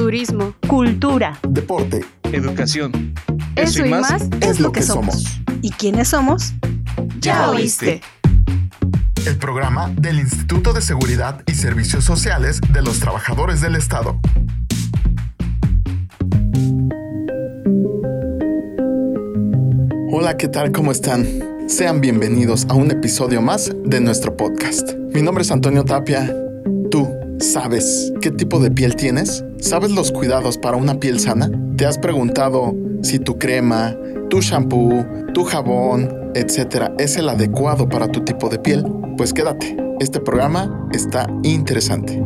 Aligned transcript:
turismo, 0.00 0.54
cultura, 0.66 1.38
deporte, 1.46 2.02
educación. 2.32 3.12
Eso, 3.54 3.84
y 3.84 3.90
más, 3.90 4.30
es 4.40 4.58
lo 4.58 4.72
que 4.72 4.80
somos. 4.80 5.26
¿Y 5.60 5.72
quiénes 5.72 6.08
somos? 6.08 6.54
Ya 7.18 7.50
oíste. 7.50 8.00
El 9.26 9.36
programa 9.36 9.90
del 9.90 10.18
Instituto 10.20 10.72
de 10.72 10.80
Seguridad 10.80 11.42
y 11.46 11.52
Servicios 11.52 12.04
Sociales 12.04 12.62
de 12.72 12.80
los 12.80 12.98
Trabajadores 12.98 13.60
del 13.60 13.76
Estado. 13.76 14.18
Hola, 20.10 20.38
¿qué 20.38 20.48
tal? 20.48 20.72
¿Cómo 20.72 20.92
están? 20.92 21.26
Sean 21.68 22.00
bienvenidos 22.00 22.64
a 22.70 22.74
un 22.74 22.90
episodio 22.90 23.42
más 23.42 23.70
de 23.84 24.00
nuestro 24.00 24.34
podcast. 24.34 24.94
Mi 25.12 25.20
nombre 25.20 25.42
es 25.42 25.50
Antonio 25.50 25.84
Tapia. 25.84 26.34
¿Tú 27.40 27.46
sabes 27.46 28.12
qué 28.20 28.30
tipo 28.30 28.60
de 28.60 28.70
piel 28.70 28.96
tienes? 28.96 29.42
¿Sabes 29.60 29.92
los 29.92 30.12
cuidados 30.12 30.58
para 30.58 30.76
una 30.76 31.00
piel 31.00 31.18
sana? 31.18 31.50
¿Te 31.78 31.86
has 31.86 31.96
preguntado 31.96 32.74
si 33.02 33.18
tu 33.18 33.38
crema, 33.38 33.96
tu 34.28 34.42
shampoo, 34.42 35.06
tu 35.32 35.44
jabón, 35.44 36.32
etcétera, 36.34 36.92
es 36.98 37.16
el 37.16 37.30
adecuado 37.30 37.88
para 37.88 38.12
tu 38.12 38.20
tipo 38.24 38.50
de 38.50 38.58
piel? 38.58 38.84
Pues 39.16 39.32
quédate. 39.32 39.74
Este 40.00 40.20
programa 40.20 40.86
está 40.92 41.26
interesante. 41.42 42.22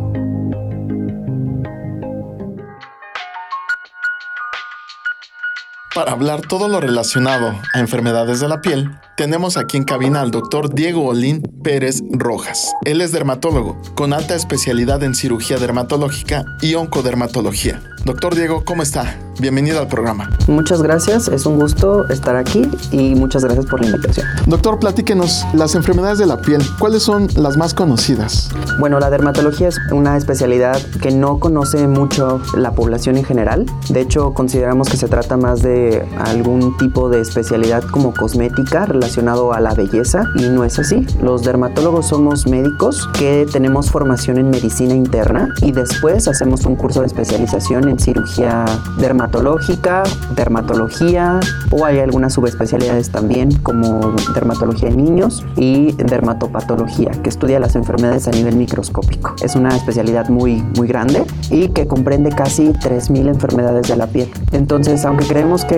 Para 5.95 6.11
hablar 6.11 6.41
todo 6.41 6.66
lo 6.66 6.80
relacionado 6.80 7.55
a 7.73 7.79
enfermedades 7.79 8.41
de 8.41 8.48
la 8.48 8.61
piel, 8.61 8.91
tenemos 9.16 9.57
aquí 9.57 9.77
en 9.77 9.84
cabina 9.84 10.23
al 10.23 10.33
doctor 10.33 10.75
Diego 10.75 11.07
Olín 11.07 11.41
Pérez 11.62 12.03
Rojas. 12.11 12.75
Él 12.84 13.01
es 13.01 13.12
dermatólogo, 13.12 13.80
con 13.95 14.12
alta 14.12 14.34
especialidad 14.34 15.05
en 15.05 15.15
cirugía 15.15 15.56
dermatológica 15.56 16.45
y 16.61 16.75
oncodermatología. 16.75 17.81
Doctor 18.05 18.34
Diego, 18.34 18.65
¿cómo 18.65 18.83
está? 18.83 19.17
Bienvenido 19.41 19.81
al 19.81 19.89
programa. 19.89 20.31
Muchas 20.47 20.83
gracias, 20.83 21.28
es 21.28 21.47
un 21.47 21.59
gusto 21.59 22.06
estar 22.11 22.37
aquí 22.37 22.69
y 22.92 23.15
muchas 23.15 23.45
gracias 23.45 23.67
por 23.67 23.81
la 23.81 23.87
invitación. 23.87 24.27
Doctor, 24.47 24.78
platíquenos 24.78 25.45
las 25.55 25.75
enfermedades 25.75 26.19
de 26.19 26.27
la 26.27 26.41
piel. 26.41 26.62
¿Cuáles 26.78 27.03
son 27.03 27.28
las 27.34 27.56
más 27.56 27.72
conocidas? 27.72 28.50
Bueno, 28.78 29.00
la 29.00 29.11
dermatología 29.11 29.69
es 29.69 29.78
una 29.91 30.17
especialidad 30.17 30.81
que 31.00 31.12
no 31.12 31.39
conoce 31.39 31.89
mucho 31.89 32.42
la 32.55 32.72
población 32.72 33.17
en 33.17 33.25
general. 33.25 33.67
De 33.89 34.03
hecho, 34.03 34.34
consideramos 34.34 34.89
que 34.89 34.98
se 34.98 35.09
trata 35.09 35.37
más 35.37 35.62
de 35.62 35.84
algún 36.19 36.77
tipo 36.77 37.09
de 37.09 37.21
especialidad 37.21 37.83
como 37.85 38.13
cosmética 38.13 38.87
relacionado 38.87 39.53
a 39.53 39.61
la 39.61 39.75
belleza 39.75 40.25
y 40.37 40.49
no 40.49 40.65
es 40.65 40.79
así. 40.79 41.07
Los 41.23 41.43
dermatólogos 41.43 42.09
somos 42.09 42.47
médicos 42.47 43.09
que 43.19 43.47
tenemos 43.51 43.91
formación 43.91 44.39
en 44.39 44.51
medicina 44.51 44.95
interna 44.95 45.49
y 45.62 45.73
después 45.73 46.29
hacemos 46.29 46.65
un 46.67 46.77
curso 46.77 47.01
de 47.01 47.07
especialización 47.07 47.89
en 47.89 47.99
cirugía 47.99 48.65
dermatológica, 48.99 50.03
dermatología 50.35 51.41
o 51.71 51.85
hay 51.85 51.99
algunas 51.99 52.35
subespecialidades 52.35 53.11
también 53.11 53.55
como 53.59 54.12
dermatología 54.35 54.89
en 54.89 54.97
niños 54.97 55.45
y 55.57 55.93
dermatopatología 55.93 57.11
que 57.23 57.29
estudia 57.29 57.59
las 57.61 57.77
enfermedades 57.77 58.29
a 58.29 58.31
nivel 58.31 58.57
microscópico. 58.57 59.35
Es 59.43 59.57
una 59.57 59.75
especialidad 59.77 60.29
muy 60.29 60.65
muy 60.77 60.89
grande 60.89 61.25
y 61.51 61.69
que 61.69 61.87
comprende 61.87 62.31
casi 62.31 62.73
3000 62.73 63.29
enfermedades 63.29 63.89
de 63.89 63.97
la 63.97 64.07
piel. 64.07 64.31
Entonces, 64.53 65.05
aunque 65.05 65.27
creemos 65.27 65.65
que 65.65 65.73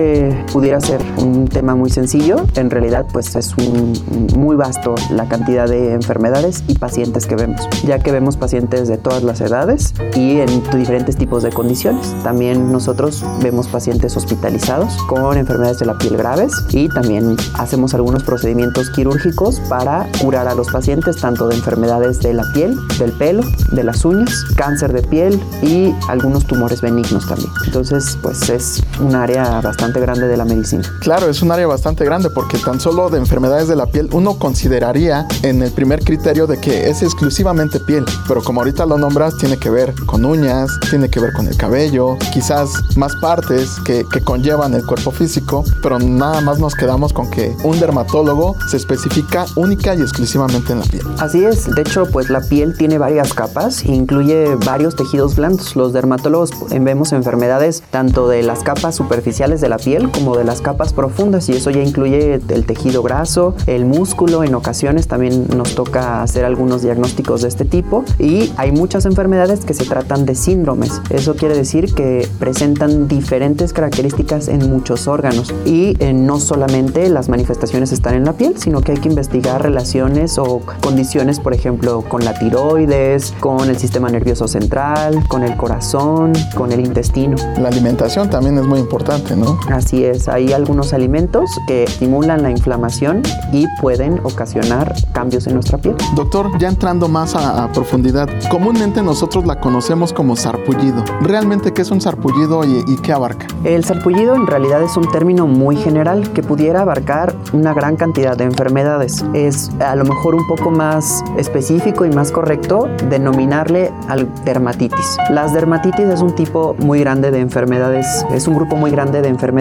pudiera 0.51 0.79
ser 0.79 1.01
un 1.17 1.47
tema 1.47 1.75
muy 1.75 1.89
sencillo, 1.89 2.45
en 2.55 2.69
realidad 2.69 3.05
pues 3.11 3.35
es 3.35 3.55
un, 3.57 3.93
muy 4.35 4.55
vasto 4.55 4.95
la 5.11 5.27
cantidad 5.27 5.67
de 5.67 5.93
enfermedades 5.93 6.63
y 6.67 6.75
pacientes 6.75 7.25
que 7.25 7.35
vemos, 7.35 7.61
ya 7.85 7.99
que 7.99 8.11
vemos 8.11 8.37
pacientes 8.37 8.87
de 8.87 8.97
todas 8.97 9.23
las 9.23 9.41
edades 9.41 9.93
y 10.15 10.39
en 10.39 10.63
diferentes 10.73 11.15
tipos 11.15 11.43
de 11.43 11.51
condiciones. 11.51 12.15
También 12.23 12.71
nosotros 12.71 13.23
vemos 13.41 13.67
pacientes 13.67 14.15
hospitalizados 14.17 14.95
con 15.03 15.37
enfermedades 15.37 15.79
de 15.79 15.85
la 15.85 15.97
piel 15.97 16.17
graves 16.17 16.51
y 16.71 16.89
también 16.89 17.35
hacemos 17.55 17.93
algunos 17.93 18.23
procedimientos 18.23 18.89
quirúrgicos 18.91 19.59
para 19.69 20.07
curar 20.21 20.47
a 20.47 20.55
los 20.55 20.67
pacientes 20.69 21.17
tanto 21.17 21.47
de 21.47 21.55
enfermedades 21.55 22.19
de 22.21 22.33
la 22.33 22.43
piel, 22.53 22.77
del 22.99 23.11
pelo, 23.13 23.43
de 23.71 23.83
las 23.83 24.05
uñas, 24.05 24.43
cáncer 24.55 24.93
de 24.93 25.01
piel 25.01 25.41
y 25.61 25.93
algunos 26.07 26.45
tumores 26.45 26.81
benignos 26.81 27.27
también. 27.27 27.49
Entonces, 27.65 28.17
pues 28.21 28.49
es 28.49 28.83
un 28.99 29.15
área 29.15 29.61
bastante 29.61 29.86
grande 29.93 30.27
de 30.27 30.37
la 30.37 30.45
medicina. 30.45 30.83
Claro, 31.01 31.29
es 31.29 31.41
un 31.41 31.51
área 31.51 31.67
bastante 31.67 32.05
grande 32.05 32.29
porque 32.29 32.57
tan 32.57 32.79
solo 32.79 33.09
de 33.09 33.17
enfermedades 33.17 33.67
de 33.67 33.75
la 33.75 33.87
piel 33.87 34.09
uno 34.11 34.37
consideraría 34.37 35.27
en 35.43 35.61
el 35.61 35.71
primer 35.71 36.03
criterio 36.03 36.47
de 36.47 36.59
que 36.59 36.89
es 36.89 37.01
exclusivamente 37.01 37.79
piel, 37.79 38.05
pero 38.27 38.41
como 38.43 38.61
ahorita 38.61 38.85
lo 38.85 38.97
nombras, 38.97 39.37
tiene 39.37 39.57
que 39.57 39.69
ver 39.69 39.93
con 40.05 40.25
uñas, 40.25 40.69
tiene 40.89 41.09
que 41.09 41.19
ver 41.19 41.33
con 41.33 41.47
el 41.47 41.57
cabello, 41.57 42.17
quizás 42.33 42.71
más 42.95 43.15
partes 43.17 43.77
que, 43.85 44.05
que 44.11 44.21
conllevan 44.21 44.73
el 44.73 44.85
cuerpo 44.85 45.11
físico, 45.11 45.63
pero 45.81 45.99
nada 45.99 46.41
más 46.41 46.59
nos 46.59 46.75
quedamos 46.75 47.13
con 47.13 47.29
que 47.29 47.55
un 47.63 47.79
dermatólogo 47.79 48.55
se 48.69 48.77
especifica 48.77 49.45
única 49.55 49.95
y 49.95 50.01
exclusivamente 50.01 50.73
en 50.73 50.79
la 50.79 50.85
piel. 50.85 51.03
Así 51.19 51.43
es, 51.43 51.65
de 51.73 51.81
hecho, 51.81 52.05
pues 52.11 52.29
la 52.29 52.41
piel 52.41 52.75
tiene 52.77 52.97
varias 52.97 53.33
capas 53.33 53.83
e 53.83 53.91
incluye 53.91 54.55
varios 54.65 54.95
tejidos 54.95 55.35
blandos. 55.35 55.75
Los 55.75 55.93
dermatólogos 55.93 56.51
vemos 56.69 57.11
enfermedades 57.13 57.83
tanto 57.91 58.27
de 58.27 58.43
las 58.43 58.63
capas 58.63 58.95
superficiales 58.95 59.61
de 59.61 59.69
la 59.69 59.76
piel 59.77 60.11
como 60.11 60.37
de 60.37 60.43
las 60.43 60.61
capas 60.61 60.93
profundas 60.93 61.49
y 61.49 61.53
eso 61.53 61.69
ya 61.69 61.81
incluye 61.81 62.35
el 62.35 62.65
tejido 62.65 63.03
graso, 63.03 63.55
el 63.65 63.85
músculo, 63.85 64.43
en 64.43 64.55
ocasiones 64.55 65.07
también 65.07 65.47
nos 65.55 65.75
toca 65.75 66.21
hacer 66.21 66.45
algunos 66.45 66.81
diagnósticos 66.81 67.41
de 67.41 67.47
este 67.47 67.65
tipo 67.65 68.03
y 68.19 68.51
hay 68.57 68.71
muchas 68.71 69.05
enfermedades 69.05 69.65
que 69.65 69.73
se 69.73 69.85
tratan 69.85 70.25
de 70.25 70.35
síndromes. 70.35 71.01
Eso 71.09 71.35
quiere 71.35 71.55
decir 71.55 71.93
que 71.93 72.27
presentan 72.39 73.07
diferentes 73.07 73.73
características 73.73 74.47
en 74.47 74.69
muchos 74.69 75.07
órganos 75.07 75.53
y 75.65 75.95
eh, 75.99 76.13
no 76.13 76.39
solamente 76.39 77.09
las 77.09 77.29
manifestaciones 77.29 77.91
están 77.91 78.15
en 78.15 78.25
la 78.25 78.33
piel, 78.33 78.57
sino 78.57 78.81
que 78.81 78.93
hay 78.93 78.97
que 78.99 79.09
investigar 79.09 79.61
relaciones 79.61 80.37
o 80.37 80.61
condiciones, 80.81 81.39
por 81.39 81.53
ejemplo, 81.53 82.01
con 82.01 82.23
la 82.23 82.37
tiroides, 82.37 83.33
con 83.39 83.69
el 83.69 83.77
sistema 83.77 84.09
nervioso 84.09 84.47
central, 84.47 85.23
con 85.27 85.43
el 85.43 85.55
corazón, 85.57 86.33
con 86.55 86.71
el 86.71 86.79
intestino. 86.79 87.35
La 87.59 87.69
alimentación 87.69 88.29
también 88.29 88.57
es 88.57 88.65
muy 88.65 88.79
importante, 88.79 89.35
¿no? 89.35 89.59
Así 89.69 90.05
es, 90.05 90.27
hay 90.27 90.53
algunos 90.53 90.93
alimentos 90.93 91.49
que 91.67 91.83
estimulan 91.83 92.41
la 92.41 92.49
inflamación 92.51 93.21
y 93.51 93.65
pueden 93.81 94.19
ocasionar 94.23 94.93
cambios 95.11 95.45
en 95.47 95.55
nuestra 95.55 95.77
piel. 95.77 95.95
Doctor, 96.15 96.57
ya 96.57 96.69
entrando 96.69 97.07
más 97.07 97.35
a, 97.35 97.63
a 97.63 97.71
profundidad, 97.71 98.29
comúnmente 98.49 99.01
nosotros 99.03 99.45
la 99.45 99.59
conocemos 99.59 100.13
como 100.13 100.35
sarpullido. 100.35 101.03
¿Realmente 101.21 101.73
qué 101.73 101.81
es 101.81 101.91
un 101.91 101.99
sarpullido 101.99 102.63
y, 102.63 102.83
y 102.87 102.97
qué 103.01 103.11
abarca? 103.11 103.47
El 103.63 103.83
sarpullido 103.83 104.35
en 104.35 104.47
realidad 104.47 104.81
es 104.81 104.95
un 104.95 105.09
término 105.11 105.47
muy 105.47 105.75
general 105.75 106.31
que 106.31 106.43
pudiera 106.43 106.81
abarcar 106.81 107.35
una 107.51 107.73
gran 107.73 107.97
cantidad 107.97 108.37
de 108.37 108.45
enfermedades. 108.45 109.25
Es 109.33 109.69
a 109.79 109.95
lo 109.95 110.05
mejor 110.05 110.35
un 110.35 110.47
poco 110.47 110.71
más 110.71 111.23
específico 111.37 112.05
y 112.05 112.09
más 112.09 112.31
correcto 112.31 112.87
denominarle 113.09 113.91
al 114.07 114.33
dermatitis. 114.45 115.17
Las 115.29 115.53
dermatitis 115.53 116.05
es 116.05 116.21
un 116.21 116.33
tipo 116.35 116.75
muy 116.79 116.99
grande 116.99 117.31
de 117.31 117.39
enfermedades, 117.39 118.25
es 118.31 118.47
un 118.47 118.55
grupo 118.55 118.75
muy 118.75 118.91
grande 118.91 119.21
de 119.21 119.27
enfermedades 119.27 119.56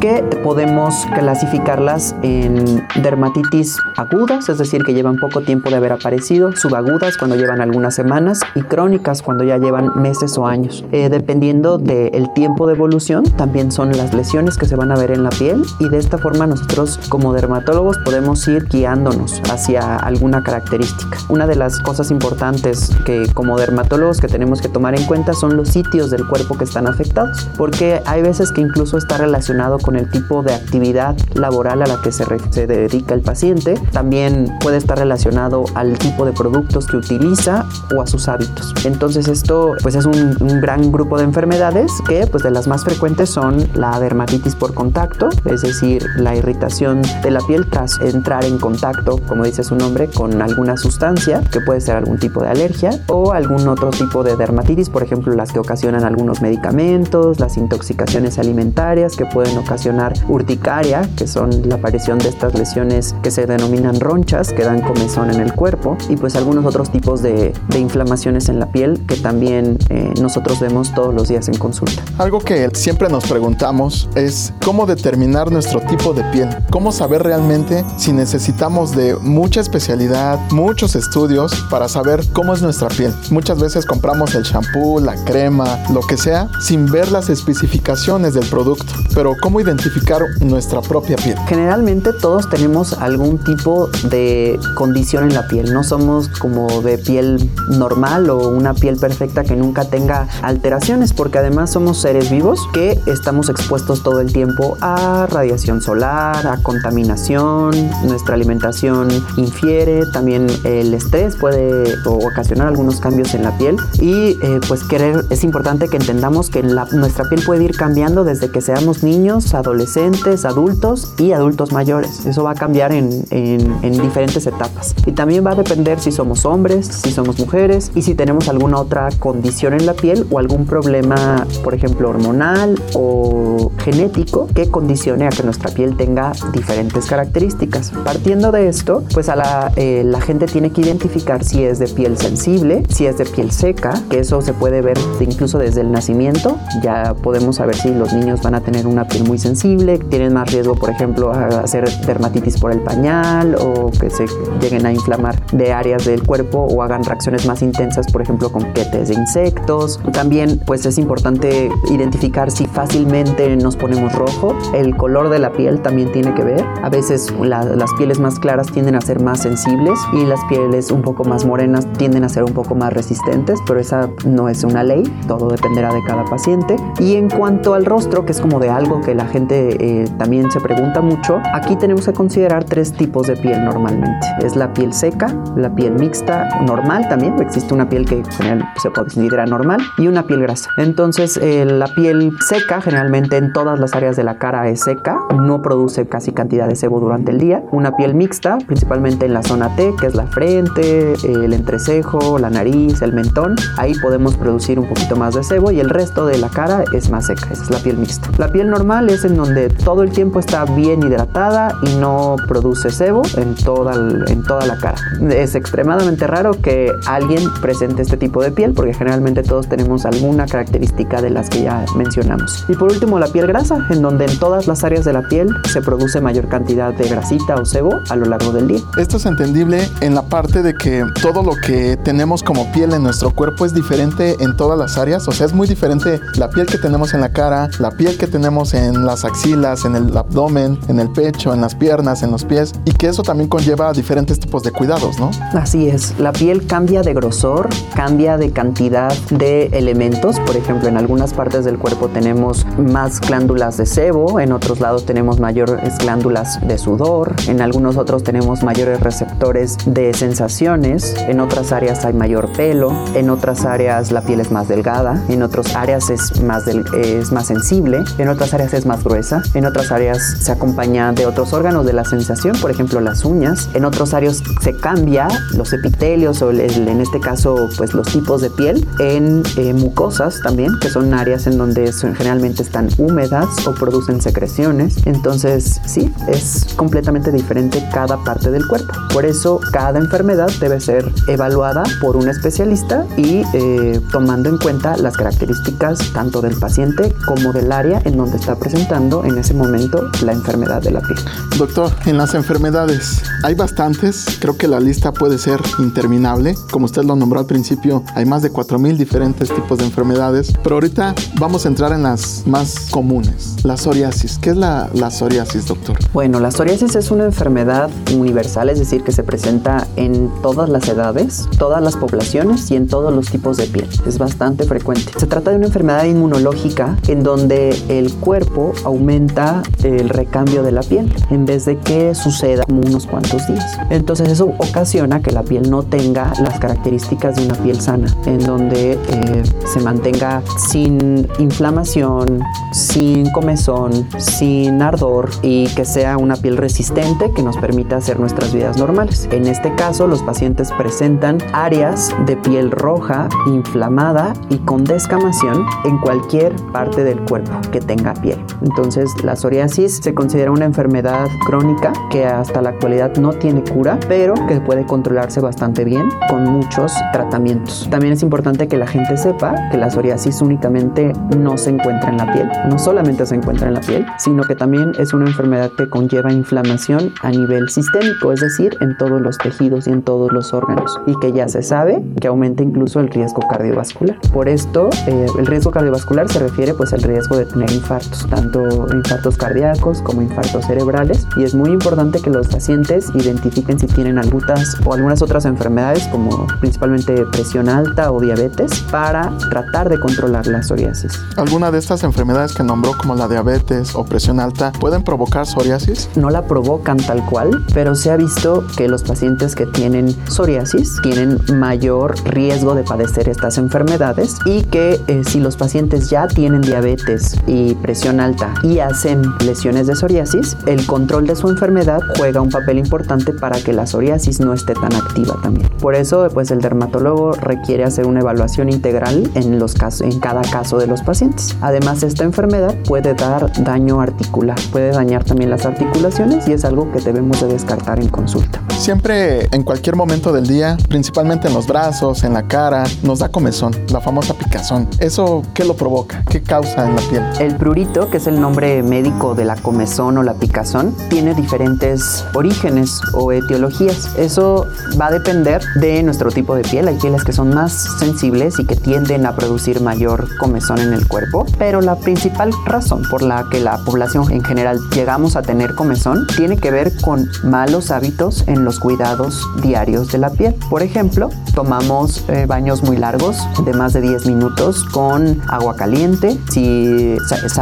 que 0.00 0.22
podemos 0.42 1.06
clasificarlas 1.14 2.16
en 2.22 2.82
dermatitis 3.02 3.76
agudas, 3.96 4.48
es 4.48 4.56
decir, 4.56 4.82
que 4.84 4.94
llevan 4.94 5.16
poco 5.16 5.42
tiempo 5.42 5.68
de 5.68 5.76
haber 5.76 5.92
aparecido, 5.92 6.56
subagudas 6.56 7.18
cuando 7.18 7.36
llevan 7.36 7.60
algunas 7.60 7.94
semanas 7.94 8.40
y 8.54 8.62
crónicas 8.62 9.20
cuando 9.20 9.44
ya 9.44 9.58
llevan 9.58 10.00
meses 10.00 10.38
o 10.38 10.46
años. 10.46 10.84
Eh, 10.92 11.10
dependiendo 11.10 11.76
del 11.76 12.32
tiempo 12.34 12.66
de 12.66 12.72
evolución, 12.72 13.24
también 13.36 13.70
son 13.70 13.94
las 13.94 14.14
lesiones 14.14 14.56
que 14.56 14.64
se 14.64 14.76
van 14.76 14.90
a 14.92 14.96
ver 14.96 15.10
en 15.10 15.22
la 15.22 15.30
piel 15.30 15.62
y 15.78 15.90
de 15.90 15.98
esta 15.98 16.16
forma 16.16 16.46
nosotros 16.46 16.98
como 17.10 17.34
dermatólogos 17.34 17.98
podemos 17.98 18.48
ir 18.48 18.66
guiándonos 18.68 19.42
hacia 19.50 19.96
alguna 19.96 20.42
característica. 20.42 21.18
Una 21.28 21.46
de 21.46 21.56
las 21.56 21.80
cosas 21.80 22.10
importantes 22.10 22.90
que 23.04 23.26
como 23.34 23.58
dermatólogos 23.58 24.20
que 24.20 24.28
tenemos 24.28 24.62
que 24.62 24.68
tomar 24.68 24.98
en 24.98 25.04
cuenta 25.04 25.34
son 25.34 25.56
los 25.56 25.68
sitios 25.68 26.10
del 26.10 26.26
cuerpo 26.26 26.56
que 26.56 26.64
están 26.64 26.86
afectados, 26.86 27.46
porque 27.58 28.00
hay 28.06 28.22
veces 28.22 28.50
que 28.52 28.62
incluso 28.62 28.96
está 28.96 29.18
relacionado 29.24 29.78
con 29.78 29.96
el 29.96 30.10
tipo 30.10 30.42
de 30.42 30.54
actividad 30.54 31.16
laboral 31.34 31.82
a 31.82 31.86
la 31.86 32.00
que 32.00 32.12
se, 32.12 32.24
dedica 32.66 33.14
el 33.14 33.22
paciente, 33.22 33.74
también 33.92 34.52
puede 34.60 34.76
estar 34.76 34.98
relacionado 34.98 35.64
al 35.74 35.98
tipo 35.98 36.24
de 36.24 36.32
productos 36.32 36.86
que 36.86 36.96
utiliza 36.96 37.66
o 37.96 38.02
a 38.02 38.06
sus 38.06 38.28
hábitos. 38.28 38.74
Entonces 38.84 39.28
esto 39.28 39.72
pues 39.82 39.94
es 39.94 40.06
un, 40.06 40.36
un 40.40 40.60
gran 40.60 40.92
grupo 40.92 41.18
de 41.18 41.24
enfermedades 41.24 41.92
que 42.06 42.26
pues 42.26 42.42
de 42.42 42.50
las 42.50 42.66
más 42.66 42.84
frecuentes 42.84 43.30
son 43.30 43.68
la 43.74 43.98
dermatitis 43.98 44.54
por 44.54 44.74
contacto, 44.74 45.28
es 45.44 45.62
decir, 45.62 46.04
la 46.16 46.36
irritación 46.36 47.02
de 47.22 47.30
la 47.30 47.40
piel 47.40 47.68
tras 47.68 47.98
entrar 48.00 48.44
en 48.44 48.58
contacto, 48.58 49.18
como 49.26 49.44
dice 49.44 49.62
su 49.64 49.76
nombre, 49.76 50.08
con 50.08 50.40
alguna 50.40 50.76
sustancia, 50.76 51.42
que 51.50 51.60
puede 51.60 51.80
ser 51.80 51.96
algún 51.96 52.18
tipo 52.18 52.42
de 52.42 52.48
alergia, 52.48 52.90
o 53.08 53.32
algún 53.32 53.66
otro 53.68 53.90
tipo 53.90 54.22
de 54.22 54.36
dermatitis, 54.36 54.90
por 54.90 55.02
ejemplo, 55.02 55.34
las 55.34 55.52
que 55.52 55.58
ocasionan 55.58 56.04
algunos 56.04 56.42
medicamentos, 56.42 57.40
las 57.40 57.56
intoxicaciones 57.56 58.38
alimentarias 58.38 59.13
que 59.16 59.26
pueden 59.26 59.56
ocasionar 59.58 60.14
urticaria, 60.28 61.08
que 61.16 61.26
son 61.26 61.68
la 61.68 61.76
aparición 61.76 62.18
de 62.18 62.28
estas 62.28 62.54
lesiones 62.54 63.14
que 63.22 63.30
se 63.30 63.46
denominan 63.46 64.00
ronchas, 64.00 64.52
que 64.52 64.64
dan 64.64 64.80
comezón 64.80 65.30
en 65.30 65.40
el 65.40 65.54
cuerpo, 65.54 65.96
y 66.08 66.16
pues 66.16 66.36
algunos 66.36 66.64
otros 66.64 66.90
tipos 66.90 67.22
de, 67.22 67.52
de 67.68 67.78
inflamaciones 67.78 68.48
en 68.48 68.58
la 68.58 68.66
piel 68.66 69.04
que 69.06 69.16
también 69.16 69.78
eh, 69.88 70.12
nosotros 70.20 70.60
vemos 70.60 70.92
todos 70.94 71.14
los 71.14 71.28
días 71.28 71.48
en 71.48 71.56
consulta. 71.58 72.02
Algo 72.18 72.40
que 72.40 72.70
siempre 72.74 73.08
nos 73.08 73.26
preguntamos 73.26 74.08
es 74.14 74.52
cómo 74.64 74.86
determinar 74.86 75.50
nuestro 75.50 75.80
tipo 75.80 76.12
de 76.12 76.24
piel, 76.24 76.48
cómo 76.70 76.92
saber 76.92 77.22
realmente 77.22 77.84
si 77.96 78.12
necesitamos 78.12 78.94
de 78.94 79.16
mucha 79.16 79.60
especialidad, 79.60 80.38
muchos 80.50 80.96
estudios 80.96 81.54
para 81.70 81.88
saber 81.88 82.24
cómo 82.32 82.54
es 82.54 82.62
nuestra 82.62 82.88
piel. 82.88 83.12
Muchas 83.30 83.60
veces 83.60 83.86
compramos 83.86 84.34
el 84.34 84.42
shampoo, 84.42 85.00
la 85.00 85.16
crema, 85.24 85.78
lo 85.92 86.00
que 86.00 86.16
sea, 86.16 86.48
sin 86.60 86.90
ver 86.90 87.10
las 87.10 87.28
especificaciones 87.30 88.34
del 88.34 88.46
producto. 88.46 88.92
Pero 89.14 89.34
¿cómo 89.40 89.60
identificar 89.60 90.22
nuestra 90.40 90.80
propia 90.80 91.16
piel? 91.16 91.36
Generalmente 91.46 92.12
todos 92.12 92.48
tenemos 92.48 92.92
algún 92.94 93.38
tipo 93.38 93.88
de 94.10 94.58
condición 94.74 95.24
en 95.24 95.34
la 95.34 95.46
piel. 95.46 95.72
No 95.72 95.84
somos 95.84 96.28
como 96.28 96.82
de 96.82 96.98
piel 96.98 97.50
normal 97.68 98.30
o 98.30 98.48
una 98.48 98.74
piel 98.74 98.96
perfecta 98.96 99.44
que 99.44 99.56
nunca 99.56 99.84
tenga 99.84 100.28
alteraciones, 100.42 101.12
porque 101.12 101.38
además 101.38 101.72
somos 101.72 102.00
seres 102.00 102.30
vivos 102.30 102.60
que 102.72 102.98
estamos 103.06 103.48
expuestos 103.48 104.02
todo 104.02 104.20
el 104.20 104.32
tiempo 104.32 104.76
a 104.80 105.26
radiación 105.30 105.80
solar, 105.80 106.46
a 106.46 106.62
contaminación, 106.62 107.72
nuestra 108.04 108.34
alimentación 108.34 109.08
infiere, 109.36 110.02
también 110.12 110.46
el 110.64 110.94
estrés 110.94 111.36
puede 111.36 111.94
ocasionar 112.04 112.68
algunos 112.68 113.00
cambios 113.00 113.34
en 113.34 113.42
la 113.42 113.56
piel 113.56 113.76
y 114.00 114.38
eh, 114.42 114.60
pues 114.68 114.84
querer 114.84 115.24
es 115.30 115.44
importante 115.44 115.88
que 115.88 115.96
entendamos 115.96 116.50
que 116.50 116.62
la, 116.62 116.86
nuestra 116.92 117.24
piel 117.28 117.42
puede 117.44 117.64
ir 117.64 117.76
cambiando 117.76 118.24
desde 118.24 118.50
que 118.50 118.60
seamos 118.60 118.93
niños, 119.02 119.54
adolescentes, 119.54 120.44
adultos 120.44 121.12
y 121.18 121.32
adultos 121.32 121.72
mayores. 121.72 122.26
Eso 122.26 122.44
va 122.44 122.52
a 122.52 122.54
cambiar 122.54 122.92
en, 122.92 123.24
en, 123.30 123.74
en 123.82 123.92
diferentes 124.00 124.46
etapas. 124.46 124.94
Y 125.06 125.12
también 125.12 125.44
va 125.44 125.52
a 125.52 125.54
depender 125.54 125.98
si 126.00 126.12
somos 126.12 126.44
hombres, 126.44 126.86
si 126.86 127.10
somos 127.10 127.38
mujeres 127.38 127.90
y 127.94 128.02
si 128.02 128.14
tenemos 128.14 128.48
alguna 128.48 128.78
otra 128.78 129.08
condición 129.18 129.74
en 129.74 129.86
la 129.86 129.94
piel 129.94 130.26
o 130.30 130.38
algún 130.38 130.66
problema, 130.66 131.46
por 131.62 131.74
ejemplo, 131.74 132.10
hormonal 132.10 132.80
o 132.94 133.72
genético 133.78 134.46
que 134.54 134.70
condicione 134.70 135.26
a 135.26 135.30
que 135.30 135.42
nuestra 135.42 135.70
piel 135.70 135.96
tenga 135.96 136.32
diferentes 136.52 137.06
características. 137.06 137.92
Partiendo 138.04 138.52
de 138.52 138.68
esto, 138.68 139.02
pues 139.12 139.28
a 139.28 139.36
la, 139.36 139.72
eh, 139.76 140.02
la 140.04 140.20
gente 140.20 140.46
tiene 140.46 140.70
que 140.70 140.82
identificar 140.82 141.44
si 141.44 141.64
es 141.64 141.78
de 141.78 141.88
piel 141.88 142.16
sensible, 142.18 142.82
si 142.88 143.06
es 143.06 143.18
de 143.18 143.24
piel 143.24 143.50
seca, 143.50 143.94
que 144.10 144.20
eso 144.20 144.40
se 144.40 144.52
puede 144.52 144.82
ver 144.82 144.98
incluso 145.20 145.58
desde 145.58 145.80
el 145.80 145.92
nacimiento. 145.92 146.58
Ya 146.82 147.14
podemos 147.22 147.56
saber 147.56 147.76
si 147.76 147.90
los 147.90 148.12
niños 148.12 148.42
van 148.42 148.54
a 148.54 148.60
tener 148.60 148.83
una 148.86 149.06
piel 149.06 149.24
muy 149.24 149.38
sensible, 149.38 149.98
tienen 149.98 150.32
más 150.32 150.50
riesgo, 150.52 150.74
por 150.74 150.90
ejemplo, 150.90 151.32
a 151.32 151.46
hacer 151.60 151.88
dermatitis 152.06 152.58
por 152.58 152.72
el 152.72 152.80
pañal 152.80 153.56
o 153.60 153.90
que 153.90 154.10
se 154.10 154.26
lleguen 154.60 154.86
a 154.86 154.92
inflamar 154.92 155.44
de 155.52 155.72
áreas 155.72 156.04
del 156.04 156.22
cuerpo 156.22 156.60
o 156.60 156.82
hagan 156.82 157.04
reacciones 157.04 157.46
más 157.46 157.62
intensas, 157.62 158.10
por 158.10 158.22
ejemplo, 158.22 158.50
con 158.50 158.72
quetes 158.72 159.08
de 159.08 159.14
insectos. 159.14 160.00
También, 160.12 160.60
pues 160.66 160.86
es 160.86 160.98
importante 160.98 161.70
identificar 161.90 162.50
si 162.50 162.66
fácilmente 162.66 163.56
nos 163.56 163.76
ponemos 163.76 164.12
rojo. 164.14 164.56
El 164.74 164.96
color 164.96 165.28
de 165.28 165.38
la 165.38 165.52
piel 165.52 165.80
también 165.80 166.12
tiene 166.12 166.34
que 166.34 166.44
ver. 166.44 166.64
A 166.82 166.88
veces 166.88 167.32
la, 167.40 167.64
las 167.64 167.92
pieles 167.94 168.18
más 168.20 168.38
claras 168.38 168.70
tienden 168.72 168.94
a 168.94 169.00
ser 169.00 169.20
más 169.22 169.40
sensibles 169.40 169.98
y 170.12 170.24
las 170.24 170.40
pieles 170.48 170.90
un 170.90 171.02
poco 171.02 171.24
más 171.24 171.44
morenas 171.44 171.86
tienden 171.94 172.24
a 172.24 172.28
ser 172.28 172.44
un 172.44 172.52
poco 172.52 172.74
más 172.74 172.92
resistentes, 172.92 173.58
pero 173.66 173.80
esa 173.80 174.08
no 174.26 174.48
es 174.48 174.64
una 174.64 174.82
ley, 174.82 175.02
todo 175.26 175.48
dependerá 175.48 175.92
de 175.92 176.02
cada 176.04 176.24
paciente. 176.24 176.76
Y 176.98 177.16
en 177.16 177.28
cuanto 177.28 177.74
al 177.74 177.84
rostro, 177.84 178.24
que 178.24 178.32
es 178.32 178.40
como 178.40 178.60
de 178.60 178.70
algo 178.74 179.00
que 179.00 179.14
la 179.14 179.26
gente 179.26 179.76
eh, 179.80 180.08
también 180.18 180.50
se 180.50 180.60
pregunta 180.60 181.00
mucho, 181.00 181.40
aquí 181.52 181.76
tenemos 181.76 182.06
que 182.06 182.12
considerar 182.12 182.64
tres 182.64 182.92
tipos 182.92 183.26
de 183.26 183.36
piel 183.36 183.64
normalmente. 183.64 184.26
Es 184.42 184.56
la 184.56 184.72
piel 184.72 184.92
seca, 184.92 185.34
la 185.56 185.74
piel 185.74 185.94
mixta, 185.94 186.48
normal 186.66 187.08
también, 187.08 187.40
existe 187.40 187.72
una 187.72 187.88
piel 187.88 188.04
que 188.06 188.22
general 188.36 188.64
se 188.82 188.90
considera 188.90 189.46
normal 189.46 189.80
y 189.98 190.08
una 190.08 190.26
piel 190.26 190.40
grasa. 190.40 190.70
Entonces, 190.76 191.36
eh, 191.36 191.64
la 191.64 191.86
piel 191.86 192.32
seca 192.40 192.80
generalmente 192.80 193.36
en 193.36 193.52
todas 193.52 193.78
las 193.78 193.94
áreas 193.94 194.16
de 194.16 194.24
la 194.24 194.38
cara 194.38 194.68
es 194.68 194.80
seca, 194.80 195.20
no 195.34 195.62
produce 195.62 196.06
casi 196.06 196.32
cantidad 196.32 196.68
de 196.68 196.76
sebo 196.76 197.00
durante 197.00 197.30
el 197.30 197.38
día. 197.38 197.62
Una 197.70 197.96
piel 197.96 198.14
mixta, 198.14 198.58
principalmente 198.66 199.26
en 199.26 199.34
la 199.34 199.42
zona 199.42 199.74
T, 199.76 199.94
que 200.00 200.06
es 200.06 200.14
la 200.14 200.26
frente, 200.26 201.14
el 201.24 201.52
entrecejo, 201.52 202.38
la 202.38 202.50
nariz, 202.50 203.02
el 203.02 203.12
mentón, 203.12 203.54
ahí 203.76 203.92
podemos 204.02 204.36
producir 204.36 204.78
un 204.78 204.88
poquito 204.88 205.16
más 205.16 205.34
de 205.34 205.44
sebo 205.44 205.70
y 205.70 205.80
el 205.80 205.90
resto 205.90 206.26
de 206.26 206.38
la 206.38 206.48
cara 206.48 206.84
es 206.92 207.10
más 207.10 207.26
seca, 207.26 207.48
esa 207.52 207.62
es 207.62 207.70
la 207.70 207.78
piel 207.78 207.98
mixta. 207.98 208.28
La 208.38 208.48
piel 208.48 208.63
normal 208.70 209.10
es 209.10 209.24
en 209.24 209.36
donde 209.36 209.68
todo 209.68 210.02
el 210.02 210.10
tiempo 210.10 210.40
está 210.40 210.64
bien 210.64 211.02
hidratada 211.02 211.74
y 211.82 211.96
no 211.96 212.36
produce 212.48 212.90
sebo 212.90 213.22
en 213.36 213.54
toda, 213.54 213.94
en 214.28 214.42
toda 214.42 214.66
la 214.66 214.76
cara. 214.78 214.98
Es 215.30 215.54
extremadamente 215.54 216.26
raro 216.26 216.52
que 216.60 216.90
alguien 217.06 217.42
presente 217.60 218.02
este 218.02 218.16
tipo 218.16 218.42
de 218.42 218.50
piel 218.50 218.72
porque 218.72 218.94
generalmente 218.94 219.42
todos 219.42 219.68
tenemos 219.68 220.06
alguna 220.06 220.46
característica 220.46 221.20
de 221.20 221.30
las 221.30 221.50
que 221.50 221.62
ya 221.62 221.84
mencionamos. 221.96 222.64
Y 222.68 222.74
por 222.74 222.90
último, 222.92 223.18
la 223.18 223.28
piel 223.28 223.46
grasa, 223.46 223.86
en 223.90 224.02
donde 224.02 224.26
en 224.26 224.38
todas 224.38 224.66
las 224.66 224.84
áreas 224.84 225.04
de 225.04 225.12
la 225.12 225.22
piel 225.22 225.48
se 225.72 225.82
produce 225.82 226.20
mayor 226.20 226.48
cantidad 226.48 226.92
de 226.92 227.08
grasita 227.08 227.54
o 227.54 227.64
sebo 227.64 228.00
a 228.08 228.16
lo 228.16 228.26
largo 228.26 228.52
del 228.52 228.68
día. 228.68 228.80
Esto 228.98 229.16
es 229.16 229.26
entendible 229.26 229.88
en 230.00 230.14
la 230.14 230.22
parte 230.22 230.62
de 230.62 230.74
que 230.74 231.04
todo 231.20 231.42
lo 231.42 231.52
que 231.56 231.96
tenemos 231.96 232.42
como 232.42 232.70
piel 232.72 232.92
en 232.92 233.02
nuestro 233.02 233.30
cuerpo 233.30 233.64
es 233.66 233.74
diferente 233.74 234.36
en 234.40 234.56
todas 234.56 234.78
las 234.78 234.98
áreas, 234.98 235.26
o 235.28 235.32
sea, 235.32 235.46
es 235.46 235.52
muy 235.52 235.66
diferente 235.66 236.20
la 236.36 236.48
piel 236.50 236.66
que 236.66 236.78
tenemos 236.78 237.14
en 237.14 237.20
la 237.20 237.30
cara, 237.30 237.68
la 237.78 237.90
piel 237.90 238.16
que 238.16 238.26
tenemos 238.26 238.53
en 238.54 239.04
las 239.04 239.24
axilas, 239.24 239.84
en 239.84 239.96
el 239.96 240.16
abdomen, 240.16 240.78
en 240.86 241.00
el 241.00 241.10
pecho, 241.10 241.52
en 241.52 241.60
las 241.60 241.74
piernas, 241.74 242.22
en 242.22 242.30
los 242.30 242.44
pies, 242.44 242.72
y 242.84 242.92
que 242.92 243.08
eso 243.08 243.24
también 243.24 243.48
conlleva 243.48 243.92
diferentes 243.92 244.38
tipos 244.38 244.62
de 244.62 244.70
cuidados, 244.70 245.18
¿no? 245.18 245.32
Así 245.54 245.88
es, 245.88 246.16
la 246.20 246.32
piel 246.32 246.64
cambia 246.66 247.02
de 247.02 247.14
grosor, 247.14 247.68
cambia 247.96 248.36
de 248.36 248.52
cantidad 248.52 249.12
de 249.30 249.66
elementos, 249.72 250.38
por 250.40 250.56
ejemplo, 250.56 250.88
en 250.88 250.96
algunas 250.96 251.34
partes 251.34 251.64
del 251.64 251.78
cuerpo 251.78 252.08
tenemos 252.08 252.64
más 252.78 253.20
glándulas 253.20 253.76
de 253.76 253.86
sebo, 253.86 254.38
en 254.38 254.52
otros 254.52 254.78
lados 254.78 255.04
tenemos 255.04 255.40
mayores 255.40 255.98
glándulas 255.98 256.64
de 256.66 256.78
sudor, 256.78 257.34
en 257.48 257.60
algunos 257.60 257.96
otros 257.96 258.22
tenemos 258.22 258.62
mayores 258.62 259.00
receptores 259.00 259.78
de 259.84 260.14
sensaciones, 260.14 261.16
en 261.26 261.40
otras 261.40 261.72
áreas 261.72 262.04
hay 262.04 262.12
mayor 262.14 262.52
pelo, 262.52 262.92
en 263.14 263.30
otras 263.30 263.64
áreas 263.64 264.12
la 264.12 264.20
piel 264.20 264.38
es 264.38 264.52
más 264.52 264.68
delgada, 264.68 265.20
en 265.28 265.42
otras 265.42 265.74
áreas 265.74 266.08
es 266.10 266.40
más, 266.40 266.64
del, 266.66 266.84
es 266.94 267.32
más 267.32 267.48
sensible, 267.48 268.04
en 268.18 268.28
otras 268.34 268.52
áreas 268.54 268.74
es 268.74 268.86
más 268.86 269.02
gruesa, 269.02 269.42
en 269.54 269.64
otras 269.64 269.90
áreas 269.92 270.36
se 270.40 270.52
acompaña 270.52 271.12
de 271.12 271.26
otros 271.26 271.52
órganos 271.52 271.86
de 271.86 271.92
la 271.92 272.04
sensación, 272.04 272.56
por 272.60 272.70
ejemplo 272.70 273.00
las 273.00 273.24
uñas, 273.24 273.68
en 273.74 273.84
otros 273.84 274.12
áreas 274.12 274.42
se 274.60 274.76
cambia 274.76 275.28
los 275.56 275.72
epitelios 275.72 276.42
o 276.42 276.50
el, 276.50 276.60
en 276.60 277.00
este 277.00 277.20
caso 277.20 277.68
pues 277.76 277.94
los 277.94 278.08
tipos 278.08 278.40
de 278.40 278.50
piel 278.50 278.86
en 278.98 279.42
eh, 279.56 279.72
mucosas 279.72 280.40
también, 280.42 280.72
que 280.80 280.90
son 280.90 281.14
áreas 281.14 281.46
en 281.46 281.58
donde 281.58 281.92
son, 281.92 282.14
generalmente 282.14 282.62
están 282.62 282.88
húmedas 282.98 283.46
o 283.66 283.74
producen 283.74 284.20
secreciones, 284.20 284.96
entonces 285.06 285.80
sí, 285.86 286.12
es 286.28 286.66
completamente 286.76 287.30
diferente 287.30 287.86
cada 287.92 288.22
parte 288.24 288.50
del 288.50 288.66
cuerpo. 288.66 288.92
Por 289.12 289.24
eso 289.24 289.60
cada 289.72 289.98
enfermedad 289.98 290.50
debe 290.60 290.80
ser 290.80 291.10
evaluada 291.28 291.84
por 292.00 292.16
un 292.16 292.28
especialista 292.28 293.06
y 293.16 293.42
eh, 293.54 294.00
tomando 294.10 294.48
en 294.48 294.58
cuenta 294.58 294.96
las 294.96 295.16
características 295.16 296.12
tanto 296.12 296.40
del 296.40 296.58
paciente 296.58 297.14
como 297.26 297.52
del 297.52 297.70
área 297.70 298.00
en 298.04 298.16
donde 298.16 298.23
está 298.32 298.56
presentando 298.56 299.24
en 299.24 299.38
ese 299.38 299.54
momento 299.54 300.10
la 300.22 300.32
enfermedad 300.32 300.82
de 300.82 300.90
la 300.90 301.00
piel. 301.00 301.18
Doctor, 301.58 301.92
en 302.06 302.16
las 302.16 302.34
enfermedades 302.34 303.22
hay 303.42 303.54
bastantes, 303.54 304.38
creo 304.40 304.56
que 304.56 304.68
la 304.68 304.80
lista 304.80 305.12
puede 305.12 305.38
ser 305.38 305.60
interminable, 305.78 306.54
como 306.70 306.86
usted 306.86 307.04
lo 307.04 307.16
nombró 307.16 307.40
al 307.40 307.46
principio, 307.46 308.02
hay 308.14 308.24
más 308.24 308.42
de 308.42 308.52
4.000 308.52 308.96
diferentes 308.96 309.48
tipos 309.50 309.78
de 309.78 309.84
enfermedades, 309.84 310.52
pero 310.62 310.76
ahorita 310.76 311.14
vamos 311.38 311.64
a 311.64 311.68
entrar 311.68 311.92
en 311.92 312.02
las 312.02 312.44
más 312.46 312.88
comunes, 312.90 313.56
la 313.64 313.76
psoriasis. 313.76 314.38
¿Qué 314.38 314.50
es 314.50 314.56
la, 314.56 314.88
la 314.94 315.10
psoriasis, 315.10 315.66
doctor? 315.66 315.96
Bueno, 316.12 316.40
la 316.40 316.50
psoriasis 316.50 316.94
es 316.96 317.10
una 317.10 317.24
enfermedad 317.24 317.90
universal, 318.14 318.68
es 318.70 318.78
decir, 318.78 319.02
que 319.02 319.12
se 319.12 319.22
presenta 319.22 319.86
en 319.96 320.30
todas 320.42 320.68
las 320.68 320.88
edades, 320.88 321.48
todas 321.58 321.82
las 321.82 321.96
poblaciones 321.96 322.70
y 322.70 322.76
en 322.76 322.88
todos 322.88 323.12
los 323.12 323.30
tipos 323.30 323.56
de 323.56 323.66
piel. 323.66 323.88
Es 324.06 324.18
bastante 324.18 324.64
frecuente. 324.64 325.12
Se 325.18 325.26
trata 325.26 325.50
de 325.50 325.56
una 325.56 325.66
enfermedad 325.66 326.04
inmunológica 326.04 326.96
en 327.08 327.22
donde 327.22 327.76
el 327.88 328.12
cuerpo 328.14 328.72
aumenta 328.84 329.62
el 329.82 330.08
recambio 330.08 330.62
de 330.62 330.72
la 330.72 330.82
piel 330.82 331.12
en 331.30 331.46
vez 331.46 331.64
de 331.64 331.78
que 331.78 332.14
suceda 332.14 332.64
como 332.64 332.80
unos 332.80 333.06
cuantos 333.06 333.46
días. 333.46 333.78
Entonces 333.90 334.28
eso 334.28 334.52
ocasiona 334.58 335.20
que 335.20 335.30
la 335.30 335.42
piel 335.42 335.70
no 335.70 335.82
tenga 335.82 336.32
las 336.40 336.58
características 336.58 337.36
de 337.36 337.46
una 337.46 337.54
piel 337.54 337.80
sana, 337.80 338.08
en 338.26 338.38
donde 338.38 338.92
eh, 338.92 339.42
se 339.66 339.80
mantenga 339.80 340.42
sin 340.56 341.26
inflamación, 341.38 342.42
sin 342.72 343.30
comezón, 343.30 344.06
sin 344.18 344.82
ardor 344.82 345.30
y 345.42 345.66
que 345.68 345.84
sea 345.84 346.18
una 346.18 346.36
piel 346.36 346.56
resistente 346.56 347.30
que 347.32 347.42
nos 347.42 347.56
permita 347.56 347.96
hacer 347.96 348.18
nuestras 348.20 348.52
vidas 348.52 348.78
normales. 348.78 349.28
En 349.30 349.46
este 349.46 349.74
caso, 349.74 350.06
los 350.06 350.22
pacientes 350.22 350.70
presentan 350.72 351.38
áreas 351.52 352.14
de 352.26 352.36
piel 352.36 352.70
roja, 352.70 353.28
inflamada 353.46 354.32
y 354.48 354.58
con 354.58 354.84
descamación 354.84 355.64
en 355.84 355.98
cualquier 355.98 356.54
parte 356.72 357.04
del 357.04 357.20
cuerpo 357.20 357.52
que 357.70 357.80
tenga 357.80 358.03
piel. 358.12 358.38
Entonces, 358.60 359.10
la 359.22 359.36
psoriasis 359.36 360.00
se 360.02 360.12
considera 360.12 360.50
una 360.50 360.66
enfermedad 360.66 361.26
crónica 361.46 361.92
que 362.10 362.26
hasta 362.26 362.60
la 362.60 362.70
actualidad 362.70 363.16
no 363.16 363.32
tiene 363.32 363.62
cura, 363.62 363.98
pero 364.08 364.34
que 364.46 364.60
puede 364.60 364.84
controlarse 364.84 365.40
bastante 365.40 365.84
bien 365.84 366.08
con 366.28 366.44
muchos 366.44 366.92
tratamientos. 367.12 367.88
También 367.90 368.12
es 368.12 368.22
importante 368.22 368.68
que 368.68 368.76
la 368.76 368.86
gente 368.86 369.16
sepa 369.16 369.54
que 369.70 369.78
la 369.78 369.90
psoriasis 369.90 370.42
únicamente 370.42 371.12
no 371.36 371.56
se 371.56 371.70
encuentra 371.70 372.10
en 372.10 372.18
la 372.18 372.32
piel, 372.32 372.48
no 372.68 372.78
solamente 372.78 373.24
se 373.26 373.36
encuentra 373.36 373.68
en 373.68 373.74
la 373.74 373.80
piel, 373.80 374.04
sino 374.18 374.42
que 374.42 374.54
también 374.54 374.92
es 374.98 375.14
una 375.14 375.26
enfermedad 375.26 375.70
que 375.76 375.88
conlleva 375.88 376.32
inflamación 376.32 377.12
a 377.22 377.30
nivel 377.30 377.68
sistémico, 377.68 378.32
es 378.32 378.40
decir, 378.40 378.76
en 378.80 378.96
todos 378.96 379.20
los 379.20 379.38
tejidos 379.38 379.86
y 379.86 379.90
en 379.90 380.02
todos 380.02 380.32
los 380.32 380.52
órganos, 380.52 381.00
y 381.06 381.14
que 381.20 381.32
ya 381.32 381.48
se 381.48 381.62
sabe 381.62 382.02
que 382.20 382.28
aumenta 382.28 382.62
incluso 382.62 383.00
el 383.00 383.08
riesgo 383.08 383.46
cardiovascular. 383.48 384.18
Por 384.32 384.48
esto, 384.48 384.90
eh, 385.06 385.26
el 385.38 385.46
riesgo 385.46 385.70
cardiovascular 385.70 386.28
se 386.28 386.40
refiere 386.40 386.74
pues 386.74 386.92
al 386.92 387.02
riesgo 387.02 387.36
de 387.36 387.46
tener 387.46 387.70
infartos, 387.94 388.26
tanto 388.28 388.86
infartos 388.92 389.36
cardíacos 389.36 390.02
como 390.02 390.22
infartos 390.22 390.66
cerebrales, 390.66 391.26
y 391.36 391.44
es 391.44 391.54
muy 391.54 391.70
importante 391.70 392.20
que 392.20 392.30
los 392.30 392.48
pacientes 392.48 393.10
identifiquen 393.14 393.78
si 393.78 393.86
tienen 393.86 394.18
algunas 394.18 394.76
o 394.84 394.94
algunas 394.94 395.22
otras 395.22 395.44
enfermedades 395.44 396.06
como 396.08 396.46
principalmente 396.60 397.24
presión 397.26 397.68
alta 397.68 398.10
o 398.10 398.20
diabetes 398.20 398.80
para 398.90 399.32
tratar 399.50 399.88
de 399.88 400.00
controlar 400.00 400.46
la 400.46 400.62
psoriasis. 400.62 401.12
¿Alguna 401.36 401.70
de 401.70 401.78
estas 401.78 402.02
enfermedades 402.02 402.54
que 402.54 402.62
nombró 402.62 402.96
como 402.96 403.14
la 403.14 403.28
diabetes 403.28 403.94
o 403.94 404.04
presión 404.04 404.40
alta 404.40 404.72
pueden 404.72 405.02
provocar 405.02 405.46
psoriasis? 405.46 406.08
No 406.16 406.30
la 406.30 406.46
provocan 406.46 406.96
tal 406.96 407.24
cual, 407.26 407.64
pero 407.72 407.94
se 407.94 408.10
ha 408.10 408.16
visto 408.16 408.64
que 408.76 408.88
los 408.88 409.02
pacientes 409.02 409.54
que 409.54 409.66
tienen 409.66 410.14
psoriasis 410.28 411.00
tienen 411.02 411.38
mayor 411.52 412.14
riesgo 412.24 412.74
de 412.74 412.82
padecer 412.82 413.28
estas 413.28 413.58
enfermedades 413.58 414.36
y 414.46 414.62
que 414.62 415.00
eh, 415.06 415.22
si 415.24 415.40
los 415.40 415.56
pacientes 415.56 416.10
ya 416.10 416.26
tienen 416.26 416.60
diabetes 416.60 417.36
y 417.46 417.74
presión 417.84 418.18
alta 418.18 418.54
y 418.62 418.78
hacen 418.78 419.20
lesiones 419.44 419.86
de 419.86 419.94
psoriasis, 419.94 420.56
el 420.66 420.86
control 420.86 421.26
de 421.26 421.36
su 421.36 421.50
enfermedad 421.50 422.00
juega 422.16 422.40
un 422.40 422.48
papel 422.48 422.78
importante 422.78 423.34
para 423.34 423.60
que 423.60 423.74
la 423.74 423.86
psoriasis 423.86 424.40
no 424.40 424.54
esté 424.54 424.72
tan 424.72 424.94
activa 424.94 425.36
también. 425.42 425.68
Por 425.82 425.94
eso, 425.94 426.26
pues 426.32 426.50
el 426.50 426.62
dermatólogo 426.62 427.32
requiere 427.32 427.84
hacer 427.84 428.06
una 428.06 428.20
evaluación 428.20 428.70
integral 428.70 429.30
en, 429.34 429.58
los 429.58 429.74
casos, 429.74 430.00
en 430.00 430.18
cada 430.18 430.40
caso 430.40 430.78
de 430.78 430.86
los 430.86 431.02
pacientes. 431.02 431.54
Además, 431.60 432.02
esta 432.02 432.24
enfermedad 432.24 432.74
puede 432.88 433.12
dar 433.12 433.52
daño 433.62 434.00
articular, 434.00 434.56
puede 434.72 434.88
dañar 434.92 435.22
también 435.24 435.50
las 435.50 435.66
articulaciones 435.66 436.48
y 436.48 436.54
es 436.54 436.64
algo 436.64 436.90
que 436.90 437.00
debemos 437.00 437.42
de 437.42 437.48
descartar 437.48 438.00
en 438.00 438.08
consulta. 438.08 438.62
Siempre, 438.78 439.46
en 439.52 439.62
cualquier 439.62 439.96
momento 439.96 440.32
del 440.32 440.46
día, 440.46 440.78
principalmente 440.88 441.48
en 441.48 441.54
los 441.54 441.66
brazos, 441.66 442.24
en 442.24 442.32
la 442.32 442.48
cara, 442.48 442.84
nos 443.02 443.18
da 443.18 443.28
comezón, 443.28 443.74
la 443.90 444.00
famosa 444.00 444.32
picazón. 444.32 444.88
¿Eso 445.00 445.42
qué 445.52 445.64
lo 445.66 445.76
provoca? 445.76 446.24
¿Qué 446.30 446.42
causa 446.42 446.88
en 446.88 446.96
la 446.96 447.02
piel? 447.02 447.22
El 447.40 447.56
prurito, 447.56 447.73
que 447.74 448.18
es 448.18 448.28
el 448.28 448.40
nombre 448.40 448.84
médico 448.84 449.34
de 449.34 449.44
la 449.44 449.56
comezón 449.56 450.16
o 450.16 450.22
la 450.22 450.34
picazón, 450.34 450.94
tiene 451.10 451.34
diferentes 451.34 452.24
orígenes 452.32 453.00
o 453.14 453.32
etiologías. 453.32 454.14
Eso 454.16 454.68
va 455.00 455.06
a 455.06 455.10
depender 455.10 455.60
de 455.80 456.00
nuestro 456.04 456.30
tipo 456.30 456.54
de 456.54 456.62
piel. 456.62 456.86
Hay 456.86 456.96
pieles 456.98 457.24
que 457.24 457.32
son 457.32 457.52
más 457.52 457.72
sensibles 457.98 458.60
y 458.60 458.64
que 458.64 458.76
tienden 458.76 459.26
a 459.26 459.34
producir 459.34 459.80
mayor 459.80 460.28
comezón 460.38 460.78
en 460.78 460.92
el 460.92 461.08
cuerpo, 461.08 461.46
pero 461.58 461.80
la 461.80 461.96
principal 461.96 462.52
razón 462.64 463.02
por 463.10 463.22
la 463.22 463.48
que 463.50 463.58
la 463.58 463.78
población 463.78 464.30
en 464.30 464.44
general 464.44 464.78
llegamos 464.94 465.34
a 465.34 465.42
tener 465.42 465.74
comezón 465.74 466.28
tiene 466.36 466.56
que 466.56 466.70
ver 466.70 466.92
con 467.02 467.28
malos 467.42 467.90
hábitos 467.90 468.44
en 468.46 468.64
los 468.64 468.78
cuidados 468.78 469.44
diarios 469.62 470.12
de 470.12 470.18
la 470.18 470.30
piel. 470.30 470.54
Por 470.70 470.82
ejemplo, 470.82 471.28
tomamos 471.56 472.24
eh, 472.28 472.46
baños 472.46 472.84
muy 472.84 472.98
largos 472.98 473.36
de 473.64 473.72
más 473.72 473.94
de 473.94 474.00
10 474.00 474.26
minutos 474.26 474.84
con 474.92 475.42
agua 475.48 475.74
caliente. 475.74 476.38
Si 476.50 477.16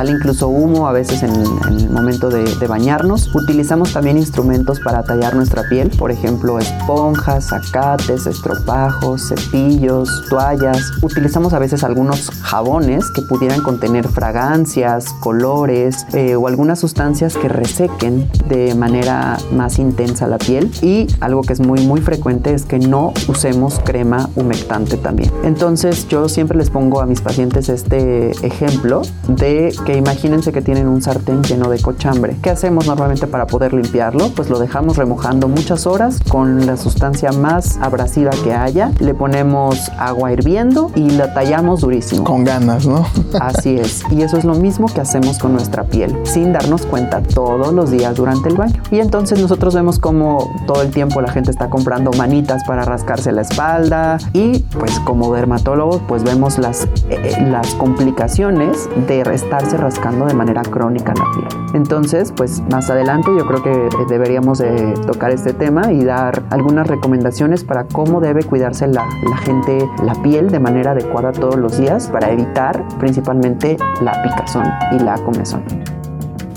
incluso 0.08 0.48
humo 0.48 0.88
a 0.88 0.92
veces 0.92 1.22
en, 1.22 1.34
el 1.34 1.90
momento 1.90 2.28
de, 2.28 2.66
bañarnos, 2.66 3.34
utilizamos 3.34 3.92
también 3.92 4.16
instrumentos 4.16 4.80
para 4.80 5.02
tallar 5.02 5.34
nuestra 5.34 5.68
piel, 5.68 5.90
por 5.90 6.10
ejemplo, 6.10 6.58
esponjas, 6.58 7.48
zacates, 7.48 8.26
estropajos, 8.26 9.28
cepillos, 9.28 10.08
toallas. 10.30 10.90
Utilizamos 11.02 11.52
a 11.52 11.58
veces 11.58 11.84
algunos 11.84 12.30
jabones 12.40 13.10
que 13.10 13.22
pudieran 13.22 13.62
contener 13.62 14.08
fragancias, 14.08 15.12
colores 15.20 16.06
eh, 16.12 16.36
o 16.36 16.46
algunas 16.46 16.78
sustancias 16.80 17.36
que 17.36 17.48
resequen 17.48 18.30
de 18.48 18.74
manera 18.74 19.38
más 19.52 19.78
intensa 19.78 20.26
la 20.26 20.38
piel. 20.38 20.70
Y 20.80 21.06
algo 21.20 21.42
que 21.42 21.52
es 21.52 21.60
muy 21.60 21.86
muy 21.86 22.00
frecuente 22.00 22.54
es 22.54 22.64
que 22.64 22.78
no 22.78 23.12
usemos 23.28 23.80
crema 23.84 24.30
humectante 24.36 24.96
también. 24.96 25.30
Entonces 25.44 26.08
yo 26.08 26.28
siempre 26.28 26.56
les 26.56 26.70
pongo 26.70 27.00
a 27.00 27.06
mis 27.06 27.20
pacientes 27.20 27.68
este 27.68 28.30
ejemplo 28.46 29.02
de 29.28 29.74
que 29.84 29.96
imagínense 29.96 30.52
que 30.52 30.62
tienen 30.62 30.88
un 30.88 31.02
sartén 31.02 31.42
lleno 31.42 31.68
de 31.68 31.80
cochambre. 31.80 32.36
¿Qué 32.42 32.50
hacemos 32.50 32.86
normalmente 32.86 33.26
para 33.26 33.46
poder 33.46 33.72
limpiarlo? 33.72 34.30
Pues 34.30 34.48
lo 34.50 34.58
dejamos 34.58 34.96
remojando 34.96 35.48
muchas 35.48 35.86
horas 35.86 36.18
con 36.28 36.66
la 36.66 36.76
sustancia 36.76 37.32
más 37.32 37.78
abrasiva 37.80 38.30
que 38.44 38.54
haya. 38.54 38.92
Le 39.00 39.14
ponemos 39.14 39.90
agua 39.98 40.32
hirviendo 40.32 40.90
y 40.94 41.10
la 41.10 41.34
tallamos 41.34 41.80
durísimo. 41.80 42.24
Con 42.24 42.44
ganas, 42.44 42.86
¿no? 42.86 43.06
Así 43.40 43.76
es. 43.76 44.02
Y 44.10 44.22
eso 44.22 44.36
es 44.36 44.44
lo 44.44 44.54
mismo 44.54 44.86
que 44.86 45.00
hacemos 45.00 45.38
con 45.38 45.52
nuestra 45.52 45.84
piel, 45.84 46.16
sin 46.24 46.52
darnos 46.52 46.86
cuenta 46.86 47.22
todos 47.22 47.72
los 47.72 47.90
días 47.90 48.14
durante 48.14 48.48
el 48.48 48.56
baño. 48.56 48.82
Y 48.90 49.00
entonces 49.00 49.40
nosotros 49.40 49.74
vemos 49.74 49.98
como 49.98 50.50
todo 50.66 50.82
el 50.82 50.90
tiempo 50.90 51.20
la 51.20 51.30
gente 51.30 51.50
está 51.50 51.68
comprando 51.68 52.10
manitas 52.12 52.62
para 52.64 52.84
rascarse 52.84 53.32
la 53.32 53.42
espalda 53.42 54.18
y 54.32 54.60
pues 54.78 54.98
como 55.00 55.32
dermatólogos 55.34 56.00
pues 56.06 56.22
vemos 56.22 56.58
las, 56.58 56.88
eh, 57.10 57.36
las 57.50 57.74
complicaciones 57.74 58.88
de 59.06 59.24
estarse 59.72 59.76
rascando 59.76 60.26
de 60.26 60.34
manera 60.34 60.62
crónica 60.62 61.14
la 61.14 61.24
piel. 61.32 61.64
Entonces 61.74 62.32
pues 62.36 62.62
más 62.70 62.90
adelante 62.90 63.30
yo 63.36 63.46
creo 63.46 63.62
que 63.62 63.88
deberíamos 64.08 64.58
de 64.58 64.94
tocar 65.06 65.30
este 65.30 65.52
tema 65.52 65.92
y 65.92 66.04
dar 66.04 66.42
algunas 66.50 66.86
recomendaciones 66.86 67.64
para 67.64 67.84
cómo 67.84 68.20
debe 68.20 68.42
cuidarse 68.44 68.86
la, 68.86 69.06
la 69.28 69.36
gente 69.38 69.88
la 70.04 70.14
piel 70.22 70.50
de 70.50 70.60
manera 70.60 70.92
adecuada 70.92 71.32
todos 71.32 71.56
los 71.56 71.78
días 71.78 72.08
para 72.08 72.30
evitar 72.30 72.86
principalmente 72.98 73.76
la 74.00 74.22
picazón 74.22 74.64
y 74.92 74.98
la 75.02 75.14
comezón. 75.22 75.62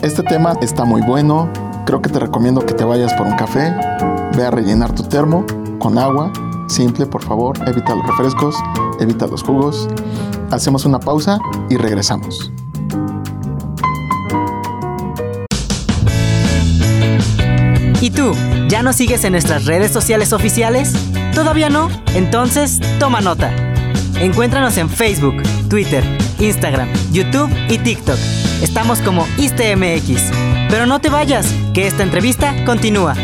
Este 0.01 0.21
tema 0.23 0.53
está 0.61 0.85
muy 0.85 1.01
bueno. 1.01 1.49
Creo 1.85 2.01
que 2.01 2.09
te 2.09 2.19
recomiendo 2.19 2.65
que 2.65 2.73
te 2.73 2.83
vayas 2.83 3.13
por 3.13 3.27
un 3.27 3.35
café, 3.35 3.73
ve 4.35 4.45
a 4.45 4.51
rellenar 4.51 4.91
tu 4.93 5.03
termo 5.03 5.45
con 5.79 5.97
agua, 5.97 6.31
simple 6.67 7.05
por 7.05 7.21
favor, 7.23 7.57
evita 7.67 7.95
los 7.95 8.07
refrescos, 8.07 8.55
evita 8.99 9.27
los 9.27 9.43
jugos. 9.43 9.87
Hacemos 10.51 10.85
una 10.85 10.99
pausa 10.99 11.39
y 11.69 11.77
regresamos. 11.77 12.51
¿Ya 18.67 18.81
nos 18.81 18.95
sigues 18.95 19.23
en 19.23 19.33
nuestras 19.33 19.65
redes 19.65 19.91
sociales 19.91 20.33
oficiales? 20.33 20.93
¿Todavía 21.33 21.69
no? 21.69 21.89
Entonces, 22.15 22.79
toma 22.99 23.21
nota. 23.21 23.51
Encuéntranos 24.19 24.77
en 24.77 24.89
Facebook, 24.89 25.35
Twitter, 25.69 26.03
Instagram, 26.39 26.89
YouTube 27.11 27.49
y 27.69 27.77
TikTok. 27.77 28.17
Estamos 28.61 28.99
como 29.01 29.27
ISTMX. 29.37 30.31
Pero 30.69 30.85
no 30.85 30.99
te 30.99 31.09
vayas, 31.09 31.53
que 31.73 31.87
esta 31.87 32.03
entrevista 32.03 32.53
continúa. 32.65 33.15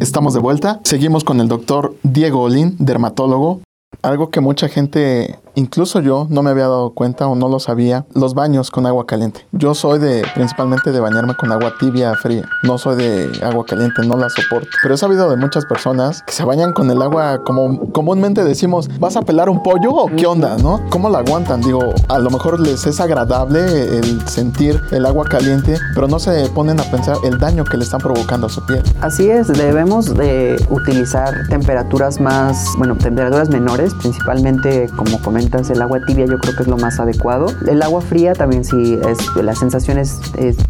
Estamos 0.00 0.34
de 0.34 0.40
vuelta. 0.40 0.80
Seguimos 0.84 1.24
con 1.24 1.40
el 1.40 1.48
doctor 1.48 1.96
Diego 2.02 2.42
Olin, 2.42 2.76
dermatólogo. 2.78 3.62
Algo 4.02 4.30
que 4.30 4.40
mucha 4.40 4.68
gente 4.68 5.38
Incluso 5.54 6.00
yo 6.00 6.26
no 6.30 6.42
me 6.42 6.50
había 6.50 6.62
dado 6.62 6.94
cuenta 6.94 7.26
o 7.26 7.34
no 7.34 7.48
lo 7.48 7.60
sabía, 7.60 8.06
los 8.14 8.32
baños 8.32 8.70
con 8.70 8.86
agua 8.86 9.04
caliente. 9.06 9.46
Yo 9.52 9.74
soy 9.74 9.98
de 9.98 10.24
principalmente 10.34 10.92
de 10.92 11.00
bañarme 11.00 11.34
con 11.34 11.52
agua 11.52 11.74
tibia, 11.78 12.14
fría. 12.14 12.48
No 12.62 12.78
soy 12.78 12.96
de 12.96 13.30
agua 13.42 13.66
caliente, 13.66 14.02
no 14.06 14.16
la 14.16 14.30
soporto. 14.30 14.68
Pero 14.82 14.94
he 14.94 14.96
sabido 14.96 15.28
de 15.28 15.36
muchas 15.36 15.66
personas 15.66 16.22
que 16.22 16.32
se 16.32 16.44
bañan 16.44 16.72
con 16.72 16.90
el 16.90 17.02
agua 17.02 17.44
como 17.44 17.92
comúnmente 17.92 18.44
decimos, 18.44 18.88
¿vas 18.98 19.16
a 19.16 19.22
pelar 19.22 19.50
un 19.50 19.62
pollo 19.62 19.90
o 19.90 20.06
qué 20.16 20.26
onda, 20.26 20.56
no? 20.56 20.80
¿Cómo 20.88 21.10
la 21.10 21.18
aguantan? 21.18 21.60
Digo, 21.60 21.92
a 22.08 22.18
lo 22.18 22.30
mejor 22.30 22.58
les 22.58 22.86
es 22.86 22.98
agradable 22.98 23.98
el 23.98 24.26
sentir 24.26 24.80
el 24.90 25.04
agua 25.04 25.26
caliente, 25.26 25.76
pero 25.94 26.08
no 26.08 26.18
se 26.18 26.48
ponen 26.48 26.80
a 26.80 26.84
pensar 26.84 27.16
el 27.24 27.38
daño 27.38 27.64
que 27.64 27.76
le 27.76 27.84
están 27.84 28.00
provocando 28.00 28.46
a 28.46 28.50
su 28.50 28.64
piel. 28.64 28.82
Así 29.02 29.28
es, 29.28 29.48
debemos 29.48 30.14
de 30.14 30.56
utilizar 30.70 31.34
temperaturas 31.50 32.20
más, 32.20 32.64
bueno, 32.78 32.96
temperaturas 32.96 33.50
menores, 33.50 33.92
principalmente 33.94 34.88
como 34.96 35.20
comenté 35.20 35.41
comentas, 35.42 35.70
el 35.70 35.82
agua 35.82 36.00
tibia 36.06 36.26
yo 36.26 36.38
creo 36.38 36.54
que 36.54 36.62
es 36.62 36.68
lo 36.68 36.76
más 36.76 37.00
adecuado. 37.00 37.46
El 37.66 37.82
agua 37.82 38.00
fría 38.00 38.32
también 38.32 38.64
sí 38.64 38.98
es, 39.08 39.18
la 39.36 39.54
sensación 39.54 39.98
es, 39.98 40.20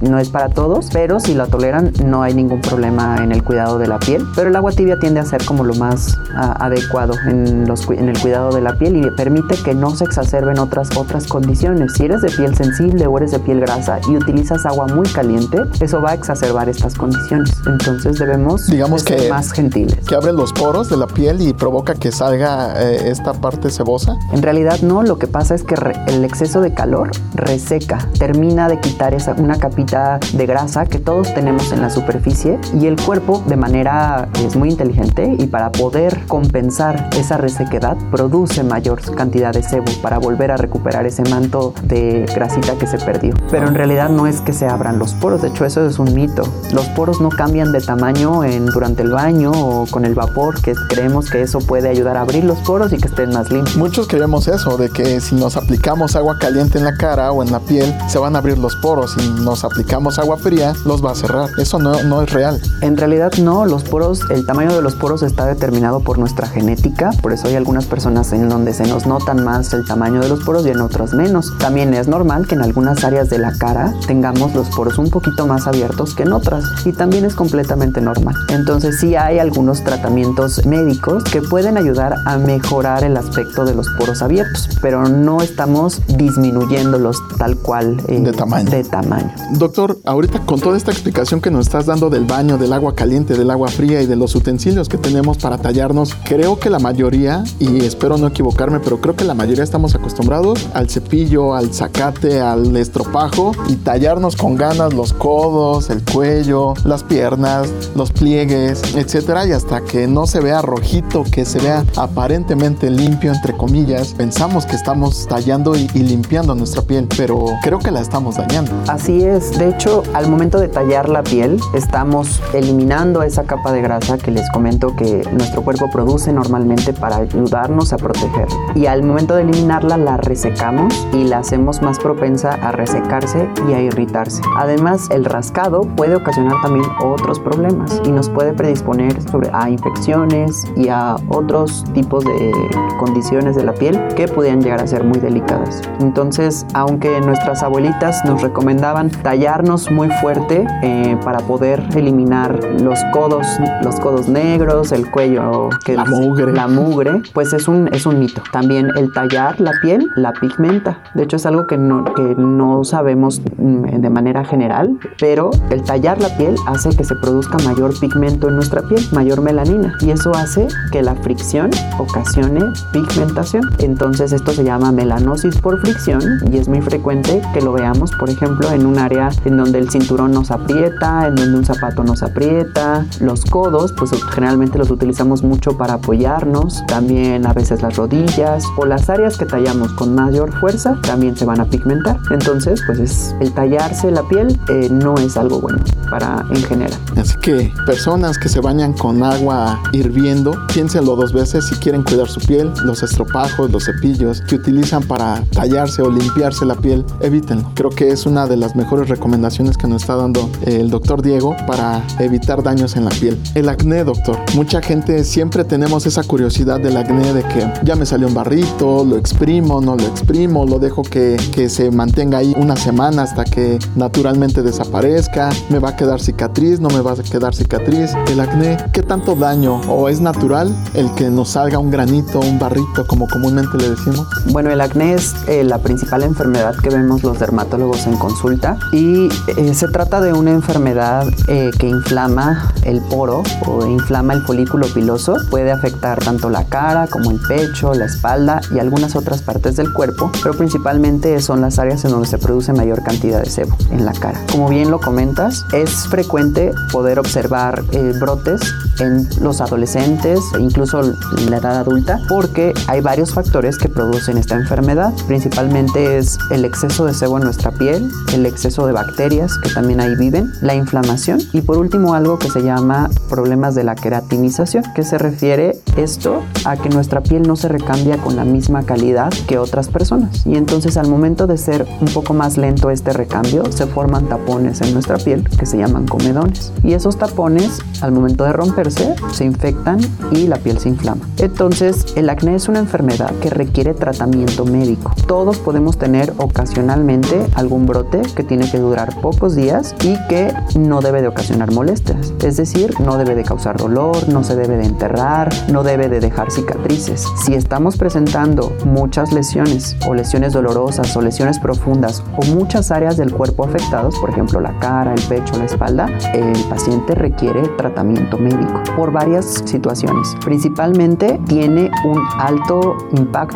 no 0.01 0.19
es 0.19 0.31
para 0.31 0.49
todos, 0.49 0.89
pero 0.93 1.21
si 1.21 1.35
la 1.35 1.47
toleran 1.47 1.93
no 2.05 2.23
hay 2.23 2.35
ningún 2.35 2.61
problema 2.61 3.19
en 3.23 3.33
el 3.33 3.43
cuidado 3.43 3.79
de 3.79 3.87
la 3.87 3.99
piel. 3.99 4.25
Pero 4.35 4.49
el 4.49 4.57
agua 4.57 4.73
tibia 4.73 4.99
tiende 4.99 5.21
a 5.21 5.25
ser 5.25 5.45
como 5.45 5.65
lo 5.65 5.75
más 5.75 6.17
adecuado 6.35 7.15
en, 7.27 7.67
los, 7.69 7.89
en 7.91 8.09
el 8.09 8.19
cuidado 8.19 8.53
de 8.53 8.61
la 8.61 8.79
piel 8.79 8.97
y 8.97 9.11
permite 9.11 9.57
que 9.63 9.75
no 9.75 9.95
se 9.95 10.05
exacerben 10.05 10.59
otras, 10.59 10.97
otras 10.97 11.27
condiciones. 11.27 11.93
Si 11.95 12.05
eres 12.05 12.23
de 12.23 12.31
piel 12.31 12.57
sensible 12.57 13.07
o 13.07 13.17
eres 13.19 13.33
de 13.33 13.39
piel 13.41 13.61
grasa 13.61 13.99
y 14.09 14.17
utilizas 14.17 14.65
agua 14.65 14.87
muy 14.87 15.09
caliente, 15.09 15.59
eso 15.81 16.01
va 16.01 16.13
a 16.13 16.15
exacerbar 16.15 16.69
estas 16.69 16.95
condiciones. 16.95 17.53
Entonces 17.67 18.19
debemos 18.19 18.67
digamos 18.67 19.03
ser 19.03 19.31
más 19.31 19.53
gentiles. 19.53 19.99
Que 20.07 20.15
abre 20.15 20.33
los 20.33 20.53
poros 20.53 20.89
de 20.89 20.97
la 20.97 21.07
piel 21.07 21.43
y 21.43 21.53
provoca 21.53 21.95
que 21.95 22.11
salga 22.11 22.81
eh, 22.83 23.11
esta 23.11 23.33
parte 23.35 23.71
cebosa. 23.71 24.17
En 24.33 24.43
realidad 24.43 24.62
no, 24.83 25.03
lo 25.03 25.19
que 25.19 25.27
pasa 25.27 25.55
es 25.55 25.65
que 25.65 25.75
el 26.07 26.25
exceso 26.25 26.61
de 26.61 26.73
calor 26.73 27.11
reseca, 27.35 27.99
termina 28.19 28.69
de 28.69 28.79
quitar 28.81 29.15
esa, 29.15 29.33
una 29.33 29.57
capita 29.57 30.21
de 30.33 30.47
grasa 30.47 30.87
que 30.87 30.99
todos 30.99 31.35
tenemos 31.35 31.73
en 31.73 31.83
la 31.83 31.91
superficie 31.91 32.59
y 32.79 32.87
el 32.87 33.01
cuerpo 33.01 33.43
de 33.47 33.57
manera 33.57 34.29
es 34.45 34.57
muy 34.57 34.71
inteligente 34.71 35.37
y 35.39 35.47
para 35.47 35.73
poder 35.73 36.27
compensar 36.27 37.11
esa 37.17 37.37
resequedad 37.37 37.97
produce 38.11 38.63
mayor 38.63 39.01
cantidad 39.15 39.53
de 39.53 39.63
sebo 39.63 39.85
para 40.03 40.19
volver 40.19 40.51
a 40.51 40.57
recuperar 40.57 41.07
ese 41.07 41.23
manto 41.25 41.75
de 41.83 42.25
grasita 42.35 42.77
que 42.79 42.87
se 42.87 42.99
perdió. 42.99 43.35
Pero 43.51 43.69
en 43.69 43.75
realidad 43.75 44.09
no 44.09 44.27
es 44.27 44.41
que 44.41 44.53
se 44.53 44.67
abran 44.67 44.99
los 44.99 45.15
poros, 45.15 45.43
de 45.43 45.49
hecho 45.49 45.65
eso 45.65 45.87
es 45.87 45.99
un 45.99 46.15
mito. 46.15 46.43
Los 46.73 46.87
poros 46.91 47.21
no 47.21 47.31
cambian 47.31 47.73
de 47.73 47.81
tamaño 47.81 48.45
en, 48.45 48.67
durante 48.67 49.03
el 49.03 49.11
baño 49.11 49.51
o 49.53 49.87
con 49.91 50.05
el 50.05 50.15
vapor, 50.15 50.61
que 50.61 50.75
creemos 50.89 51.31
que 51.31 51.43
eso 51.43 51.59
puede 51.59 51.89
ayudar 51.89 52.17
a 52.17 52.23
abrir 52.23 52.45
los 52.45 52.59
poros 52.59 52.93
y 52.93 52.99
que 52.99 53.09
estén 53.09 53.31
más 53.31 53.51
limpios. 53.51 53.77
Muchos 53.77 54.07
creemos 54.07 54.49
eso, 54.53 54.77
de 54.77 54.91
que 54.91 55.21
si 55.21 55.35
nos 55.35 55.57
aplicamos 55.57 56.17
agua 56.17 56.37
caliente 56.39 56.79
en 56.79 56.85
la 56.85 56.95
cara 56.95 57.33
o 57.33 57.43
en 57.43 57.53
la 57.53 57.61
piel, 57.61 57.95
se 58.09 58.19
van 58.19 58.37
a 58.37 58.39
abrir 58.39 58.59
los 58.59 58.77
poros. 58.77 59.13
Si 59.13 59.29
nos 59.43 59.65
aplicamos 59.65 60.19
agua 60.19 60.37
fría, 60.37 60.75
los 60.85 61.05
va 61.05 61.13
a 61.13 61.15
cerrar. 61.15 61.51
Eso 61.59 61.79
no, 61.79 62.03
no 62.05 62.23
es 62.23 62.33
real. 62.33 62.61
En 62.81 62.97
realidad 62.97 63.33
no, 63.41 63.65
los 63.65 63.85
poros, 63.85 64.21
el 64.31 64.47
tamaño 64.47 64.75
de 64.75 64.83
los 64.83 64.95
poros 64.95 65.23
está 65.23 65.47
determinado 65.47 66.01
por 66.01 66.19
nuestra 66.19 66.47
genética, 66.47 67.11
por 67.23 67.33
eso 67.33 67.49
hay 67.49 67.57
algunas 67.57 67.87
personas 67.87 68.33
en 68.33 68.49
donde 68.49 68.73
se 68.73 68.87
nos 68.87 69.07
notan 69.07 69.45
más 69.45 69.73
el 69.73 69.85
tamaño 69.85 70.21
de 70.21 70.29
los 70.29 70.41
poros 70.45 70.67
y 70.67 70.71
en 70.71 70.81
otras 70.81 71.13
menos. 71.15 71.53
También 71.59 71.95
es 71.95 72.09
normal 72.09 72.47
que 72.47 72.55
en 72.55 72.63
algunas 72.63 73.05
áreas 73.05 73.31
de 73.31 73.39
la 73.39 73.53
cara 73.53 73.93
tengamos 74.07 74.55
los 74.55 74.69
poros 74.71 74.99
un 74.99 75.11
poquito 75.11 75.47
más 75.47 75.67
abiertos 75.67 76.15
que 76.15 76.25
en 76.25 76.33
otras 76.33 76.65
y 76.85 76.93
también 76.93 77.25
es 77.25 77.35
completamente 77.35 78.01
normal. 78.01 78.35
Entonces 78.49 78.99
sí 79.01 79.17
hay 79.17 79.39
algunos 79.39 79.83
tratamientos 79.85 80.65
médicos 80.67 81.25
que 81.25 81.43
pueden 81.43 81.77
ayudar 81.77 82.17
a 82.27 82.37
mejorar 82.37 83.05
el 83.05 83.17
aspecto 83.17 83.65
de 83.65 83.75
los 83.75 83.89
poros 83.99 84.23
abiertos, 84.23 84.42
pero 84.81 85.09
no 85.09 85.43
estamos 85.43 86.01
disminuyéndolos 86.09 87.19
tal 87.39 87.57
cual 87.57 88.01
eh, 88.09 88.21
de, 88.21 88.33
tamaño. 88.33 88.71
de 88.71 88.85
tamaño. 88.85 89.33
Doctor, 89.53 89.99
ahorita 90.05 90.41
con 90.41 90.61
toda 90.61 90.77
esta 90.77 90.91
explicación 90.91 91.41
que 91.41 91.51
nos 91.51 91.67
estás 91.67 91.87
dando 91.87 92.11
del 92.11 92.25
baño, 92.25 92.59
del 92.59 92.73
agua 92.73 92.95
caliente, 92.95 93.35
del 93.35 93.51
agua 93.51 93.69
fría 93.69 94.03
y 94.03 94.07
de 94.07 94.17
los 94.17 94.35
utensilios 94.35 94.89
que 94.89 94.99
tenemos 94.99 95.39
para 95.39 95.59
tallarnos, 95.59 96.17
creo 96.25 96.59
que 96.59 96.71
la 96.71 96.79
mayoría, 96.79 97.45
y 97.59 97.85
espero 97.85 98.19
no 98.19 98.29
equivocarme, 98.29 98.81
pero 98.81 99.01
creo 99.01 99.17
que 99.17 99.25
la 99.25 99.35
mayoría 99.35 99.65
estamos 99.65 99.95
acostumbrados 99.95 100.69
al 100.75 100.89
cepillo, 100.91 101.55
al 101.55 101.73
zacate, 101.73 102.41
al 102.41 102.77
estropajo 102.77 103.53
y 103.69 103.77
tallarnos 103.77 104.37
con 104.37 104.57
ganas 104.57 104.93
los 104.93 105.13
codos, 105.13 105.91
el 105.91 106.03
cuello, 106.03 106.75
las 106.85 107.03
piernas, 107.05 107.69
los 107.95 108.13
pliegues, 108.13 108.83
etcétera, 108.95 109.47
y 109.47 109.53
hasta 109.53 109.83
que 109.83 110.07
no 110.07 110.27
se 110.27 110.41
vea 110.41 110.63
rojito, 110.63 111.25
que 111.25 111.45
se 111.45 111.61
vea 111.61 111.85
aparentemente 111.97 112.91
limpio, 112.91 113.33
entre 113.33 113.57
comillas, 113.57 114.15
pensamos 114.33 114.65
que 114.65 114.77
estamos 114.77 115.29
tallando 115.29 115.77
y, 115.77 115.87
limpiando 115.89 116.55
nuestra 116.55 116.81
piel, 116.81 117.07
pero 117.19 117.45
creo 117.63 117.79
que 117.79 117.91
la 117.91 118.01
estamos 118.01 118.37
dañando. 118.37 118.73
Así 118.89 119.23
es, 119.23 119.59
de 119.59 119.69
hecho, 119.69 120.03
al 120.15 120.27
momento 120.31 120.59
de 120.59 120.69
tallar 120.69 121.11
la 121.11 121.23
piel, 121.23 121.61
estamos 121.75 122.41
eliminando 122.55 123.23
esa 123.23 123.45
capa 123.45 123.73
de 123.73 123.83
grasa 123.83 124.17
que 124.17 124.31
les 124.31 124.51
comento 124.51 124.97
que 124.97 125.23
nuestro 125.33 125.61
cuerpo 125.61 125.91
produce 125.91 126.33
normalmente 126.33 126.95
para 126.95 127.17
ayudarnos 127.17 127.93
a 127.93 127.99
proteger. 127.99 128.49
Y 128.75 128.87
al 128.87 129.03
momento 129.03 129.35
de 129.35 129.43
eliminarla, 129.43 129.99
la 129.99 130.17
resecamos 130.17 131.07
y 131.13 131.25
la 131.25 131.41
hacemos 131.41 131.83
más 131.83 131.99
propensa 131.99 132.55
a 132.55 132.73
resecarse 132.73 133.51
y 133.69 133.75
a 133.75 133.83
irritarse. 133.83 134.41
Además, 134.57 135.11
el 135.11 135.27
rascado 135.27 135.83
puede 135.83 136.17
ocasionar 136.17 136.55
también 136.63 136.87
otros 137.05 137.39
problemas 137.39 138.01
y 138.03 138.11
nos 138.11 138.31
puede 138.31 138.55
predisponer 138.55 139.21
sobre, 139.31 139.51
a 139.53 139.69
infecciones 139.69 140.65
y 140.75 140.89
a 140.89 141.17
otros 141.29 141.85
tipos 141.93 142.25
de 142.25 142.51
condiciones 142.99 143.57
de 143.57 143.65
la 143.65 143.75
piel 143.75 144.01
que 144.15 144.22
podrían 144.29 144.61
llegar 144.61 144.81
a 144.81 144.87
ser 144.87 145.05
muy 145.05 145.19
delicadas. 145.19 145.83
Entonces, 146.01 146.67
aunque 146.75 147.21
nuestras 147.21 147.63
abuelitas 147.63 148.25
nos 148.25 148.43
recomendaban 148.43 149.11
tallarnos 149.11 149.91
muy 149.91 150.11
fuerte 150.21 150.67
eh, 150.83 151.17
para 151.25 151.41
poder 151.41 151.83
eliminar 151.95 152.59
los 152.81 152.99
codos, 153.13 153.47
los 153.83 153.99
codos 154.01 154.29
negros, 154.29 154.93
el 154.93 155.11
cuello, 155.11 155.69
que 155.85 155.95
la 155.95 156.05
mugre. 156.05 156.53
La 156.53 156.69
mugre, 156.69 157.23
pues 157.33 157.53
es 157.53 157.69
un, 157.69 157.89
es 157.89 158.07
un 158.07 158.19
mito. 158.19 158.43
También 158.53 158.89
el 158.97 159.13
tallar 159.13 159.61
la 159.61 159.73
piel 159.83 160.07
la 160.17 160.33
pigmenta. 160.33 160.99
De 161.15 161.25
hecho, 161.25 161.37
es 161.37 161.47
algo 161.47 161.67
que 161.67 161.77
no, 161.77 162.05
que 162.15 162.35
no 162.37 162.85
sabemos 162.85 163.41
mm, 163.59 164.01
de 164.01 164.11
manera 164.11 164.45
general, 164.45 164.99
pero 165.19 165.51
el 165.71 165.83
tallar 165.83 166.21
la 166.21 166.37
piel 166.37 166.57
hace 166.67 166.91
que 166.91 167.05
se 167.05 167.15
produzca 167.17 167.59
mayor 167.65 167.99
pigmento 167.99 168.49
en 168.49 168.57
nuestra 168.57 168.83
piel, 168.83 169.03
mayor 169.13 169.41
melanina, 169.41 169.95
y 170.01 170.11
eso 170.11 170.33
hace 170.35 170.69
que 170.91 171.03
la 171.03 171.15
fricción 171.17 171.71
ocasione 171.99 172.61
pigmentación. 172.93 173.63
Entonces, 173.79 174.12
esto 174.21 174.53
se 174.53 174.63
llama 174.63 174.93
melanosis 174.93 175.57
por 175.57 175.81
fricción 175.81 176.23
y 176.53 176.59
es 176.59 176.69
muy 176.69 176.83
frecuente 176.83 177.41
que 177.55 177.61
lo 177.63 177.73
veamos, 177.73 178.13
por 178.13 178.29
ejemplo, 178.29 178.71
en 178.71 178.85
un 178.85 178.99
área 178.99 179.31
en 179.45 179.57
donde 179.57 179.79
el 179.79 179.91
cinturón 179.91 180.33
nos 180.33 180.51
aprieta, 180.51 181.27
en 181.27 181.35
donde 181.35 181.59
un 181.59 181.65
zapato 181.65 182.05
nos 182.05 182.23
aprieta, 182.23 183.07
los 183.21 183.45
codos, 183.45 183.93
pues 183.93 184.11
generalmente 184.31 184.79
los 184.79 184.91
utilizamos 184.91 185.43
mucho 185.43 185.77
para 185.79 185.95
apoyarnos, 185.95 186.85
también 186.87 187.47
a 187.47 187.53
veces 187.53 187.81
las 187.83 187.97
rodillas 187.97 188.65
o 188.77 188.85
las 188.85 189.09
áreas 189.09 189.39
que 189.39 189.47
tallamos 189.47 189.93
con 189.95 190.15
mayor 190.15 190.53
fuerza 190.61 190.99
también 191.03 191.37
se 191.37 191.45
van 191.45 191.61
a 191.61 191.65
pigmentar. 191.65 192.19
Entonces, 192.31 192.83
pues 192.87 192.99
es 192.99 193.35
el 193.41 193.53
tallarse 193.53 194.11
la 194.11 194.23
piel 194.29 194.59
eh, 194.69 194.89
no 194.91 195.15
es 195.15 195.37
algo 195.37 195.61
bueno 195.61 195.79
para 196.11 196.45
en 196.51 196.63
general. 196.65 196.99
Así 197.17 197.35
que 197.41 197.73
personas 197.87 198.37
que 198.37 198.49
se 198.49 198.61
bañan 198.61 198.93
con 198.93 199.23
agua 199.23 199.81
hirviendo, 199.93 200.53
piénsenlo 200.73 201.17
dos 201.17 201.33
veces 201.33 201.67
si 201.67 201.75
quieren 201.77 202.03
cuidar 202.03 202.29
su 202.29 202.41
piel, 202.41 202.71
los 202.85 203.03
estropajos, 203.03 203.71
los 203.71 203.89
cepillos 203.93 204.41
que 204.43 204.57
utilizan 204.57 205.03
para 205.03 205.43
tallarse 205.53 206.03
o 206.03 206.11
limpiarse 206.11 206.65
la 206.65 206.75
piel, 206.75 207.05
evítenlo. 207.21 207.71
Creo 207.75 207.91
que 207.91 208.09
es 208.09 208.27
una 208.27 208.47
de 208.47 208.57
las 208.57 208.77
mejores 208.77 209.09
recomendaciones 209.09 209.77
que 209.77 209.87
nos 209.87 210.03
está 210.03 210.17
dando 210.17 210.51
el 210.67 210.91
doctor 210.91 211.23
Diego 211.23 211.57
para 211.67 212.05
evitar 212.19 212.63
daños 212.63 212.97
en 212.97 213.05
la 213.05 213.11
piel. 213.11 213.41
El 213.55 213.69
acné, 213.69 214.05
doctor. 214.05 214.39
Mucha 214.55 214.81
gente 214.81 215.25
siempre 215.25 215.65
tenemos 215.65 216.07
esa 216.07 216.23
curiosidad 216.23 216.81
del 216.81 216.97
acné 216.97 217.33
de 217.33 217.43
que 217.43 217.73
ya 217.85 217.97
me 217.97 218.07
salió 218.07 218.29
un 218.29 218.35
barrito, 218.35 219.05
lo 219.05 219.17
exprimo, 219.17 219.81
no 219.81 219.97
lo 219.97 220.05
exprimo, 220.05 220.67
lo 220.67 220.79
dejo 220.79 221.03
que, 221.03 221.37
que 221.53 221.69
se 221.69 221.91
mantenga 221.91 222.39
ahí 222.39 222.55
una 222.57 222.77
semana 222.77 223.23
hasta 223.23 223.45
que 223.45 223.79
naturalmente 223.97 224.63
desaparezca, 224.63 225.51
me 225.69 225.79
va 225.79 225.91
a 225.91 225.97
quedar 225.97 226.21
cicatriz, 226.21 226.81
no 226.81 226.89
me 226.89 227.01
va 227.01 227.13
a 227.13 227.17
quedar 227.17 227.55
cicatriz. 227.55 228.13
El 228.29 228.41
acné, 228.41 228.77
¿qué 228.93 229.03
tanto 229.03 229.35
daño 229.35 229.81
o 229.89 230.09
es 230.09 230.21
natural 230.21 230.75
el 230.95 231.13
que 231.15 231.31
nos 231.31 231.51
salga 231.51 231.79
un 231.79 231.91
granito, 231.91 232.41
un 232.41 232.59
barrito, 232.59 233.07
como 233.07 233.27
comúnmente 233.29 233.77
le 233.83 233.91
decimos? 233.91 234.27
Bueno, 234.47 234.71
el 234.71 234.81
acné 234.81 235.15
es 235.15 235.35
eh, 235.49 235.65
la 235.65 235.79
principal 235.79 236.23
enfermedad 236.23 236.75
que 236.77 236.89
vemos 236.89 237.23
los 237.23 237.39
dermatólogos 237.39 238.07
en 238.07 238.17
consulta 238.17 238.79
y 238.93 239.29
eh, 239.49 239.75
se 239.75 239.89
trata 239.89 240.21
de 240.21 240.33
una 240.33 240.53
enfermedad 240.53 241.27
eh, 241.49 241.71
que 241.79 241.89
inflama 241.89 242.73
el 242.85 243.01
poro 243.03 243.43
o 243.67 243.85
inflama 243.87 244.35
el 244.35 244.43
folículo 244.43 244.87
piloso. 244.87 245.37
Puede 245.51 245.73
afectar 245.73 246.23
tanto 246.23 246.49
la 246.49 246.65
cara 246.65 247.09
como 247.09 247.31
el 247.31 247.41
pecho, 247.41 247.93
la 247.95 248.07
espalda 248.07 248.61
y 248.75 248.79
algunas 248.79 249.17
otras 249.17 249.43
partes 249.43 249.77
del 249.77 249.93
cuerpo, 249.93 250.31
pero 250.43 250.55
principalmente 250.55 251.41
son 251.41 251.61
las 251.61 251.79
áreas 251.79 252.05
en 252.05 252.13
donde 252.13 252.29
se 252.29 252.39
produce 252.39 252.73
mayor 252.73 253.03
cantidad 253.03 253.43
de 253.43 253.51
sebo 253.51 253.77
en 253.91 254.05
la 254.05 254.13
cara. 254.13 254.41
Como 254.51 254.69
bien 254.69 254.91
lo 254.91 255.01
comentas, 255.01 255.65
es 255.73 256.07
frecuente 256.09 256.73
poder 256.93 257.19
observar 257.19 257.83
brotes 258.21 258.61
en 259.01 259.29
los 259.41 259.61
adolescentes 259.61 260.41
e 260.57 260.61
incluso 260.61 261.01
en 261.03 261.51
la 261.51 261.57
edad 261.57 261.79
adulta 261.79 262.21
porque 262.29 262.73
hay 262.87 263.01
varios 263.01 263.33
factores 263.33 263.72
que 263.79 263.89
producen 263.89 264.39
esta 264.39 264.57
enfermedad. 264.57 265.13
Principalmente 265.27 266.19
es 266.19 266.39
el 266.51 266.65
exceso 266.65 267.07
de 267.07 267.15
sebo 267.15 267.39
en 267.39 267.45
nuestra 267.45 267.71
piel, 267.73 268.11
el 268.33 268.47
exceso 268.47 268.87
de 268.87 268.93
bacterias 268.93 269.59
que 269.59 269.71
también 269.71 270.01
ahí 270.01 270.15
viven, 270.17 270.53
la 270.61 270.75
inflamación 270.75 271.41
y 271.53 271.61
por 271.63 271.79
último 271.79 272.15
algo 272.15 272.39
que 272.39 272.51
se 272.51 272.63
llama 272.63 273.11
problemas 273.29 273.75
de 273.75 273.85
la 273.85 273.95
queratinización, 273.95 274.85
que 274.95 275.03
se 275.03 275.19
refiere 275.19 275.79
esto 275.97 276.43
a 276.65 276.77
que 276.77 276.89
nuestra 276.89 277.23
piel 277.23 277.43
no 277.43 277.57
se 277.57 277.69
recambia 277.69 278.17
con 278.19 278.37
la 278.37 278.45
misma 278.45 278.83
calidad 278.83 279.33
que 279.47 279.59
otras 279.59 279.89
personas. 279.89 280.47
Y 280.47 280.57
entonces 280.57 280.97
al 280.97 281.09
momento 281.09 281.47
de 281.47 281.59
ser 281.59 281.87
un 282.01 282.09
poco 282.09 282.35
más 282.35 282.59
lento 282.59 282.91
este 282.91 283.13
recambio, 283.13 283.71
se 283.71 283.87
forman 283.87 284.29
tapones 284.29 284.81
en 284.81 284.93
nuestra 284.93 285.19
piel 285.19 285.49
que 285.49 285.67
se 285.67 285.79
llaman 285.79 286.07
comedones. 286.07 286.73
Y 286.83 286.95
esos 286.95 287.17
tapones 287.17 287.81
al 288.01 288.13
momento 288.13 288.45
de 288.45 288.53
romperse 288.53 289.15
se 289.33 289.45
infectan 289.45 290.01
y 290.31 290.47
la 290.47 290.57
piel 290.57 290.79
se 290.79 290.89
inflama. 290.89 291.23
Entonces 291.39 292.05
el 292.17 292.29
acné 292.31 292.55
es 292.55 292.69
una 292.69 292.79
enfermedad 292.79 293.33
que 293.41 293.51
requiere 293.63 293.95
tratamiento 293.95 294.65
médico. 294.65 295.13
Todos 295.29 295.59
podemos 295.59 295.97
tener 295.97 296.35
ocasionalmente 296.39 297.47
algún 297.55 297.87
brote 297.87 298.23
que 298.35 298.43
tiene 298.43 298.69
que 298.69 298.79
durar 298.79 299.21
pocos 299.21 299.55
días 299.55 299.95
y 300.03 300.17
que 300.29 300.53
no 300.77 301.01
debe 301.01 301.23
de 301.23 301.29
ocasionar 301.29 301.71
molestias. 301.71 302.35
Es 302.43 302.57
decir, 302.57 302.93
no 303.01 303.19
debe 303.19 303.37
de 303.37 303.45
causar 303.45 303.77
dolor, 303.77 304.29
no 304.29 304.43
se 304.43 304.57
debe 304.57 304.77
de 304.77 304.87
enterrar, 304.87 305.49
no 305.71 305.85
debe 305.85 306.09
de 306.09 306.19
dejar 306.19 306.51
cicatrices. 306.51 307.25
Si 307.45 307.55
estamos 307.55 307.97
presentando 307.97 308.73
muchas 308.85 309.33
lesiones 309.33 309.97
o 310.09 310.15
lesiones 310.15 310.53
dolorosas 310.53 311.17
o 311.17 311.23
lesiones 311.23 311.61
profundas 311.61 312.25
o 312.37 312.45
muchas 312.47 312.91
áreas 312.91 313.17
del 313.17 313.33
cuerpo 313.33 313.65
afectados, 313.65 314.19
por 314.19 314.31
ejemplo 314.31 314.61
la 314.61 314.77
cara, 314.81 315.15
el 315.15 315.23
pecho, 315.23 315.57
la 315.57 315.67
espalda, 315.67 316.07
el 316.35 316.65
paciente 316.69 317.15
requiere 317.15 317.63
tratamiento 317.77 318.39
médico 318.39 318.83
por 318.97 319.13
varias 319.13 319.63
situaciones. 319.65 320.35
Principalmente 320.45 321.41
tiene 321.47 321.91
un 322.05 322.21
alto 322.41 322.97
impacto 323.13 323.52